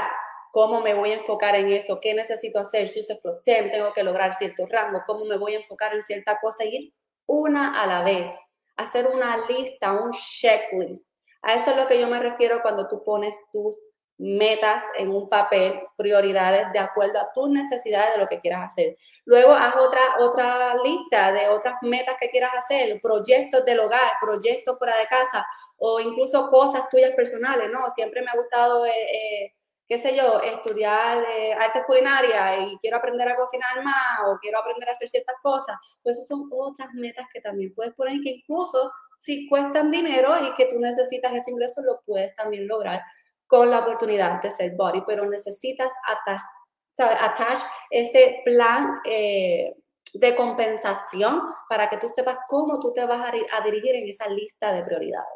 cómo 0.52 0.82
me 0.82 0.94
voy 0.94 1.12
a 1.12 1.16
enfocar 1.16 1.56
en 1.56 1.68
eso, 1.70 2.00
qué 2.02 2.14
necesito 2.14 2.60
hacer, 2.60 2.88
si 2.88 3.02
uso 3.02 3.20
tengo 3.44 3.94
que 3.94 4.04
lograr 4.04 4.34
cierto 4.34 4.66
rango, 4.68 5.04
cómo 5.06 5.26
me 5.26 5.38
voy 5.38 5.54
a 5.54 5.60
enfocar 5.60 5.94
en 5.94 6.02
cierta 6.02 6.40
cosa, 6.42 6.66
ir 6.66 6.94
una 7.28 7.82
a 7.82 7.86
la 7.86 8.04
vez, 8.04 8.36
hacer 8.76 9.08
una 9.08 9.46
lista, 9.48 9.94
un 9.94 10.12
checklist. 10.12 11.08
A 11.42 11.54
eso 11.54 11.72
es 11.72 11.78
lo 11.78 11.88
que 11.88 12.00
yo 12.00 12.08
me 12.08 12.20
refiero 12.20 12.62
cuando 12.62 12.88
tú 12.88 13.04
pones 13.04 13.36
tus 13.54 13.78
metas 14.20 14.84
en 14.98 15.10
un 15.10 15.30
papel, 15.30 15.80
prioridades 15.96 16.72
de 16.74 16.80
acuerdo 16.80 17.20
a 17.20 17.32
tus 17.34 17.50
necesidades 17.50 18.14
de 18.14 18.20
lo 18.20 18.28
que 18.28 18.42
quieras 18.42 18.68
hacer. 18.68 18.98
Luego 19.24 19.54
haz 19.54 19.76
otra, 19.78 20.02
otra 20.20 20.76
lista 20.84 21.32
de 21.32 21.48
otras 21.48 21.76
metas 21.82 22.18
que 22.20 22.30
quieras 22.30 22.52
hacer, 22.58 23.00
proyectos 23.02 23.64
del 23.64 23.80
hogar, 23.80 24.12
proyectos 24.22 24.78
fuera 24.78 24.98
de 24.98 25.08
casa 25.08 25.48
o 25.78 26.02
incluso 26.02 26.50
cosas 26.50 26.90
tuyas 26.90 27.16
personales, 27.16 27.70
¿no? 27.72 27.90
Siempre 27.90 28.22
me 28.22 28.30
ha 28.30 28.36
gustado, 28.36 28.86
eh, 28.86 28.92
eh, 28.92 29.54
qué 29.88 29.98
sé 29.98 30.14
yo, 30.14 30.42
estudiar 30.42 31.24
eh, 31.24 31.54
artes 31.54 31.84
culinarias 31.88 32.68
y 32.68 32.78
quiero 32.80 32.98
aprender 32.98 33.30
a 33.30 33.38
cocinar 33.38 33.82
más 33.82 34.20
o 34.28 34.38
quiero 34.42 34.60
aprender 34.60 34.90
a 34.90 34.92
hacer 34.92 35.08
ciertas 35.08 35.38
cosas. 35.42 35.78
Pues 36.04 36.18
esas 36.18 36.28
son 36.28 36.50
otras 36.52 36.90
metas 36.94 37.26
que 37.34 37.40
también 37.40 37.74
puedes 37.74 37.94
poner 37.94 38.20
que 38.22 38.32
incluso 38.32 38.92
si 39.18 39.48
cuestan 39.48 39.92
dinero 39.92 40.36
y 40.46 40.54
que 40.56 40.66
tú 40.66 40.78
necesitas 40.78 41.34
ese 41.34 41.52
ingreso, 41.52 41.82
lo 41.82 42.02
puedes 42.06 42.36
también 42.36 42.68
lograr 42.68 43.02
con 43.50 43.72
la 43.72 43.80
oportunidad 43.80 44.40
de 44.44 44.52
ser 44.52 44.76
body, 44.76 45.02
pero 45.08 45.28
necesitas 45.28 45.92
attach, 46.08 47.60
ese 47.90 48.42
plan 48.46 49.00
eh, 49.06 49.74
de 50.14 50.36
compensación 50.36 51.42
para 51.68 51.90
que 51.90 51.98
tú 51.98 52.08
sepas 52.10 52.38
cómo 52.48 52.80
tú 52.80 52.94
te 52.94 53.04
vas 53.06 53.28
a, 53.28 53.64
dirigir 53.64 53.96
en 53.96 54.08
esa 54.08 54.28
lista 54.28 54.72
de 54.72 54.84
prioridades. 54.84 55.34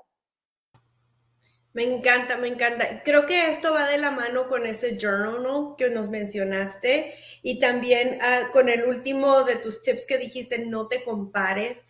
Me 1.73 1.83
encanta, 1.83 2.37
me 2.37 2.49
encanta. 2.49 3.01
Creo 3.03 3.25
que 3.25 3.49
esto 3.49 3.73
va 3.73 3.87
de 3.87 3.97
la 3.97 4.11
mano 4.11 4.47
con 4.47 4.67
ese 4.67 4.95
journal 4.95 5.73
que 5.75 5.89
nos 5.89 6.07
mencionaste 6.07 7.15
y 7.41 7.59
también 7.59 8.19
ah, 8.21 8.49
con 8.53 8.69
el 8.69 8.85
último 8.85 9.43
de 9.43 9.55
tus 9.55 9.81
tips 9.81 10.05
que 10.05 10.19
dijiste, 10.19 10.67
no 10.67 10.87
te 10.87 11.03
compares 11.03 11.81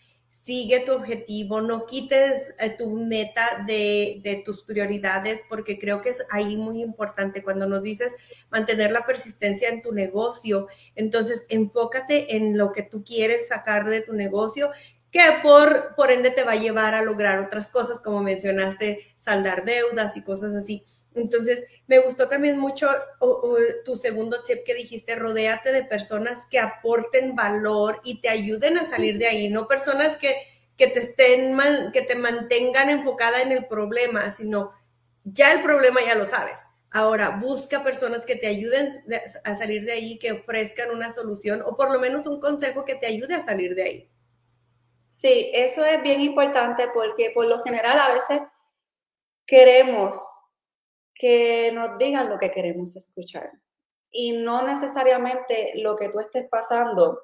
sigue 0.41 0.81
tu 0.81 0.91
objetivo, 0.91 1.61
no 1.61 1.85
quites 1.85 2.53
eh, 2.59 2.75
tu 2.77 2.89
meta 2.89 3.63
de, 3.65 4.41
tus 4.45 4.63
prioridades, 4.63 5.41
porque 5.47 5.79
creo 5.79 6.01
que 6.01 6.09
es 6.09 6.25
ahí 6.31 6.57
muy 6.57 6.81
importante 6.81 7.43
cuando 7.43 7.67
nos 7.67 7.81
dices 7.81 8.13
mantener 8.49 8.91
la 8.91 9.05
persistencia 9.05 9.69
en 9.69 9.81
tu 9.81 9.93
negocio. 9.93 10.67
Entonces, 10.95 11.45
enfócate 11.49 12.35
en 12.35 12.57
lo 12.57 12.71
que 12.71 12.83
tú 12.83 13.03
quieres 13.03 13.47
sacar 13.47 13.89
de 13.89 14.01
tu 14.01 14.13
negocio 14.13 14.71
que 15.11 15.21
por, 15.43 15.93
por 15.95 16.09
ende 16.11 16.31
te 16.31 16.43
va 16.43 16.53
a 16.53 16.55
llevar 16.55 16.95
a 16.95 17.03
lograr 17.03 17.39
otras 17.39 17.69
cosas, 17.69 18.01
como 18.01 18.23
mencionaste, 18.23 19.13
saldar 19.17 19.63
deudas 19.63 20.17
y 20.17 20.23
cosas 20.23 20.55
así. 20.55 20.83
Entonces, 21.15 21.65
me 21.87 21.99
gustó 21.99 22.27
también 22.27 22.57
mucho 22.57 22.87
tu 23.85 23.97
segundo 23.97 24.43
tip 24.43 24.63
que 24.63 24.73
dijiste, 24.73 25.15
rodéate 25.15 25.71
de 25.71 25.83
personas 25.83 26.45
que 26.49 26.59
aporten 26.59 27.35
valor 27.35 28.01
y 28.03 28.21
te 28.21 28.29
ayuden 28.29 28.77
a 28.77 28.85
salir 28.85 29.17
de 29.17 29.27
ahí, 29.27 29.49
no 29.49 29.67
personas 29.67 30.17
que, 30.17 30.35
que 30.77 30.87
te 30.87 30.99
estén, 30.99 31.57
que 31.91 32.01
te 32.01 32.15
mantengan 32.15 32.89
enfocada 32.89 33.41
en 33.41 33.51
el 33.51 33.67
problema, 33.67 34.31
sino 34.31 34.71
ya 35.23 35.51
el 35.51 35.61
problema 35.61 36.01
ya 36.05 36.15
lo 36.15 36.25
sabes. 36.25 36.59
Ahora, 36.91 37.39
busca 37.41 37.83
personas 37.83 38.23
que 38.23 38.35
te 38.35 38.45
ayuden 38.45 39.03
a 39.43 39.55
salir 39.55 39.83
de 39.83 39.93
ahí, 39.93 40.19
que 40.19 40.31
ofrezcan 40.31 40.91
una 40.91 41.11
solución 41.11 41.63
o 41.65 41.75
por 41.75 41.91
lo 41.91 41.99
menos 41.99 42.27
un 42.27 42.39
consejo 42.39 42.85
que 42.85 42.95
te 42.95 43.07
ayude 43.07 43.33
a 43.33 43.41
salir 43.41 43.73
de 43.73 43.83
ahí. 43.83 44.09
Sí, 45.09 45.49
eso 45.53 45.83
es 45.85 46.01
bien 46.03 46.21
importante 46.21 46.87
porque 46.93 47.31
por 47.33 47.45
lo 47.45 47.63
general 47.63 47.99
a 47.99 48.13
veces 48.13 48.41
queremos 49.45 50.17
que 51.13 51.71
nos 51.73 51.97
digan 51.97 52.29
lo 52.29 52.37
que 52.37 52.51
queremos 52.51 52.95
escuchar. 52.95 53.51
Y 54.11 54.33
no 54.33 54.61
necesariamente 54.65 55.73
lo 55.75 55.95
que 55.95 56.09
tú 56.09 56.19
estés 56.19 56.47
pasando 56.49 57.21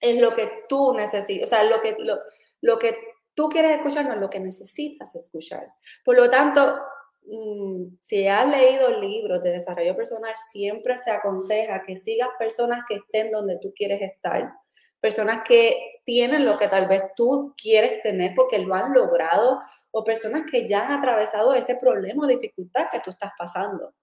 es 0.00 0.20
lo 0.20 0.34
que 0.34 0.64
tú 0.68 0.94
necesitas, 0.94 1.50
o 1.52 1.54
sea, 1.54 1.64
lo 1.64 1.80
que, 1.80 1.96
lo, 1.98 2.18
lo 2.62 2.78
que 2.78 2.96
tú 3.34 3.48
quieres 3.48 3.76
escuchar 3.76 4.06
no 4.06 4.14
es 4.14 4.20
lo 4.20 4.30
que 4.30 4.40
necesitas 4.40 5.14
escuchar. 5.14 5.66
Por 6.04 6.16
lo 6.16 6.28
tanto, 6.30 6.80
mm, 7.26 7.96
si 8.00 8.26
has 8.26 8.48
leído 8.48 8.90
libros 9.00 9.42
de 9.42 9.52
desarrollo 9.52 9.96
personal, 9.96 10.34
siempre 10.50 10.98
se 10.98 11.10
aconseja 11.10 11.82
que 11.82 11.96
sigas 11.96 12.28
personas 12.38 12.82
que 12.88 12.96
estén 12.96 13.30
donde 13.30 13.58
tú 13.58 13.70
quieres 13.74 14.00
estar, 14.02 14.52
personas 15.00 15.42
que 15.46 16.00
tienen 16.04 16.44
lo 16.44 16.58
que 16.58 16.68
tal 16.68 16.88
vez 16.88 17.02
tú 17.16 17.54
quieres 17.60 18.02
tener 18.02 18.34
porque 18.34 18.58
lo 18.58 18.74
han 18.74 18.92
logrado 18.92 19.60
o 19.92 20.04
personas 20.04 20.42
que 20.50 20.68
ya 20.68 20.86
han 20.86 20.98
atravesado 20.98 21.54
ese 21.54 21.76
problema 21.76 22.24
o 22.24 22.26
dificultad 22.28 22.88
que 22.90 23.00
tú 23.00 23.10
estás 23.10 23.32
pasando. 23.38 23.94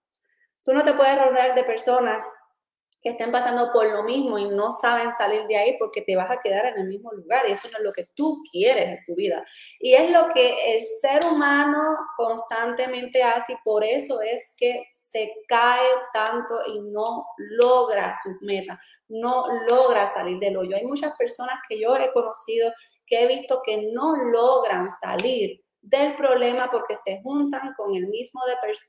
Tú 0.63 0.73
no 0.73 0.83
te 0.83 0.93
puedes 0.93 1.17
rodear 1.17 1.55
de 1.55 1.63
personas 1.63 2.21
que 3.01 3.09
estén 3.09 3.31
pasando 3.31 3.71
por 3.71 3.85
lo 3.85 4.03
mismo 4.03 4.39
y 4.39 4.45
no 4.49 4.71
saben 4.71 5.11
salir 5.17 5.45
de 5.47 5.55
ahí 5.55 5.77
porque 5.77 6.01
te 6.01 6.15
vas 6.15 6.31
a 6.31 6.39
quedar 6.39 6.65
en 6.65 6.79
el 6.79 6.87
mismo 6.87 7.11
lugar 7.13 7.47
y 7.47 7.51
eso 7.51 7.69
no 7.71 7.77
es 7.77 7.83
lo 7.83 7.91
que 7.91 8.07
tú 8.15 8.41
quieres 8.51 8.89
en 8.89 9.05
tu 9.05 9.15
vida. 9.15 9.45
Y 9.79 9.93
es 9.93 10.11
lo 10.11 10.27
que 10.29 10.75
el 10.75 10.81
ser 10.81 11.19
humano 11.31 11.95
constantemente 12.17 13.21
hace 13.21 13.53
y 13.53 13.57
por 13.63 13.83
eso 13.83 14.21
es 14.21 14.55
que 14.57 14.83
se 14.91 15.31
cae 15.47 15.87
tanto 16.11 16.59
y 16.67 16.79
no 16.81 17.25
logra 17.37 18.15
sus 18.23 18.33
metas, 18.41 18.79
no 19.07 19.45
logra 19.67 20.07
salir 20.07 20.39
del 20.39 20.57
hoyo. 20.57 20.75
Hay 20.75 20.85
muchas 20.85 21.15
personas 21.17 21.59
que 21.69 21.79
yo 21.79 21.95
he 21.95 22.11
conocido 22.11 22.73
que 23.05 23.23
he 23.23 23.27
visto 23.27 23.61
que 23.63 23.91
no 23.93 24.15
logran 24.15 24.89
salir 24.99 25.63
del 25.89 26.15
problema 26.15 26.69
porque 26.69 26.95
se 26.95 27.21
juntan 27.21 27.73
con 27.75 27.95
el 27.95 28.07
mismo 28.07 28.41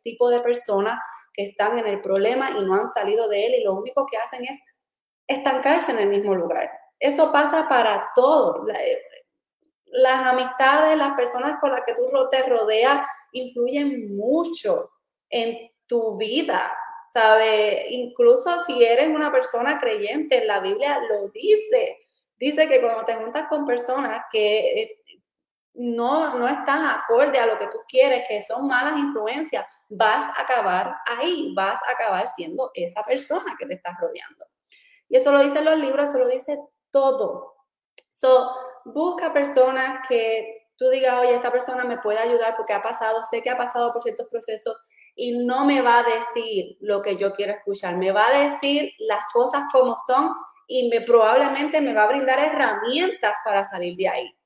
tipo 0.02 0.28
de 0.28 0.40
personas 0.40 0.98
que 1.32 1.44
están 1.44 1.78
en 1.78 1.86
el 1.86 2.00
problema 2.00 2.50
y 2.50 2.64
no 2.64 2.74
han 2.74 2.88
salido 2.88 3.28
de 3.28 3.46
él 3.46 3.54
y 3.54 3.64
lo 3.64 3.74
único 3.74 4.04
que 4.06 4.16
hacen 4.16 4.44
es 4.44 4.60
estancarse 5.26 5.92
en 5.92 6.00
el 6.00 6.08
mismo 6.08 6.34
lugar. 6.34 6.70
Eso 6.98 7.30
pasa 7.30 7.68
para 7.68 8.10
todo. 8.14 8.66
Eh, 8.68 9.00
las 9.86 10.26
amistades, 10.26 10.98
las 10.98 11.14
personas 11.14 11.60
con 11.60 11.70
las 11.70 11.82
que 11.82 11.94
tú 11.94 12.04
te 12.30 12.42
rodeas 12.42 13.06
influyen 13.32 14.16
mucho 14.16 14.90
en 15.30 15.70
tu 15.86 16.16
vida, 16.16 16.72
¿sabe? 17.08 17.86
Incluso 17.90 18.64
si 18.64 18.82
eres 18.82 19.08
una 19.08 19.30
persona 19.30 19.78
creyente, 19.78 20.44
la 20.44 20.60
Biblia 20.60 20.98
lo 21.08 21.28
dice. 21.28 21.98
Dice 22.36 22.68
que 22.68 22.80
cuando 22.80 23.04
te 23.04 23.14
juntas 23.14 23.46
con 23.48 23.64
personas 23.64 24.24
que 24.30 24.82
eh, 24.82 25.02
no, 25.78 26.36
no 26.36 26.48
están 26.48 26.84
acorde 26.84 27.38
a 27.38 27.46
lo 27.46 27.56
que 27.56 27.68
tú 27.68 27.78
quieres, 27.88 28.26
que 28.26 28.42
son 28.42 28.66
malas 28.66 28.98
influencias, 28.98 29.64
vas 29.88 30.24
a 30.36 30.42
acabar 30.42 30.92
ahí, 31.06 31.54
vas 31.54 31.80
a 31.88 31.92
acabar 31.92 32.28
siendo 32.28 32.72
esa 32.74 33.00
persona 33.02 33.54
que 33.56 33.64
te 33.64 33.74
estás 33.74 33.96
rodeando. 34.00 34.44
Y 35.08 35.16
eso 35.16 35.30
lo 35.30 35.40
dicen 35.40 35.64
los 35.64 35.78
libros, 35.78 36.08
eso 36.08 36.18
lo 36.18 36.28
dice 36.28 36.58
todo. 36.90 37.54
So, 38.10 38.50
busca 38.86 39.32
personas 39.32 40.04
que 40.08 40.66
tú 40.76 40.88
digas, 40.90 41.20
oye, 41.20 41.36
esta 41.36 41.52
persona 41.52 41.84
me 41.84 41.98
puede 41.98 42.18
ayudar 42.18 42.56
porque 42.56 42.72
ha 42.72 42.82
pasado, 42.82 43.22
sé 43.22 43.40
que 43.40 43.50
ha 43.50 43.56
pasado 43.56 43.92
por 43.92 44.02
ciertos 44.02 44.26
procesos 44.28 44.76
y 45.14 45.44
no 45.44 45.64
me 45.64 45.80
va 45.80 46.00
a 46.00 46.02
decir 46.02 46.76
lo 46.80 47.02
que 47.02 47.16
yo 47.16 47.34
quiero 47.34 47.52
escuchar, 47.52 47.96
me 47.96 48.10
va 48.10 48.26
a 48.26 48.44
decir 48.44 48.90
las 48.98 49.24
cosas 49.32 49.64
como 49.70 49.96
son 50.06 50.32
y 50.66 50.88
me 50.88 51.02
probablemente 51.02 51.80
me 51.80 51.94
va 51.94 52.02
a 52.02 52.08
brindar 52.08 52.40
herramientas 52.40 53.38
para 53.44 53.62
salir 53.62 53.96
de 53.96 54.08
ahí. 54.08 54.37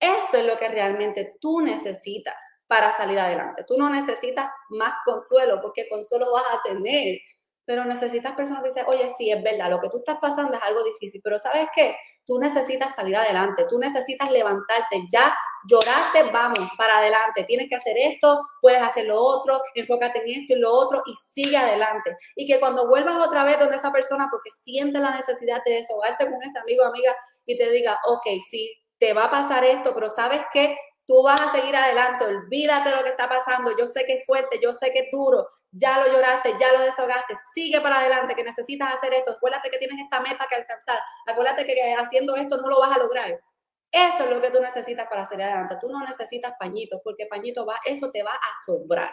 Eso 0.00 0.38
es 0.38 0.46
lo 0.46 0.56
que 0.56 0.68
realmente 0.68 1.36
tú 1.40 1.60
necesitas 1.60 2.36
para 2.66 2.90
salir 2.92 3.18
adelante. 3.18 3.64
Tú 3.66 3.76
no 3.76 3.90
necesitas 3.90 4.48
más 4.70 4.94
consuelo, 5.04 5.60
porque 5.60 5.88
consuelo 5.88 6.32
vas 6.32 6.44
a 6.52 6.62
tener, 6.62 7.18
pero 7.64 7.84
necesitas 7.84 8.34
personas 8.34 8.62
que 8.62 8.68
dicen, 8.70 8.84
oye, 8.88 9.10
sí, 9.16 9.30
es 9.30 9.42
verdad, 9.42 9.70
lo 9.70 9.80
que 9.80 9.88
tú 9.90 9.98
estás 9.98 10.18
pasando 10.20 10.54
es 10.54 10.62
algo 10.62 10.82
difícil, 10.84 11.20
pero 11.22 11.38
¿sabes 11.38 11.68
qué? 11.74 11.96
Tú 12.24 12.38
necesitas 12.38 12.94
salir 12.94 13.16
adelante, 13.16 13.66
tú 13.68 13.78
necesitas 13.78 14.30
levantarte, 14.30 15.04
ya 15.12 15.36
lloraste, 15.68 16.24
vamos, 16.32 16.70
para 16.76 16.98
adelante, 16.98 17.44
tienes 17.44 17.68
que 17.68 17.76
hacer 17.76 17.96
esto, 17.98 18.40
puedes 18.60 18.82
hacer 18.82 19.06
lo 19.06 19.20
otro, 19.20 19.60
enfócate 19.74 20.20
en 20.20 20.42
esto 20.42 20.54
y 20.54 20.58
lo 20.58 20.72
otro 20.72 21.02
y 21.06 21.14
sigue 21.32 21.56
adelante. 21.56 22.16
Y 22.36 22.46
que 22.46 22.58
cuando 22.58 22.88
vuelvas 22.88 23.16
otra 23.26 23.44
vez 23.44 23.58
donde 23.58 23.76
esa 23.76 23.92
persona, 23.92 24.28
porque 24.30 24.50
siente 24.62 24.98
la 24.98 25.14
necesidad 25.14 25.62
de 25.64 25.74
desahogarte 25.74 26.30
con 26.30 26.42
ese 26.42 26.58
amigo 26.58 26.84
o 26.84 26.86
amiga 26.86 27.14
y 27.46 27.56
te 27.58 27.70
diga, 27.70 27.98
ok, 28.06 28.26
sí, 28.48 28.72
te 29.00 29.14
va 29.14 29.24
a 29.24 29.30
pasar 29.30 29.64
esto, 29.64 29.92
pero 29.94 30.08
sabes 30.10 30.42
que 30.52 30.76
tú 31.06 31.22
vas 31.22 31.40
a 31.40 31.50
seguir 31.50 31.74
adelante, 31.74 32.24
olvídate 32.24 32.90
lo 32.94 33.02
que 33.02 33.08
está 33.08 33.28
pasando, 33.28 33.76
yo 33.76 33.88
sé 33.88 34.04
que 34.06 34.18
es 34.18 34.26
fuerte, 34.26 34.60
yo 34.62 34.72
sé 34.72 34.92
que 34.92 35.00
es 35.00 35.10
duro, 35.10 35.48
ya 35.72 35.98
lo 35.98 36.12
lloraste, 36.12 36.54
ya 36.60 36.72
lo 36.72 36.82
desahogaste, 36.82 37.34
sigue 37.52 37.80
para 37.80 37.98
adelante, 37.98 38.36
que 38.36 38.44
necesitas 38.44 38.94
hacer 38.94 39.14
esto, 39.14 39.32
acuérdate 39.32 39.70
que 39.70 39.78
tienes 39.78 39.98
esta 40.00 40.20
meta 40.20 40.46
que 40.48 40.54
alcanzar, 40.54 41.00
acuérdate 41.26 41.64
que 41.64 41.94
haciendo 41.94 42.36
esto 42.36 42.58
no 42.58 42.68
lo 42.68 42.78
vas 42.78 42.96
a 42.96 43.00
lograr. 43.00 43.40
Eso 43.92 44.22
es 44.22 44.30
lo 44.30 44.40
que 44.40 44.50
tú 44.50 44.60
necesitas 44.60 45.08
para 45.08 45.24
salir 45.24 45.46
adelante. 45.46 45.74
Tú 45.80 45.88
no 45.90 46.06
necesitas 46.06 46.54
pañitos, 46.60 47.00
porque 47.02 47.26
pañito 47.26 47.66
va, 47.66 47.80
eso 47.84 48.12
te 48.12 48.22
va 48.22 48.34
a 48.34 48.64
sobrar. 48.64 49.12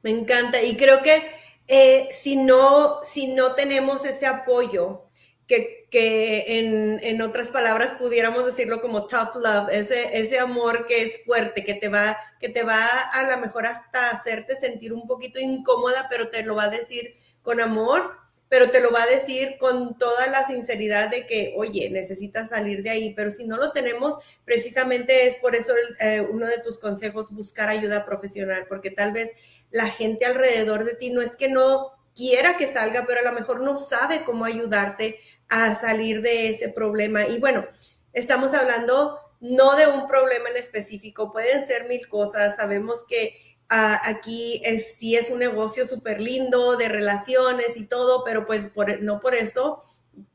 Me 0.00 0.08
encanta. 0.08 0.62
Y 0.62 0.74
creo 0.74 1.02
que 1.02 1.30
eh, 1.66 2.08
si, 2.10 2.36
no, 2.36 3.02
si 3.02 3.34
no 3.34 3.54
tenemos 3.54 4.06
ese 4.06 4.26
apoyo, 4.26 5.10
que, 5.46 5.83
que 5.94 6.58
en, 6.58 6.98
en, 7.04 7.22
otras 7.22 7.52
palabras 7.52 7.92
pudiéramos 7.92 8.44
decirlo 8.44 8.80
como 8.80 9.06
tough 9.06 9.36
love, 9.36 9.68
ese, 9.70 10.18
ese 10.18 10.40
amor 10.40 10.86
que 10.86 11.02
es 11.02 11.24
fuerte, 11.24 11.62
que 11.62 11.74
te 11.74 11.88
va, 11.88 12.16
que 12.40 12.48
te 12.48 12.64
va 12.64 12.84
a 13.12 13.22
lo 13.30 13.38
mejor 13.38 13.64
hasta 13.64 14.10
hacerte 14.10 14.56
sentir 14.56 14.92
un 14.92 15.06
poquito 15.06 15.38
incómoda, 15.38 16.08
pero 16.10 16.30
te 16.30 16.42
lo 16.42 16.56
va 16.56 16.64
a 16.64 16.68
decir 16.68 17.14
con 17.42 17.60
amor, 17.60 18.10
pero 18.48 18.72
te 18.72 18.80
lo 18.80 18.90
va 18.90 19.04
a 19.04 19.06
decir 19.06 19.56
con 19.60 19.96
toda 19.96 20.26
la 20.26 20.44
sinceridad 20.44 21.10
de 21.10 21.26
que, 21.26 21.54
oye, 21.56 21.88
necesitas 21.90 22.48
salir 22.48 22.82
de 22.82 22.90
ahí, 22.90 23.14
pero 23.14 23.30
si 23.30 23.44
no 23.44 23.56
lo 23.56 23.70
tenemos, 23.70 24.16
precisamente 24.44 25.28
es 25.28 25.36
por 25.36 25.54
eso 25.54 25.74
eh, 26.00 26.26
uno 26.28 26.48
de 26.48 26.58
tus 26.58 26.80
consejos, 26.80 27.30
buscar 27.30 27.68
ayuda 27.68 28.04
profesional, 28.04 28.66
porque 28.68 28.90
tal 28.90 29.12
vez 29.12 29.30
la 29.70 29.86
gente 29.86 30.24
alrededor 30.24 30.84
de 30.84 30.96
ti 30.96 31.10
no 31.10 31.22
es 31.22 31.36
que 31.36 31.48
no 31.48 31.92
quiera 32.16 32.56
que 32.56 32.72
salga, 32.72 33.04
pero 33.06 33.20
a 33.20 33.30
lo 33.30 33.38
mejor 33.38 33.60
no 33.60 33.76
sabe 33.76 34.24
cómo 34.24 34.44
ayudarte 34.44 35.20
a 35.48 35.74
salir 35.74 36.22
de 36.22 36.48
ese 36.50 36.68
problema. 36.68 37.26
Y 37.26 37.38
bueno, 37.38 37.64
estamos 38.12 38.54
hablando 38.54 39.18
no 39.40 39.76
de 39.76 39.86
un 39.86 40.06
problema 40.06 40.48
en 40.48 40.56
específico, 40.56 41.32
pueden 41.32 41.66
ser 41.66 41.86
mil 41.88 42.08
cosas. 42.08 42.56
Sabemos 42.56 43.04
que 43.06 43.36
ah, 43.68 44.00
aquí 44.04 44.62
es, 44.64 44.96
sí 44.96 45.16
es 45.16 45.30
un 45.30 45.38
negocio 45.38 45.86
súper 45.86 46.20
lindo 46.20 46.76
de 46.76 46.88
relaciones 46.88 47.76
y 47.76 47.86
todo, 47.86 48.24
pero 48.24 48.46
pues 48.46 48.68
por, 48.68 49.02
no 49.02 49.20
por 49.20 49.34
eso 49.34 49.82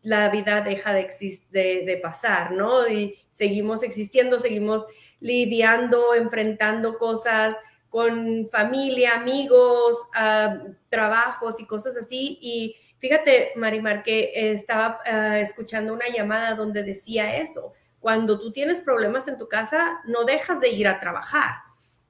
la 0.01 0.29
vida 0.29 0.61
deja 0.61 0.93
de, 0.93 1.09
de, 1.51 1.85
de 1.85 1.97
pasar, 1.97 2.51
¿no? 2.51 2.87
Y 2.87 3.15
seguimos 3.31 3.81
existiendo, 3.83 4.39
seguimos 4.39 4.85
lidiando, 5.19 6.13
enfrentando 6.15 6.97
cosas 6.97 7.55
con 7.89 8.47
familia, 8.51 9.15
amigos, 9.15 9.97
ah, 10.13 10.59
trabajos 10.89 11.59
y 11.59 11.65
cosas 11.65 11.97
así. 11.97 12.37
Y 12.41 12.75
Fíjate, 12.99 13.53
Marimar, 13.55 14.03
que 14.03 14.31
estaba 14.35 14.99
ah, 15.05 15.39
escuchando 15.39 15.93
una 15.93 16.07
llamada 16.09 16.55
donde 16.55 16.83
decía 16.83 17.37
eso. 17.37 17.73
Cuando 17.99 18.39
tú 18.39 18.51
tienes 18.51 18.81
problemas 18.81 19.27
en 19.27 19.37
tu 19.37 19.47
casa, 19.47 20.01
no 20.05 20.25
dejas 20.25 20.59
de 20.59 20.69
ir 20.69 20.87
a 20.87 20.99
trabajar. 20.99 21.55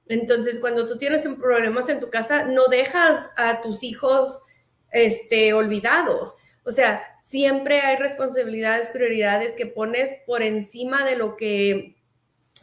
Entonces, 0.06 0.58
cuando 0.58 0.88
tú 0.88 0.98
tienes 0.98 1.26
problemas 1.40 1.88
en 1.88 2.00
tu 2.00 2.10
casa, 2.10 2.44
no 2.44 2.66
dejas 2.66 3.30
a 3.36 3.62
tus 3.62 3.84
hijos 3.84 4.42
este, 4.90 5.52
olvidados. 5.52 6.36
O 6.64 6.72
sea, 6.72 7.02
siempre 7.24 7.80
hay 7.80 7.96
responsabilidades, 7.96 8.90
prioridades 8.90 9.52
que 9.52 9.66
pones 9.66 10.10
por 10.26 10.42
encima 10.42 11.04
de 11.04 11.14
lo 11.14 11.36
que, 11.36 11.96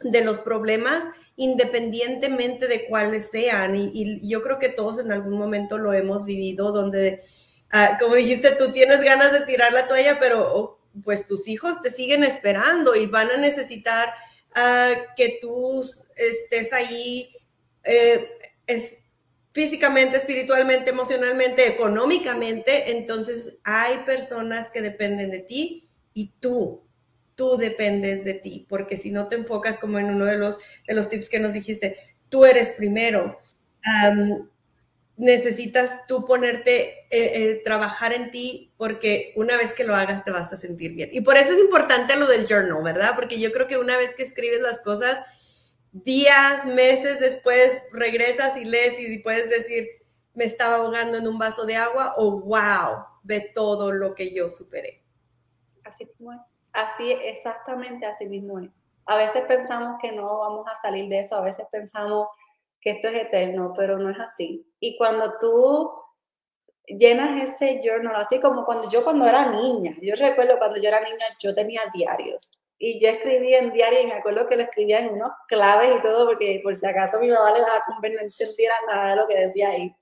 de 0.02 0.24
los 0.24 0.38
problemas, 0.40 1.04
independientemente 1.36 2.68
de 2.68 2.86
cuáles 2.86 3.30
sean. 3.30 3.76
Y, 3.76 3.90
y 3.94 4.28
yo 4.28 4.42
creo 4.42 4.58
que 4.58 4.68
todos 4.68 4.98
en 4.98 5.12
algún 5.12 5.38
momento 5.38 5.78
lo 5.78 5.94
hemos 5.94 6.26
vivido, 6.26 6.72
donde 6.72 7.22
Ah, 7.70 7.96
como 8.00 8.14
dijiste, 8.14 8.52
tú 8.52 8.72
tienes 8.72 9.02
ganas 9.02 9.32
de 9.32 9.40
tirar 9.42 9.72
la 9.72 9.86
toalla, 9.86 10.18
pero 10.18 10.80
pues 11.04 11.26
tus 11.26 11.46
hijos 11.48 11.80
te 11.80 11.90
siguen 11.90 12.24
esperando 12.24 12.94
y 12.94 13.06
van 13.06 13.30
a 13.30 13.36
necesitar 13.36 14.08
ah, 14.54 14.92
que 15.16 15.38
tú 15.40 15.84
estés 16.16 16.72
ahí 16.72 17.30
eh, 17.84 18.28
físicamente, 19.50 20.16
espiritualmente, 20.16 20.90
emocionalmente, 20.90 21.66
económicamente. 21.66 22.92
Entonces 22.92 23.56
hay 23.64 23.98
personas 23.98 24.70
que 24.70 24.82
dependen 24.82 25.30
de 25.30 25.40
ti 25.40 25.88
y 26.14 26.32
tú, 26.40 26.84
tú 27.34 27.56
dependes 27.56 28.24
de 28.24 28.34
ti, 28.34 28.66
porque 28.68 28.96
si 28.96 29.10
no 29.10 29.28
te 29.28 29.36
enfocas 29.36 29.78
como 29.78 29.98
en 29.98 30.06
uno 30.06 30.24
de 30.24 30.38
los, 30.38 30.58
de 30.86 30.94
los 30.94 31.08
tips 31.08 31.28
que 31.28 31.38
nos 31.38 31.52
dijiste, 31.52 31.96
tú 32.28 32.44
eres 32.44 32.70
primero 32.70 33.40
necesitas 35.18 36.06
tú 36.06 36.24
ponerte, 36.24 37.00
eh, 37.10 37.10
eh, 37.10 37.62
trabajar 37.64 38.12
en 38.12 38.30
ti, 38.30 38.72
porque 38.78 39.32
una 39.36 39.56
vez 39.56 39.74
que 39.74 39.82
lo 39.82 39.94
hagas 39.94 40.24
te 40.24 40.30
vas 40.30 40.52
a 40.52 40.56
sentir 40.56 40.94
bien. 40.94 41.10
Y 41.12 41.20
por 41.20 41.36
eso 41.36 41.52
es 41.52 41.58
importante 41.58 42.16
lo 42.16 42.26
del 42.26 42.46
journal, 42.46 42.82
¿verdad? 42.82 43.12
Porque 43.16 43.38
yo 43.38 43.52
creo 43.52 43.66
que 43.66 43.76
una 43.76 43.96
vez 43.96 44.14
que 44.14 44.22
escribes 44.22 44.60
las 44.60 44.78
cosas, 44.80 45.18
días, 45.90 46.64
meses 46.66 47.18
después 47.18 47.82
regresas 47.92 48.56
y 48.56 48.64
lees 48.64 48.98
y 49.00 49.18
puedes 49.18 49.50
decir, 49.50 49.88
me 50.34 50.44
estaba 50.44 50.76
ahogando 50.76 51.18
en 51.18 51.26
un 51.26 51.36
vaso 51.36 51.66
de 51.66 51.74
agua 51.74 52.14
o 52.16 52.40
wow, 52.40 53.04
ve 53.24 53.50
todo 53.52 53.90
lo 53.90 54.14
que 54.14 54.32
yo 54.32 54.50
superé. 54.52 55.02
Así 55.82 56.04
mismo 56.04 56.32
es. 56.32 56.40
Así, 56.72 57.10
exactamente 57.10 58.06
así 58.06 58.26
mismo 58.26 58.60
es. 58.60 58.70
A 59.04 59.16
veces 59.16 59.42
pensamos 59.48 59.98
que 60.00 60.12
no 60.12 60.38
vamos 60.38 60.66
a 60.70 60.76
salir 60.76 61.08
de 61.08 61.20
eso, 61.20 61.34
a 61.34 61.40
veces 61.40 61.66
pensamos 61.72 62.28
que 62.80 62.90
esto 62.90 63.08
es 63.08 63.22
eterno, 63.22 63.72
pero 63.76 63.98
no 63.98 64.10
es 64.10 64.18
así. 64.18 64.66
Y 64.80 64.96
cuando 64.96 65.38
tú 65.38 65.90
llenas 66.86 67.50
ese 67.50 67.80
journal, 67.82 68.16
así 68.16 68.40
como 68.40 68.64
cuando 68.64 68.88
yo 68.88 69.04
cuando 69.04 69.26
era 69.26 69.52
niña, 69.52 69.96
yo 70.00 70.14
recuerdo 70.16 70.58
cuando 70.58 70.78
yo 70.80 70.88
era 70.88 71.00
niña, 71.00 71.24
yo 71.40 71.54
tenía 71.54 71.82
diarios. 71.92 72.48
Y 72.80 73.00
yo 73.00 73.08
escribía 73.08 73.58
en 73.58 73.72
diario 73.72 74.02
y 74.02 74.06
me 74.06 74.14
acuerdo 74.14 74.46
que 74.46 74.56
lo 74.56 74.62
escribía 74.62 75.00
en 75.00 75.10
unos 75.10 75.32
claves 75.48 75.96
y 75.96 76.02
todo, 76.02 76.26
porque 76.26 76.60
por 76.62 76.76
si 76.76 76.86
acaso 76.86 77.18
mi 77.18 77.28
mamá 77.28 77.50
le 77.52 77.60
daba 77.60 77.82
no 77.88 78.20
entendiera 78.20 78.74
nada 78.86 79.10
de 79.10 79.16
lo 79.16 79.26
que 79.26 79.34
decía 79.34 79.70
ahí. 79.70 79.94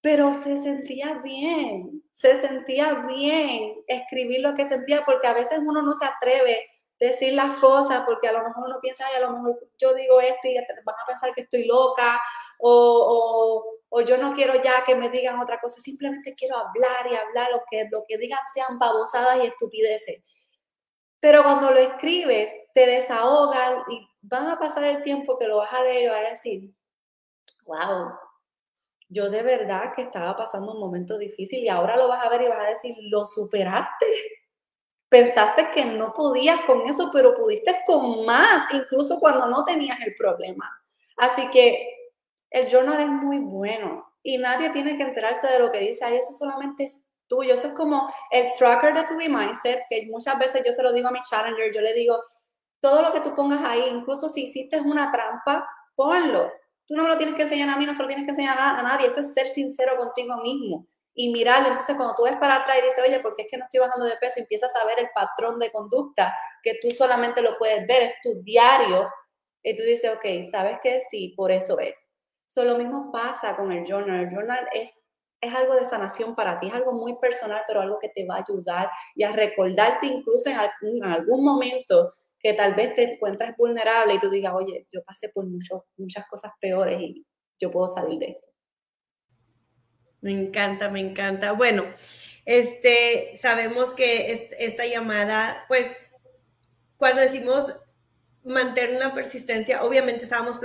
Pero 0.00 0.32
se 0.34 0.56
sentía 0.56 1.14
bien, 1.24 2.04
se 2.12 2.36
sentía 2.36 2.94
bien 3.08 3.74
escribir 3.88 4.40
lo 4.40 4.54
que 4.54 4.64
sentía, 4.64 5.04
porque 5.04 5.26
a 5.26 5.32
veces 5.32 5.58
uno 5.58 5.82
no 5.82 5.94
se 5.94 6.06
atreve 6.06 6.66
decir 6.98 7.34
las 7.34 7.58
cosas 7.58 8.04
porque 8.06 8.28
a 8.28 8.32
lo 8.32 8.42
mejor 8.42 8.64
uno 8.66 8.78
piensa, 8.80 9.06
ay, 9.06 9.16
a 9.16 9.20
lo 9.20 9.32
mejor 9.32 9.68
yo 9.78 9.94
digo 9.94 10.20
esto 10.20 10.48
y 10.48 10.56
van 10.56 10.96
a 11.02 11.06
pensar 11.06 11.32
que 11.34 11.42
estoy 11.42 11.66
loca 11.66 12.20
o, 12.58 13.62
o, 13.88 14.00
yo 14.00 14.18
no 14.18 14.34
quiero 14.34 14.54
ya 14.62 14.84
que 14.84 14.94
me 14.94 15.10
digan 15.10 15.38
otra 15.40 15.58
cosa, 15.60 15.80
simplemente 15.80 16.34
quiero 16.34 16.56
hablar 16.56 17.10
y 17.10 17.16
hablar, 17.16 17.50
lo 17.50 17.62
que, 17.70 17.86
lo 17.90 18.04
que 18.06 18.18
digan 18.18 18.40
sean 18.52 18.78
babosadas 18.78 19.38
y 19.42 19.46
estupideces. 19.46 20.48
Pero 21.20 21.42
cuando 21.42 21.70
lo 21.70 21.78
escribes, 21.78 22.50
te 22.74 22.86
desahogan 22.86 23.82
y 23.90 24.06
van 24.20 24.48
a 24.48 24.58
pasar 24.58 24.84
el 24.84 25.02
tiempo 25.02 25.38
que 25.38 25.48
lo 25.48 25.58
vas 25.58 25.72
a 25.72 25.82
leer 25.82 26.04
y 26.04 26.08
vas 26.08 26.26
a 26.26 26.30
decir, 26.30 26.70
wow, 27.64 28.12
yo 29.08 29.30
de 29.30 29.42
verdad 29.42 29.92
que 29.94 30.02
estaba 30.02 30.36
pasando 30.36 30.72
un 30.72 30.80
momento 30.80 31.16
difícil 31.16 31.60
y 31.60 31.68
ahora 31.68 31.96
lo 31.96 32.08
vas 32.08 32.24
a 32.24 32.28
ver 32.28 32.42
y 32.42 32.48
vas 32.48 32.66
a 32.66 32.70
decir, 32.70 32.94
lo 33.10 33.24
superaste 33.24 34.06
pensaste 35.08 35.70
que 35.70 35.84
no 35.84 36.12
podías 36.12 36.60
con 36.62 36.88
eso, 36.88 37.10
pero 37.12 37.34
pudiste 37.34 37.80
con 37.86 38.24
más, 38.24 38.64
incluso 38.72 39.18
cuando 39.20 39.46
no 39.46 39.64
tenías 39.64 39.98
el 40.00 40.14
problema. 40.14 40.70
Así 41.16 41.48
que 41.50 42.12
el 42.50 42.68
journal 42.68 43.00
es 43.00 43.08
muy 43.08 43.38
bueno 43.38 44.12
y 44.22 44.38
nadie 44.38 44.70
tiene 44.70 44.96
que 44.96 45.04
enterarse 45.04 45.46
de 45.46 45.58
lo 45.58 45.70
que 45.70 45.78
dice 45.78 46.04
ahí, 46.04 46.16
eso 46.16 46.32
solamente 46.32 46.84
es 46.84 47.08
tuyo. 47.28 47.54
Eso 47.54 47.68
es 47.68 47.74
como 47.74 48.12
el 48.30 48.52
tracker 48.58 48.94
de 48.94 49.04
tu 49.04 49.14
mindset, 49.14 49.82
que 49.88 50.06
muchas 50.10 50.38
veces 50.38 50.62
yo 50.64 50.72
se 50.72 50.82
lo 50.82 50.92
digo 50.92 51.08
a 51.08 51.12
mi 51.12 51.20
challenger, 51.20 51.72
yo 51.72 51.80
le 51.80 51.94
digo, 51.94 52.22
todo 52.80 53.02
lo 53.02 53.12
que 53.12 53.20
tú 53.20 53.34
pongas 53.34 53.62
ahí, 53.64 53.84
incluso 53.88 54.28
si 54.28 54.44
hiciste 54.44 54.80
una 54.80 55.10
trampa, 55.10 55.68
ponlo. 55.94 56.50
Tú 56.86 56.94
no 56.94 57.02
me 57.02 57.08
lo 57.08 57.16
tienes 57.16 57.34
que 57.36 57.42
enseñar 57.42 57.68
a 57.70 57.76
mí, 57.76 57.86
no 57.86 57.94
se 57.94 58.02
lo 58.02 58.08
tienes 58.08 58.26
que 58.26 58.30
enseñar 58.30 58.58
a 58.58 58.82
nadie, 58.82 59.08
eso 59.08 59.20
es 59.20 59.32
ser 59.32 59.48
sincero 59.48 59.96
contigo 59.96 60.36
mismo 60.38 60.86
y 61.16 61.32
mirarlo. 61.32 61.68
Entonces, 61.68 61.96
cuando 61.96 62.14
tú 62.14 62.24
ves 62.24 62.36
para 62.36 62.56
atrás 62.56 62.76
y 62.78 62.86
dices, 62.86 63.02
oye, 63.04 63.18
¿por 63.20 63.34
qué 63.34 63.42
es 63.42 63.48
que 63.50 63.56
no 63.56 63.64
estoy 63.64 63.80
bajando 63.80 64.04
de 64.04 64.16
peso? 64.20 64.38
empiezas 64.38 64.76
a 64.76 64.84
ver 64.86 65.00
el 65.00 65.08
patrón 65.14 65.58
de 65.58 65.72
conducta 65.72 66.32
que 66.62 66.74
tú 66.80 66.90
solamente 66.90 67.40
lo 67.42 67.56
puedes 67.58 67.86
ver, 67.86 68.02
es 68.02 68.14
tu 68.22 68.42
diario. 68.42 69.08
Y 69.62 69.74
tú 69.74 69.82
dices, 69.82 70.12
ok, 70.14 70.48
¿sabes 70.50 70.78
qué? 70.82 71.00
Sí, 71.00 71.32
por 71.36 71.50
eso 71.50 71.80
es. 71.80 72.10
So, 72.46 72.64
lo 72.64 72.76
mismo 72.76 73.10
pasa 73.10 73.56
con 73.56 73.72
el 73.72 73.84
journal. 73.84 74.24
El 74.24 74.30
journal 74.30 74.68
es, 74.74 75.08
es 75.40 75.54
algo 75.54 75.74
de 75.74 75.84
sanación 75.84 76.34
para 76.36 76.60
ti, 76.60 76.68
es 76.68 76.74
algo 76.74 76.92
muy 76.92 77.16
personal, 77.18 77.62
pero 77.66 77.80
algo 77.80 77.98
que 77.98 78.10
te 78.10 78.26
va 78.26 78.36
a 78.36 78.44
ayudar 78.46 78.90
y 79.14 79.24
a 79.24 79.32
recordarte 79.32 80.06
incluso 80.06 80.50
en 80.50 80.56
algún, 80.56 81.04
en 81.04 81.04
algún 81.04 81.44
momento 81.44 82.12
que 82.38 82.52
tal 82.52 82.74
vez 82.74 82.92
te 82.94 83.14
encuentres 83.14 83.56
vulnerable 83.56 84.14
y 84.14 84.18
tú 84.18 84.28
digas, 84.28 84.52
oye, 84.54 84.86
yo 84.92 85.02
pasé 85.02 85.30
por 85.30 85.46
mucho, 85.46 85.86
muchas 85.96 86.26
cosas 86.28 86.52
peores 86.60 87.00
y 87.00 87.26
yo 87.58 87.70
puedo 87.70 87.88
salir 87.88 88.18
de 88.18 88.26
esto. 88.32 88.46
Me 90.26 90.32
encanta, 90.32 90.90
me 90.90 90.98
encanta. 90.98 91.52
Bueno, 91.52 91.84
este, 92.44 93.38
sabemos 93.38 93.94
que 93.94 94.50
esta 94.58 94.84
llamada, 94.84 95.64
pues, 95.68 95.86
cuando 96.96 97.22
decimos 97.22 97.72
mantener 98.42 98.96
una 98.96 99.14
persistencia, 99.14 99.84
obviamente 99.84 100.24
estábamos 100.24 100.58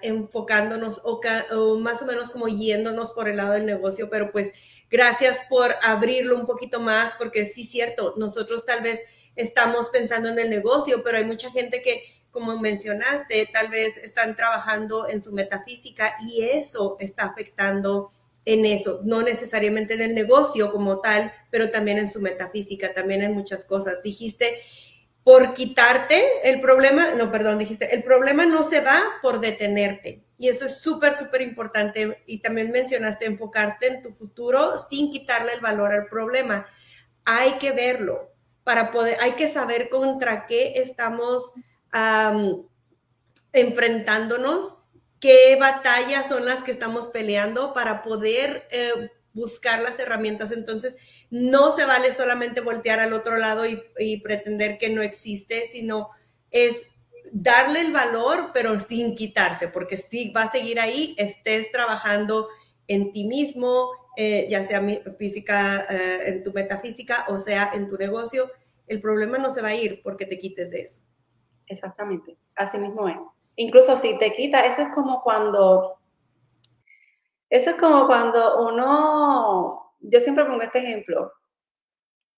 enfocándonos 0.00 1.02
o, 1.04 1.20
o, 1.50 1.78
más 1.78 2.00
o 2.00 2.06
menos 2.06 2.30
como 2.30 2.48
yéndonos 2.48 3.10
por 3.10 3.28
el 3.28 3.36
lado 3.36 3.52
del 3.52 3.66
negocio, 3.66 4.08
pero 4.08 4.32
pues 4.32 4.48
gracias 4.90 5.44
por 5.50 5.74
abrirlo 5.82 6.34
un 6.34 6.46
poquito 6.46 6.80
más, 6.80 7.12
porque 7.18 7.44
sí 7.44 7.64
es 7.64 7.70
cierto, 7.70 8.14
nosotros 8.16 8.64
tal 8.64 8.80
vez 8.80 9.00
estamos 9.36 9.90
pensando 9.90 10.30
en 10.30 10.38
el 10.38 10.48
negocio, 10.48 11.02
pero 11.02 11.18
hay 11.18 11.24
mucha 11.26 11.50
gente 11.50 11.82
que, 11.82 12.02
como 12.30 12.58
mencionaste, 12.58 13.50
tal 13.52 13.68
vez 13.68 13.98
están 13.98 14.36
trabajando 14.36 15.06
en 15.06 15.22
su 15.22 15.32
metafísica 15.32 16.16
y 16.26 16.44
eso 16.44 16.96
está 16.98 17.24
afectando 17.24 18.10
en 18.44 18.66
eso, 18.66 19.00
no 19.04 19.22
necesariamente 19.22 19.94
en 19.94 20.00
el 20.00 20.14
negocio 20.14 20.72
como 20.72 21.00
tal, 21.00 21.32
pero 21.50 21.70
también 21.70 21.98
en 21.98 22.12
su 22.12 22.20
metafísica, 22.20 22.92
también 22.92 23.22
en 23.22 23.34
muchas 23.34 23.64
cosas. 23.64 24.02
Dijiste, 24.02 24.56
por 25.24 25.54
quitarte 25.54 26.24
el 26.42 26.60
problema, 26.60 27.14
no, 27.14 27.30
perdón, 27.30 27.58
dijiste, 27.58 27.94
el 27.94 28.02
problema 28.02 28.44
no 28.44 28.68
se 28.68 28.80
va 28.80 29.00
por 29.22 29.40
detenerte. 29.40 30.24
Y 30.38 30.48
eso 30.48 30.66
es 30.66 30.78
súper, 30.78 31.16
súper 31.16 31.42
importante. 31.42 32.24
Y 32.26 32.38
también 32.38 32.72
mencionaste 32.72 33.26
enfocarte 33.26 33.86
en 33.86 34.02
tu 34.02 34.10
futuro 34.10 34.74
sin 34.90 35.12
quitarle 35.12 35.52
el 35.52 35.60
valor 35.60 35.92
al 35.92 36.06
problema. 36.06 36.66
Hay 37.24 37.52
que 37.58 37.70
verlo 37.70 38.32
para 38.64 38.90
poder, 38.90 39.16
hay 39.20 39.32
que 39.32 39.48
saber 39.48 39.88
contra 39.88 40.46
qué 40.46 40.72
estamos 40.76 41.52
enfrentándonos 43.52 44.78
qué 45.22 45.56
batallas 45.58 46.28
son 46.28 46.44
las 46.44 46.64
que 46.64 46.72
estamos 46.72 47.06
peleando 47.06 47.72
para 47.72 48.02
poder 48.02 48.66
eh, 48.72 49.08
buscar 49.32 49.80
las 49.80 50.00
herramientas. 50.00 50.50
Entonces, 50.50 50.96
no 51.30 51.70
se 51.76 51.86
vale 51.86 52.12
solamente 52.12 52.60
voltear 52.60 52.98
al 52.98 53.12
otro 53.12 53.38
lado 53.38 53.62
y, 53.64 54.16
pretender 54.18 54.78
que 54.78 54.90
no 54.90 55.00
existe, 55.00 55.68
sino 55.70 56.10
es 56.50 56.82
darle 57.30 57.82
el 57.82 57.92
valor, 57.92 58.50
pero 58.52 58.78
sin 58.80 59.14
quitarse, 59.14 59.68
porque 59.68 59.96
si 59.96 60.30
va 60.30 60.42
a 60.42 60.50
seguir 60.50 60.80
ahí, 60.80 61.14
estés 61.16 61.70
trabajando 61.70 62.48
en 62.88 63.12
ti 63.12 63.24
mismo, 63.24 63.90
eh, 64.16 64.48
ya 64.50 64.64
sea 64.64 64.84
física, 65.20 65.86
eh, 65.88 66.30
en 66.30 66.42
tu 66.42 66.52
metafísica 66.52 67.26
o 67.28 67.38
sea 67.38 67.70
en 67.72 67.88
tu 67.88 67.96
negocio, 67.96 68.50
el 68.88 69.00
problema 69.00 69.38
no 69.38 69.54
se 69.54 69.62
va 69.62 69.68
a 69.68 69.74
ir 69.76 70.02
porque 70.02 70.26
te 70.26 70.40
quites 70.40 70.72
de 70.72 70.82
eso. 70.82 71.00
Exactamente, 71.68 72.36
así 72.56 72.76
mismo 72.76 73.08
es. 73.08 73.16
Incluso 73.56 73.96
si 73.96 74.16
te 74.18 74.32
quita, 74.32 74.64
eso 74.64 74.82
es 74.82 74.88
como 74.88 75.22
cuando, 75.22 75.98
eso 77.50 77.70
es 77.70 77.76
como 77.76 78.06
cuando 78.06 78.66
uno, 78.66 79.94
yo 80.00 80.20
siempre 80.20 80.44
pongo 80.44 80.62
este 80.62 80.78
ejemplo, 80.78 81.32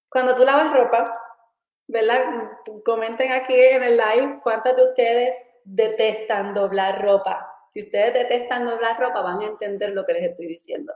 cuando 0.08 0.34
tú 0.34 0.44
lavas 0.44 0.72
ropa, 0.72 1.20
¿verdad? 1.86 2.50
Comenten 2.84 3.32
aquí 3.32 3.54
en 3.54 3.82
el 3.82 3.96
live 3.96 4.40
cuántas 4.42 4.76
de 4.76 4.84
ustedes 4.84 5.36
detestan 5.64 6.54
doblar 6.54 7.04
ropa. 7.04 7.50
Si 7.70 7.82
ustedes 7.82 8.14
detestan 8.14 8.64
doblar 8.64 8.98
ropa, 8.98 9.20
van 9.22 9.40
a 9.40 9.46
entender 9.46 9.92
lo 9.92 10.04
que 10.04 10.14
les 10.14 10.30
estoy 10.30 10.46
diciendo. 10.46 10.92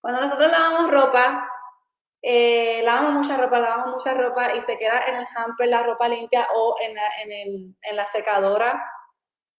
Cuando 0.00 0.20
nosotros 0.20 0.50
lavamos 0.50 0.90
ropa, 0.90 1.48
eh, 2.22 2.82
lavamos 2.84 3.12
mucha 3.12 3.36
ropa, 3.36 3.58
lavamos 3.58 3.94
mucha 3.94 4.14
ropa 4.14 4.54
y 4.54 4.60
se 4.60 4.78
queda 4.78 5.04
en 5.08 5.16
el 5.16 5.26
hamper 5.36 5.68
la 5.68 5.82
ropa 5.82 6.08
limpia 6.08 6.48
o 6.54 6.76
en 6.80 7.96
la 7.96 8.06
secadora 8.06 8.82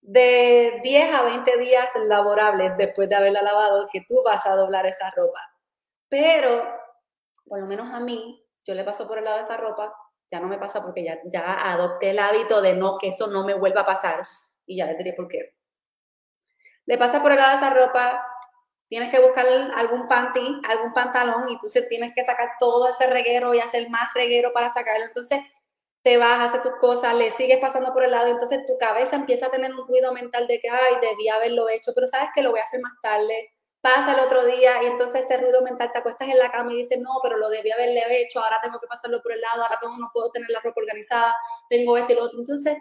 de 0.08 0.82
10 0.84 1.14
a 1.14 1.24
20 1.24 1.58
días 1.58 1.92
laborables 2.08 2.78
después 2.78 3.10
de 3.10 3.16
haberla 3.16 3.42
lavado 3.42 3.88
que 3.92 4.06
tú 4.08 4.22
vas 4.24 4.46
a 4.46 4.56
doblar 4.56 4.86
esa 4.86 5.10
ropa. 5.10 5.40
Pero, 6.10 6.64
por 7.46 7.60
lo 7.60 7.66
menos 7.66 7.92
a 7.92 8.00
mí, 8.00 8.46
yo 8.64 8.76
le 8.76 8.84
paso 8.84 9.08
por 9.08 9.18
el 9.18 9.24
lado 9.24 9.38
de 9.38 9.44
esa 9.44 9.58
ropa, 9.58 9.96
ya 10.32 10.40
no 10.40 10.48
me 10.48 10.60
pasa 10.60 10.84
porque 10.84 11.04
ya, 11.04 11.20
ya 11.26 11.72
adopté 11.72 12.12
el 12.12 12.20
hábito 12.20 12.62
de 12.62 12.76
no, 12.76 13.00
que 13.00 13.10
eso 13.10 13.28
no 13.28 13.46
me 13.46 13.56
vuelva 13.56 13.82
a 13.82 13.86
pasar. 13.86 14.22
Y 14.68 14.78
ya 14.78 14.86
les 14.86 14.98
diré 14.98 15.14
por 15.14 15.28
qué. 15.28 15.56
Le 16.86 16.98
pasa 17.00 17.22
por 17.24 17.32
el 17.32 17.38
lado 17.38 17.52
de 17.52 17.58
esa 17.58 17.72
ropa, 17.72 18.24
tienes 18.88 19.10
que 19.10 19.20
buscar 19.20 19.48
algún 19.76 20.08
panty, 20.08 20.62
algún 20.68 20.94
pantalón 20.94 21.50
y 21.50 21.58
tú 21.58 21.68
tienes 21.90 22.14
que 22.14 22.24
sacar 22.24 22.52
todo 22.60 22.90
ese 22.90 23.08
reguero 23.08 23.56
y 23.56 23.60
hacer 23.60 23.90
más 23.90 24.14
reguero 24.14 24.54
para 24.54 24.70
sacarlo. 24.70 25.06
Entonces 25.06 25.40
te 26.06 26.18
vas, 26.18 26.40
haces 26.40 26.62
tus 26.62 26.76
cosas, 26.80 27.16
le 27.16 27.32
sigues 27.32 27.58
pasando 27.60 27.92
por 27.92 28.04
el 28.04 28.12
lado, 28.12 28.28
entonces 28.28 28.64
tu 28.68 28.78
cabeza 28.78 29.16
empieza 29.16 29.48
a 29.48 29.50
tener 29.50 29.74
un 29.74 29.88
ruido 29.88 30.14
mental 30.14 30.46
de 30.46 30.60
que, 30.60 30.70
ay, 30.70 30.94
debí 31.02 31.28
haberlo 31.30 31.68
hecho, 31.68 31.94
pero 31.96 32.06
sabes 32.06 32.30
que 32.34 32.44
lo 32.44 32.52
voy 32.52 32.60
a 32.60 32.64
hacer 32.64 32.80
más 32.80 32.94
tarde. 33.02 33.50
Pasa 33.82 34.14
el 34.14 34.20
otro 34.20 34.46
día 34.46 34.84
y 34.84 34.86
entonces 34.86 35.24
ese 35.24 35.38
ruido 35.38 35.64
mental 35.64 35.90
te 35.92 35.98
acuestas 35.98 36.30
en 36.30 36.38
la 36.38 36.52
cama 36.52 36.74
y 36.74 36.78
dices, 36.78 37.00
no, 37.00 37.10
pero 37.24 37.38
lo 37.38 37.50
debí 37.50 37.72
haberle 37.72 38.22
hecho, 38.22 38.40
ahora 38.40 38.60
tengo 38.62 38.80
que 38.80 38.86
pasarlo 38.86 39.20
por 39.24 39.32
el 39.32 39.42
lado, 39.42 39.64
ahora 39.64 39.80
tengo, 39.82 39.98
no 39.98 40.12
puedo 40.14 40.30
tener 40.30 40.48
la 40.52 40.60
ropa 40.60 40.80
organizada, 40.80 41.36
tengo 41.70 41.98
esto 41.98 42.14
y 42.14 42.16
lo 42.18 42.24
otro. 42.26 42.38
Entonces, 42.38 42.78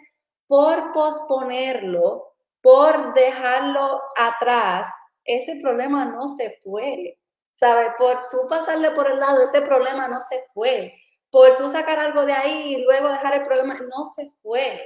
por 0.46 0.92
posponerlo, 0.92 2.34
por 2.60 3.14
dejarlo 3.14 4.02
atrás, 4.18 4.88
ese 5.24 5.56
problema 5.62 6.04
no 6.04 6.28
se 6.36 6.60
fue. 6.62 7.18
¿Sabes? 7.54 7.88
Por 7.96 8.28
tú 8.30 8.46
pasarle 8.50 8.90
por 8.90 9.10
el 9.10 9.18
lado, 9.18 9.40
ese 9.42 9.62
problema 9.62 10.08
no 10.08 10.20
se 10.20 10.44
fue. 10.52 10.94
Por 11.34 11.56
tú 11.56 11.68
sacar 11.68 11.98
algo 11.98 12.24
de 12.24 12.32
ahí 12.32 12.74
y 12.74 12.84
luego 12.84 13.08
dejar 13.08 13.34
el 13.34 13.42
problema, 13.42 13.74
no 13.74 14.04
se 14.06 14.30
fue. 14.40 14.80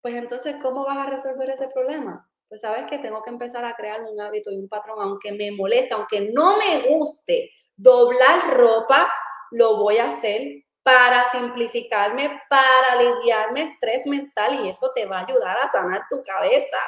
Pues 0.00 0.16
entonces, 0.16 0.56
¿cómo 0.60 0.84
vas 0.84 0.98
a 0.98 1.10
resolver 1.10 1.48
ese 1.50 1.68
problema? 1.68 2.28
Pues 2.48 2.62
sabes 2.62 2.86
que 2.90 2.98
tengo 2.98 3.22
que 3.22 3.30
empezar 3.30 3.64
a 3.64 3.76
crear 3.76 4.02
un 4.02 4.20
hábito 4.20 4.50
y 4.50 4.56
un 4.56 4.68
patrón, 4.68 4.98
aunque 5.00 5.30
me 5.30 5.52
moleste, 5.52 5.94
aunque 5.94 6.32
no 6.34 6.56
me 6.58 6.88
guste 6.88 7.52
doblar 7.76 8.56
ropa, 8.58 9.08
lo 9.52 9.76
voy 9.76 9.98
a 9.98 10.08
hacer 10.08 10.42
para 10.82 11.30
simplificarme, 11.30 12.42
para 12.50 12.94
aliviarme 12.94 13.62
estrés 13.62 14.04
mental 14.08 14.64
y 14.64 14.68
eso 14.68 14.90
te 14.92 15.06
va 15.06 15.20
a 15.20 15.26
ayudar 15.26 15.58
a 15.58 15.68
sanar 15.68 16.02
tu 16.10 16.20
cabeza. 16.22 16.78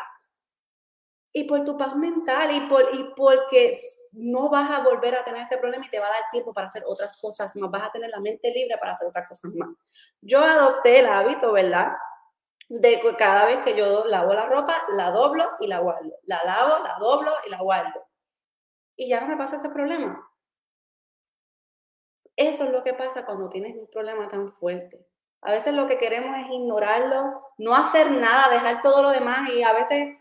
Y 1.36 1.44
por 1.44 1.64
tu 1.64 1.76
paz 1.76 1.96
mental 1.96 2.54
y, 2.54 2.60
por, 2.68 2.84
y 2.94 3.12
porque 3.16 3.76
no 4.12 4.48
vas 4.48 4.70
a 4.70 4.84
volver 4.84 5.16
a 5.16 5.24
tener 5.24 5.42
ese 5.42 5.58
problema 5.58 5.84
y 5.84 5.90
te 5.90 5.98
va 5.98 6.06
a 6.06 6.10
dar 6.10 6.30
tiempo 6.30 6.52
para 6.52 6.68
hacer 6.68 6.84
otras 6.86 7.20
cosas 7.20 7.54
más, 7.56 7.70
vas 7.70 7.88
a 7.88 7.90
tener 7.92 8.08
la 8.10 8.20
mente 8.20 8.52
libre 8.52 8.78
para 8.78 8.92
hacer 8.92 9.08
otras 9.08 9.28
cosas 9.28 9.50
más. 9.54 9.68
Yo 10.20 10.40
adopté 10.44 11.00
el 11.00 11.06
hábito, 11.06 11.52
¿verdad? 11.52 11.92
De 12.68 13.00
cada 13.18 13.46
vez 13.46 13.58
que 13.64 13.76
yo 13.76 14.04
lavo 14.06 14.32
la 14.32 14.46
ropa, 14.46 14.84
la 14.92 15.10
doblo 15.10 15.50
y 15.58 15.66
la 15.66 15.80
guardo. 15.80 16.14
La 16.22 16.40
lavo, 16.44 16.84
la 16.84 16.96
doblo 17.00 17.32
y 17.44 17.50
la 17.50 17.58
guardo. 17.58 18.04
Y 18.96 19.08
ya 19.08 19.20
no 19.20 19.26
me 19.26 19.36
pasa 19.36 19.56
ese 19.56 19.68
problema. 19.70 20.30
Eso 22.36 22.64
es 22.64 22.70
lo 22.70 22.82
que 22.82 22.94
pasa 22.94 23.26
cuando 23.26 23.48
tienes 23.48 23.76
un 23.76 23.88
problema 23.90 24.28
tan 24.28 24.52
fuerte. 24.54 25.06
A 25.42 25.50
veces 25.50 25.74
lo 25.74 25.86
que 25.86 25.98
queremos 25.98 26.36
es 26.38 26.46
ignorarlo, 26.50 27.42
no 27.58 27.74
hacer 27.74 28.10
nada, 28.10 28.48
dejar 28.48 28.80
todo 28.80 29.02
lo 29.02 29.10
demás 29.10 29.50
y 29.50 29.62
a 29.62 29.72
veces 29.72 30.16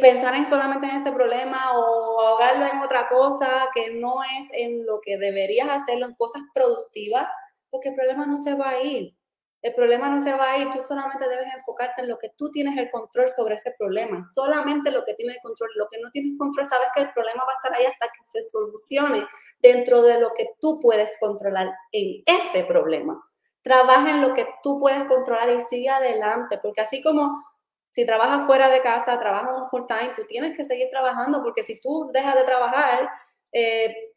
pensar 0.00 0.34
en 0.34 0.46
solamente 0.46 0.86
en 0.86 0.96
ese 0.96 1.12
problema 1.12 1.72
o 1.76 2.20
ahogarlo 2.20 2.66
en 2.66 2.78
otra 2.78 3.08
cosa 3.08 3.68
que 3.74 3.94
no 3.94 4.22
es 4.38 4.48
en 4.52 4.86
lo 4.86 5.00
que 5.00 5.18
deberías 5.18 5.68
hacerlo, 5.68 6.06
en 6.06 6.14
cosas 6.14 6.42
productivas, 6.54 7.26
porque 7.70 7.90
el 7.90 7.94
problema 7.94 8.26
no 8.26 8.38
se 8.38 8.54
va 8.54 8.70
a 8.70 8.82
ir. 8.82 9.14
El 9.62 9.74
problema 9.74 10.08
no 10.08 10.20
se 10.22 10.32
va 10.32 10.52
a 10.52 10.58
ir, 10.58 10.70
tú 10.70 10.80
solamente 10.80 11.28
debes 11.28 11.52
enfocarte 11.52 12.00
en 12.00 12.08
lo 12.08 12.16
que 12.16 12.30
tú 12.36 12.50
tienes 12.50 12.78
el 12.78 12.90
control 12.90 13.28
sobre 13.28 13.56
ese 13.56 13.74
problema, 13.78 14.26
solamente 14.34 14.90
lo 14.90 15.04
que 15.04 15.12
tienes 15.14 15.36
el 15.36 15.42
control, 15.42 15.68
lo 15.76 15.86
que 15.90 16.00
no 16.00 16.10
tienes 16.10 16.38
control, 16.38 16.64
sabes 16.64 16.88
que 16.94 17.02
el 17.02 17.12
problema 17.12 17.44
va 17.44 17.52
a 17.52 17.56
estar 17.56 17.74
ahí 17.74 17.84
hasta 17.84 18.06
que 18.06 18.24
se 18.24 18.42
solucione 18.48 19.26
dentro 19.60 20.00
de 20.00 20.18
lo 20.18 20.30
que 20.30 20.48
tú 20.60 20.80
puedes 20.80 21.18
controlar 21.20 21.70
en 21.92 22.22
ese 22.24 22.64
problema. 22.64 23.22
Trabaja 23.62 24.10
en 24.10 24.22
lo 24.22 24.32
que 24.32 24.48
tú 24.62 24.80
puedes 24.80 25.04
controlar 25.04 25.50
y 25.50 25.60
sigue 25.60 25.90
adelante, 25.90 26.58
porque 26.62 26.80
así 26.80 27.02
como 27.02 27.44
si 27.90 28.06
trabajas 28.06 28.46
fuera 28.46 28.68
de 28.68 28.82
casa, 28.82 29.18
trabajas 29.18 29.68
full 29.70 29.82
time, 29.86 30.12
tú 30.14 30.24
tienes 30.26 30.56
que 30.56 30.64
seguir 30.64 30.88
trabajando, 30.90 31.42
porque 31.42 31.62
si 31.62 31.80
tú 31.80 32.08
dejas 32.12 32.36
de 32.36 32.44
trabajar, 32.44 33.08
eh, 33.52 34.12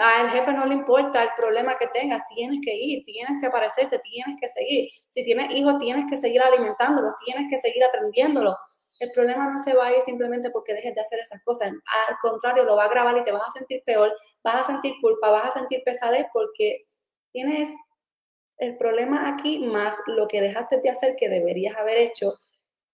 al 0.00 0.30
jefe 0.30 0.52
no 0.52 0.66
le 0.66 0.74
importa 0.74 1.22
el 1.22 1.28
problema 1.36 1.76
que 1.76 1.86
tengas, 1.88 2.22
tienes 2.34 2.58
que 2.64 2.74
ir, 2.74 3.04
tienes 3.04 3.40
que 3.40 3.46
aparecerte, 3.46 4.00
tienes 4.00 4.36
que 4.40 4.48
seguir. 4.48 4.90
Si 5.08 5.24
tienes 5.24 5.50
hijos, 5.54 5.78
tienes 5.78 6.06
que 6.10 6.16
seguir 6.16 6.42
alimentándolos, 6.42 7.14
tienes 7.24 7.48
que 7.48 7.58
seguir 7.58 7.84
atendiéndolos. 7.84 8.56
El 8.98 9.12
problema 9.12 9.48
no 9.50 9.58
se 9.58 9.74
va 9.74 9.86
a 9.86 9.92
ir 9.92 10.00
simplemente 10.00 10.50
porque 10.50 10.74
dejes 10.74 10.94
de 10.94 11.02
hacer 11.02 11.20
esas 11.20 11.40
cosas. 11.44 11.68
Al 11.68 12.16
contrario, 12.20 12.64
lo 12.64 12.76
va 12.76 12.84
a 12.84 12.88
grabar 12.88 13.16
y 13.16 13.24
te 13.24 13.30
vas 13.30 13.46
a 13.46 13.52
sentir 13.52 13.82
peor, 13.84 14.12
vas 14.42 14.62
a 14.62 14.72
sentir 14.72 14.94
culpa, 15.00 15.30
vas 15.30 15.54
a 15.54 15.58
sentir 15.60 15.82
pesadez 15.84 16.26
porque 16.32 16.84
tienes 17.30 17.72
el 18.58 18.76
problema 18.78 19.28
aquí 19.28 19.58
más 19.58 19.94
lo 20.06 20.26
que 20.26 20.40
dejaste 20.40 20.80
de 20.80 20.90
hacer 20.90 21.14
que 21.16 21.28
deberías 21.28 21.76
haber 21.76 21.98
hecho 21.98 22.38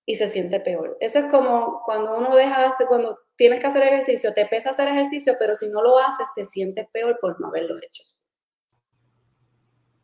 y 0.04 0.16
se 0.16 0.28
siente 0.28 0.60
peor. 0.60 0.96
Eso 1.00 1.20
es 1.20 1.24
como 1.30 1.82
cuando 1.84 2.16
uno 2.16 2.34
deja 2.34 2.58
de 2.60 2.66
hacer, 2.66 2.86
cuando 2.86 3.18
tienes 3.36 3.60
que 3.60 3.66
hacer 3.66 3.82
ejercicio, 3.82 4.34
te 4.34 4.46
pesa 4.46 4.70
hacer 4.70 4.88
ejercicio, 4.88 5.36
pero 5.38 5.54
si 5.56 5.68
no 5.68 5.82
lo 5.82 5.98
haces, 5.98 6.26
te 6.34 6.44
sientes 6.44 6.86
peor 6.92 7.18
por 7.20 7.40
no 7.40 7.48
haberlo 7.48 7.76
hecho. 7.78 8.02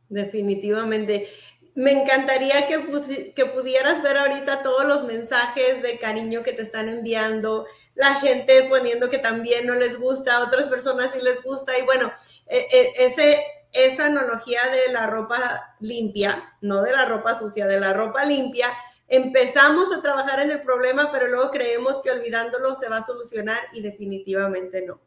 Definitivamente. 0.09 1.28
Me 1.74 1.92
encantaría 1.92 2.66
que, 2.66 3.32
que, 3.36 3.46
pudieras 3.46 4.03
ver 4.03 4.16
ahorita 4.16 4.62
todos 4.62 4.84
los 4.84 5.05
mensajes 5.05 5.80
de 5.80 5.99
cariño 5.99 6.42
que 6.42 6.53
te 6.53 6.62
están 6.62 6.88
enviando, 6.88 7.66
la 7.94 8.14
gente 8.16 8.64
poniendo 8.68 9.11
que 9.11 9.18
también 9.18 9.64
no 9.66 9.76
les 9.76 9.96
gusta, 9.96 10.42
otras 10.42 10.66
personas 10.66 11.12
sí 11.12 11.20
les 11.20 11.40
gusta. 11.40 11.78
Y 11.78 11.82
bueno, 11.82 12.11
e, 12.49 12.66
e, 12.72 13.07
ese, 13.07 13.38
esa 13.72 14.07
analogía 14.07 14.61
de 14.72 14.92
la 14.92 15.07
ropa 15.07 15.76
limpia, 15.78 16.53
no 16.61 16.82
de 16.82 16.90
la 16.90 17.05
ropa 17.05 17.38
sucia, 17.38 17.68
de 17.68 17.78
la 17.78 17.92
ropa 17.92 18.24
limpia, 18.24 18.68
empezamos 19.09 19.92
a 19.92 20.02
trabajar 20.02 20.40
en 20.40 20.50
el 20.50 20.62
problema, 20.62 21.11
pero 21.11 21.28
luego 21.28 21.50
creemos 21.50 22.00
que 22.02 22.11
olvidándolo 22.11 22.74
se 22.74 22.88
va 22.88 22.98
a 22.98 23.06
solucionar 23.06 23.59
y 23.72 23.82
definitivamente 23.82 24.82
no. 24.82 25.00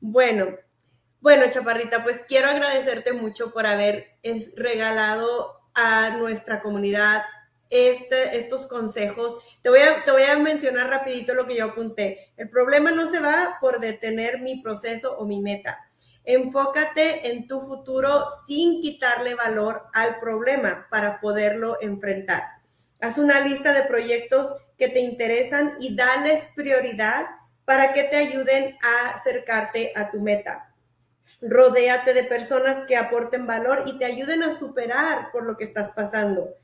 Bueno, 0.00 0.56
bueno, 1.20 1.44
Chaparrita, 1.50 2.02
pues 2.02 2.24
quiero 2.26 2.48
agradecerte 2.48 3.12
mucho 3.12 3.52
por 3.52 3.66
haber 3.66 4.16
regalado 4.56 5.60
a 5.74 6.16
nuestra 6.16 6.62
comunidad 6.62 7.22
este, 7.68 8.38
estos 8.38 8.66
consejos. 8.66 9.36
Te 9.62 9.68
voy, 9.68 9.80
a, 9.80 10.02
te 10.04 10.10
voy 10.10 10.22
a 10.22 10.38
mencionar 10.38 10.88
rapidito 10.88 11.34
lo 11.34 11.46
que 11.46 11.56
yo 11.56 11.66
apunté. 11.66 12.32
El 12.36 12.48
problema 12.48 12.90
no 12.90 13.10
se 13.10 13.20
va 13.20 13.58
por 13.60 13.80
detener 13.80 14.40
mi 14.40 14.62
proceso 14.62 15.16
o 15.18 15.26
mi 15.26 15.40
meta. 15.40 15.78
Enfócate 16.24 17.30
en 17.30 17.46
tu 17.46 17.60
futuro 17.60 18.26
sin 18.46 18.80
quitarle 18.80 19.34
valor 19.34 19.82
al 19.92 20.20
problema 20.20 20.86
para 20.90 21.20
poderlo 21.20 21.78
enfrentar. 21.80 22.59
Haz 23.00 23.18
una 23.18 23.40
lista 23.40 23.72
de 23.72 23.82
proyectos 23.82 24.54
que 24.78 24.88
te 24.88 25.00
interesan 25.00 25.74
y 25.80 25.94
dales 25.94 26.50
prioridad 26.54 27.26
para 27.64 27.92
que 27.92 28.02
te 28.04 28.16
ayuden 28.16 28.76
a 28.82 29.10
acercarte 29.16 29.92
a 29.96 30.10
tu 30.10 30.20
meta. 30.20 30.74
Rodéate 31.40 32.12
de 32.12 32.24
personas 32.24 32.84
que 32.86 32.96
aporten 32.96 33.46
valor 33.46 33.84
y 33.86 33.98
te 33.98 34.04
ayuden 34.04 34.42
a 34.42 34.52
superar 34.52 35.30
por 35.32 35.44
lo 35.44 35.56
que 35.56 35.64
estás 35.64 35.92
pasando. 35.92 36.54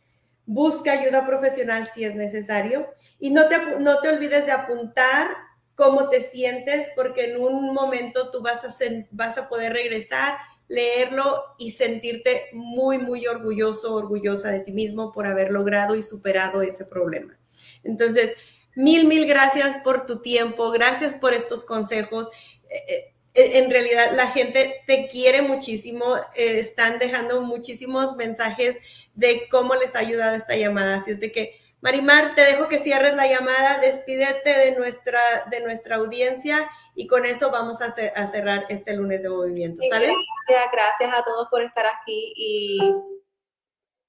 Busca 0.44 0.92
ayuda 0.92 1.26
profesional 1.26 1.88
si 1.94 2.04
es 2.04 2.14
necesario 2.14 2.88
y 3.18 3.30
no 3.30 3.48
te, 3.48 3.56
no 3.78 4.00
te 4.00 4.10
olvides 4.10 4.46
de 4.46 4.52
apuntar 4.52 5.28
cómo 5.74 6.08
te 6.10 6.20
sientes 6.20 6.88
porque 6.94 7.30
en 7.30 7.40
un 7.40 7.72
momento 7.72 8.30
tú 8.30 8.42
vas 8.42 8.64
a, 8.64 8.74
vas 9.10 9.38
a 9.38 9.48
poder 9.48 9.72
regresar 9.72 10.36
leerlo 10.68 11.44
y 11.58 11.70
sentirte 11.72 12.48
muy, 12.52 12.98
muy 12.98 13.26
orgulloso, 13.26 13.94
orgullosa 13.94 14.50
de 14.50 14.60
ti 14.60 14.72
mismo 14.72 15.12
por 15.12 15.26
haber 15.26 15.50
logrado 15.50 15.94
y 15.96 16.02
superado 16.02 16.62
ese 16.62 16.84
problema. 16.84 17.38
Entonces, 17.84 18.32
mil, 18.74 19.06
mil 19.06 19.26
gracias 19.26 19.82
por 19.82 20.06
tu 20.06 20.20
tiempo, 20.20 20.70
gracias 20.70 21.14
por 21.14 21.32
estos 21.34 21.64
consejos. 21.64 22.28
Eh, 22.68 23.12
eh, 23.36 23.58
en 23.58 23.70
realidad 23.70 24.12
la 24.14 24.28
gente 24.28 24.82
te 24.86 25.08
quiere 25.08 25.42
muchísimo, 25.42 26.16
eh, 26.34 26.58
están 26.58 26.98
dejando 26.98 27.42
muchísimos 27.42 28.16
mensajes 28.16 28.76
de 29.14 29.46
cómo 29.50 29.74
les 29.74 29.94
ha 29.94 30.00
ayudado 30.00 30.36
esta 30.36 30.56
llamada. 30.56 30.96
Así 30.96 31.12
es 31.12 31.20
de 31.20 31.30
que, 31.30 31.60
Marimar, 31.86 32.34
te 32.34 32.42
dejo 32.42 32.66
que 32.66 32.80
cierres 32.80 33.14
la 33.14 33.28
llamada, 33.28 33.78
despídete 33.78 34.58
de 34.58 34.76
nuestra, 34.76 35.20
de 35.52 35.60
nuestra 35.60 35.94
audiencia 35.94 36.68
y 36.96 37.06
con 37.06 37.24
eso 37.24 37.52
vamos 37.52 37.80
a, 37.80 37.92
cerrar 38.26 38.66
este 38.68 38.96
lunes 38.96 39.22
de 39.22 39.28
movimiento. 39.28 39.80
¿sale? 39.88 40.12
gracias, 40.48 40.72
gracias 40.72 41.14
a 41.14 41.22
todos 41.22 41.46
por 41.48 41.62
estar 41.62 41.86
aquí 41.86 42.32
y 42.34 42.92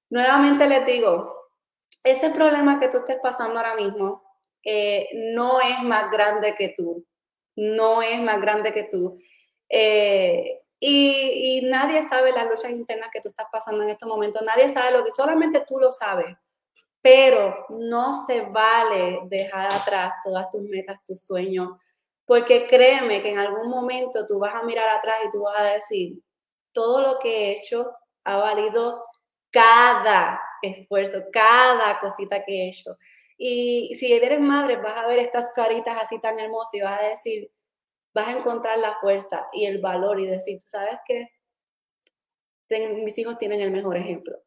nuevamente 0.09 0.65
les 0.67 0.88
digo, 0.88 1.51
ese 2.03 2.32
problema 2.32 2.80
que 2.80 2.88
tú 2.88 2.97
estés 2.97 3.19
pasando 3.21 3.59
ahora 3.59 3.75
mismo 3.75 4.23
eh, 4.63 5.09
no 5.13 5.61
es 5.61 5.80
más 5.84 6.09
grande 6.09 6.55
que 6.55 6.73
tú, 6.75 7.05
no 7.55 8.01
es 8.01 8.19
más 8.19 8.41
grande 8.41 8.73
que 8.73 8.86
tú. 8.86 9.19
Eh, 9.69 10.63
y, 10.80 11.59
y, 11.59 11.61
nadie 11.69 12.01
sabe 12.01 12.32
las 12.32 12.47
luchas 12.49 12.71
internas 12.71 13.11
que 13.13 13.21
tú 13.21 13.30
estás 13.30 13.47
pasando 13.51 13.84
en 13.84 13.91
estos 13.91 14.09
momentos, 14.09 14.41
nadie 14.41 14.73
sabe 14.73 14.89
lo 14.97 15.03
que 15.03 15.11
solamente 15.11 15.63
tú 15.67 15.80
lo 15.80 15.91
sabes, 15.91 16.36
pero 17.08 17.66
no 17.70 18.26
se 18.26 18.41
vale 18.41 19.22
dejar 19.30 19.72
atrás 19.72 20.14
todas 20.26 20.49
tus 20.49 20.62
metas, 20.64 20.99
tus 21.05 21.26
sueños, 21.26 21.70
porque 22.26 22.68
créeme 22.68 23.22
que 23.22 23.32
en 23.32 23.39
algún 23.39 23.70
momento 23.70 24.26
tú 24.26 24.39
vas 24.39 24.53
a 24.53 24.64
mirar 24.64 24.89
atrás 24.89 25.22
y 25.26 25.30
tú 25.30 25.43
vas 25.43 25.58
a 25.58 25.74
decir, 25.76 26.20
todo 26.74 26.99
lo 26.99 27.18
que 27.18 27.30
he 27.30 27.51
hecho 27.53 27.89
ha 28.26 28.36
valido 28.36 29.05
cada 29.49 30.38
esfuerzo, 30.62 31.20
cada 31.32 31.97
cosita 32.01 32.43
que 32.43 32.66
he 32.66 32.68
hecho. 32.68 32.97
Y 33.38 33.95
si 33.95 34.12
eres 34.12 34.41
madre, 34.41 34.76
vas 34.76 34.97
a 34.97 35.08
ver 35.08 35.20
estas 35.20 35.53
caritas 35.53 35.97
así 36.01 36.20
tan 36.20 36.38
hermosas 36.38 36.74
y 36.74 36.82
vas 36.82 36.99
a 36.99 37.05
decir, 37.05 37.49
vas 38.14 38.28
a 38.28 38.38
encontrar 38.38 38.80
la 38.80 38.95
fuerza 38.95 39.47
y 39.53 39.66
el 39.66 39.80
valor 39.80 40.20
y 40.20 40.26
decir, 40.26 40.60
tú 40.60 40.68
sabes 40.68 40.99
que 41.05 41.26
mis 42.70 43.18
hijos 43.18 43.38
tienen 43.38 43.62
el 43.62 43.72
mejor 43.72 43.95
ejemplo. 43.95 44.38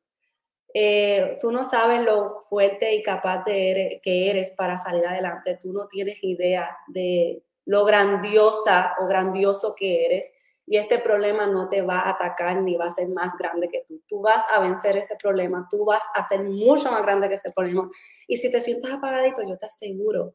Eh, 0.74 1.38
tú 1.40 1.50
no 1.50 1.64
sabes 1.64 2.02
lo 2.02 2.42
fuerte 2.48 2.94
y 2.94 3.02
capaz 3.02 3.44
que 3.44 4.00
eres 4.30 4.52
para 4.52 4.78
salir 4.78 5.06
adelante. 5.06 5.58
Tú 5.60 5.72
no 5.72 5.88
tienes 5.88 6.22
idea 6.22 6.76
de 6.88 7.42
lo 7.66 7.84
grandiosa 7.84 8.94
o 9.00 9.06
grandioso 9.06 9.74
que 9.76 10.06
eres. 10.06 10.30
Y 10.66 10.76
este 10.76 11.00
problema 11.00 11.46
no 11.46 11.68
te 11.68 11.82
va 11.82 12.00
a 12.00 12.10
atacar 12.10 12.62
ni 12.62 12.76
va 12.76 12.86
a 12.86 12.90
ser 12.92 13.08
más 13.08 13.36
grande 13.36 13.68
que 13.68 13.84
tú. 13.88 14.00
Tú 14.06 14.20
vas 14.20 14.44
a 14.52 14.60
vencer 14.60 14.96
ese 14.96 15.16
problema, 15.16 15.66
tú 15.68 15.84
vas 15.84 16.04
a 16.14 16.26
ser 16.28 16.44
mucho 16.44 16.92
más 16.92 17.02
grande 17.02 17.28
que 17.28 17.34
ese 17.34 17.50
problema. 17.50 17.90
Y 18.28 18.36
si 18.36 18.52
te 18.52 18.60
sientes 18.60 18.92
apagadito, 18.92 19.42
yo 19.42 19.58
te 19.58 19.66
aseguro, 19.66 20.34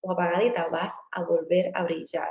o 0.00 0.12
apagadita, 0.12 0.68
vas 0.70 0.92
a 1.12 1.22
volver 1.22 1.70
a 1.74 1.84
brillar 1.84 2.30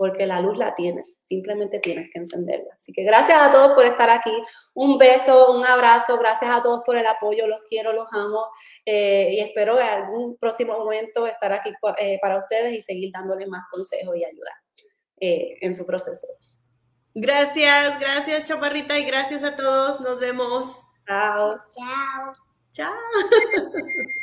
porque 0.00 0.24
la 0.24 0.40
luz 0.40 0.56
la 0.56 0.74
tienes, 0.74 1.18
simplemente 1.20 1.78
tienes 1.78 2.08
que 2.10 2.20
encenderla. 2.20 2.72
Así 2.74 2.90
que 2.90 3.02
gracias 3.02 3.38
a 3.38 3.52
todos 3.52 3.74
por 3.74 3.84
estar 3.84 4.08
aquí, 4.08 4.32
un 4.72 4.96
beso, 4.96 5.52
un 5.52 5.62
abrazo, 5.62 6.16
gracias 6.16 6.50
a 6.50 6.62
todos 6.62 6.80
por 6.86 6.96
el 6.96 7.06
apoyo, 7.06 7.46
los 7.46 7.60
quiero, 7.68 7.92
los 7.92 8.08
amo 8.10 8.46
eh, 8.86 9.28
y 9.32 9.40
espero 9.40 9.78
en 9.78 9.86
algún 9.86 10.38
próximo 10.38 10.78
momento 10.78 11.26
estar 11.26 11.52
aquí 11.52 11.74
eh, 11.98 12.18
para 12.22 12.38
ustedes 12.38 12.72
y 12.72 12.80
seguir 12.80 13.10
dándoles 13.12 13.46
más 13.48 13.64
consejos 13.70 14.16
y 14.16 14.24
ayuda 14.24 14.52
eh, 15.20 15.58
en 15.60 15.74
su 15.74 15.84
proceso. 15.84 16.28
Gracias, 17.14 18.00
gracias 18.00 18.44
Chaparrita 18.46 18.98
y 18.98 19.04
gracias 19.04 19.44
a 19.44 19.54
todos, 19.54 20.00
nos 20.00 20.18
vemos. 20.18 20.82
Chao. 21.06 21.58
Chao. 21.76 22.32
Chao. 22.72 22.94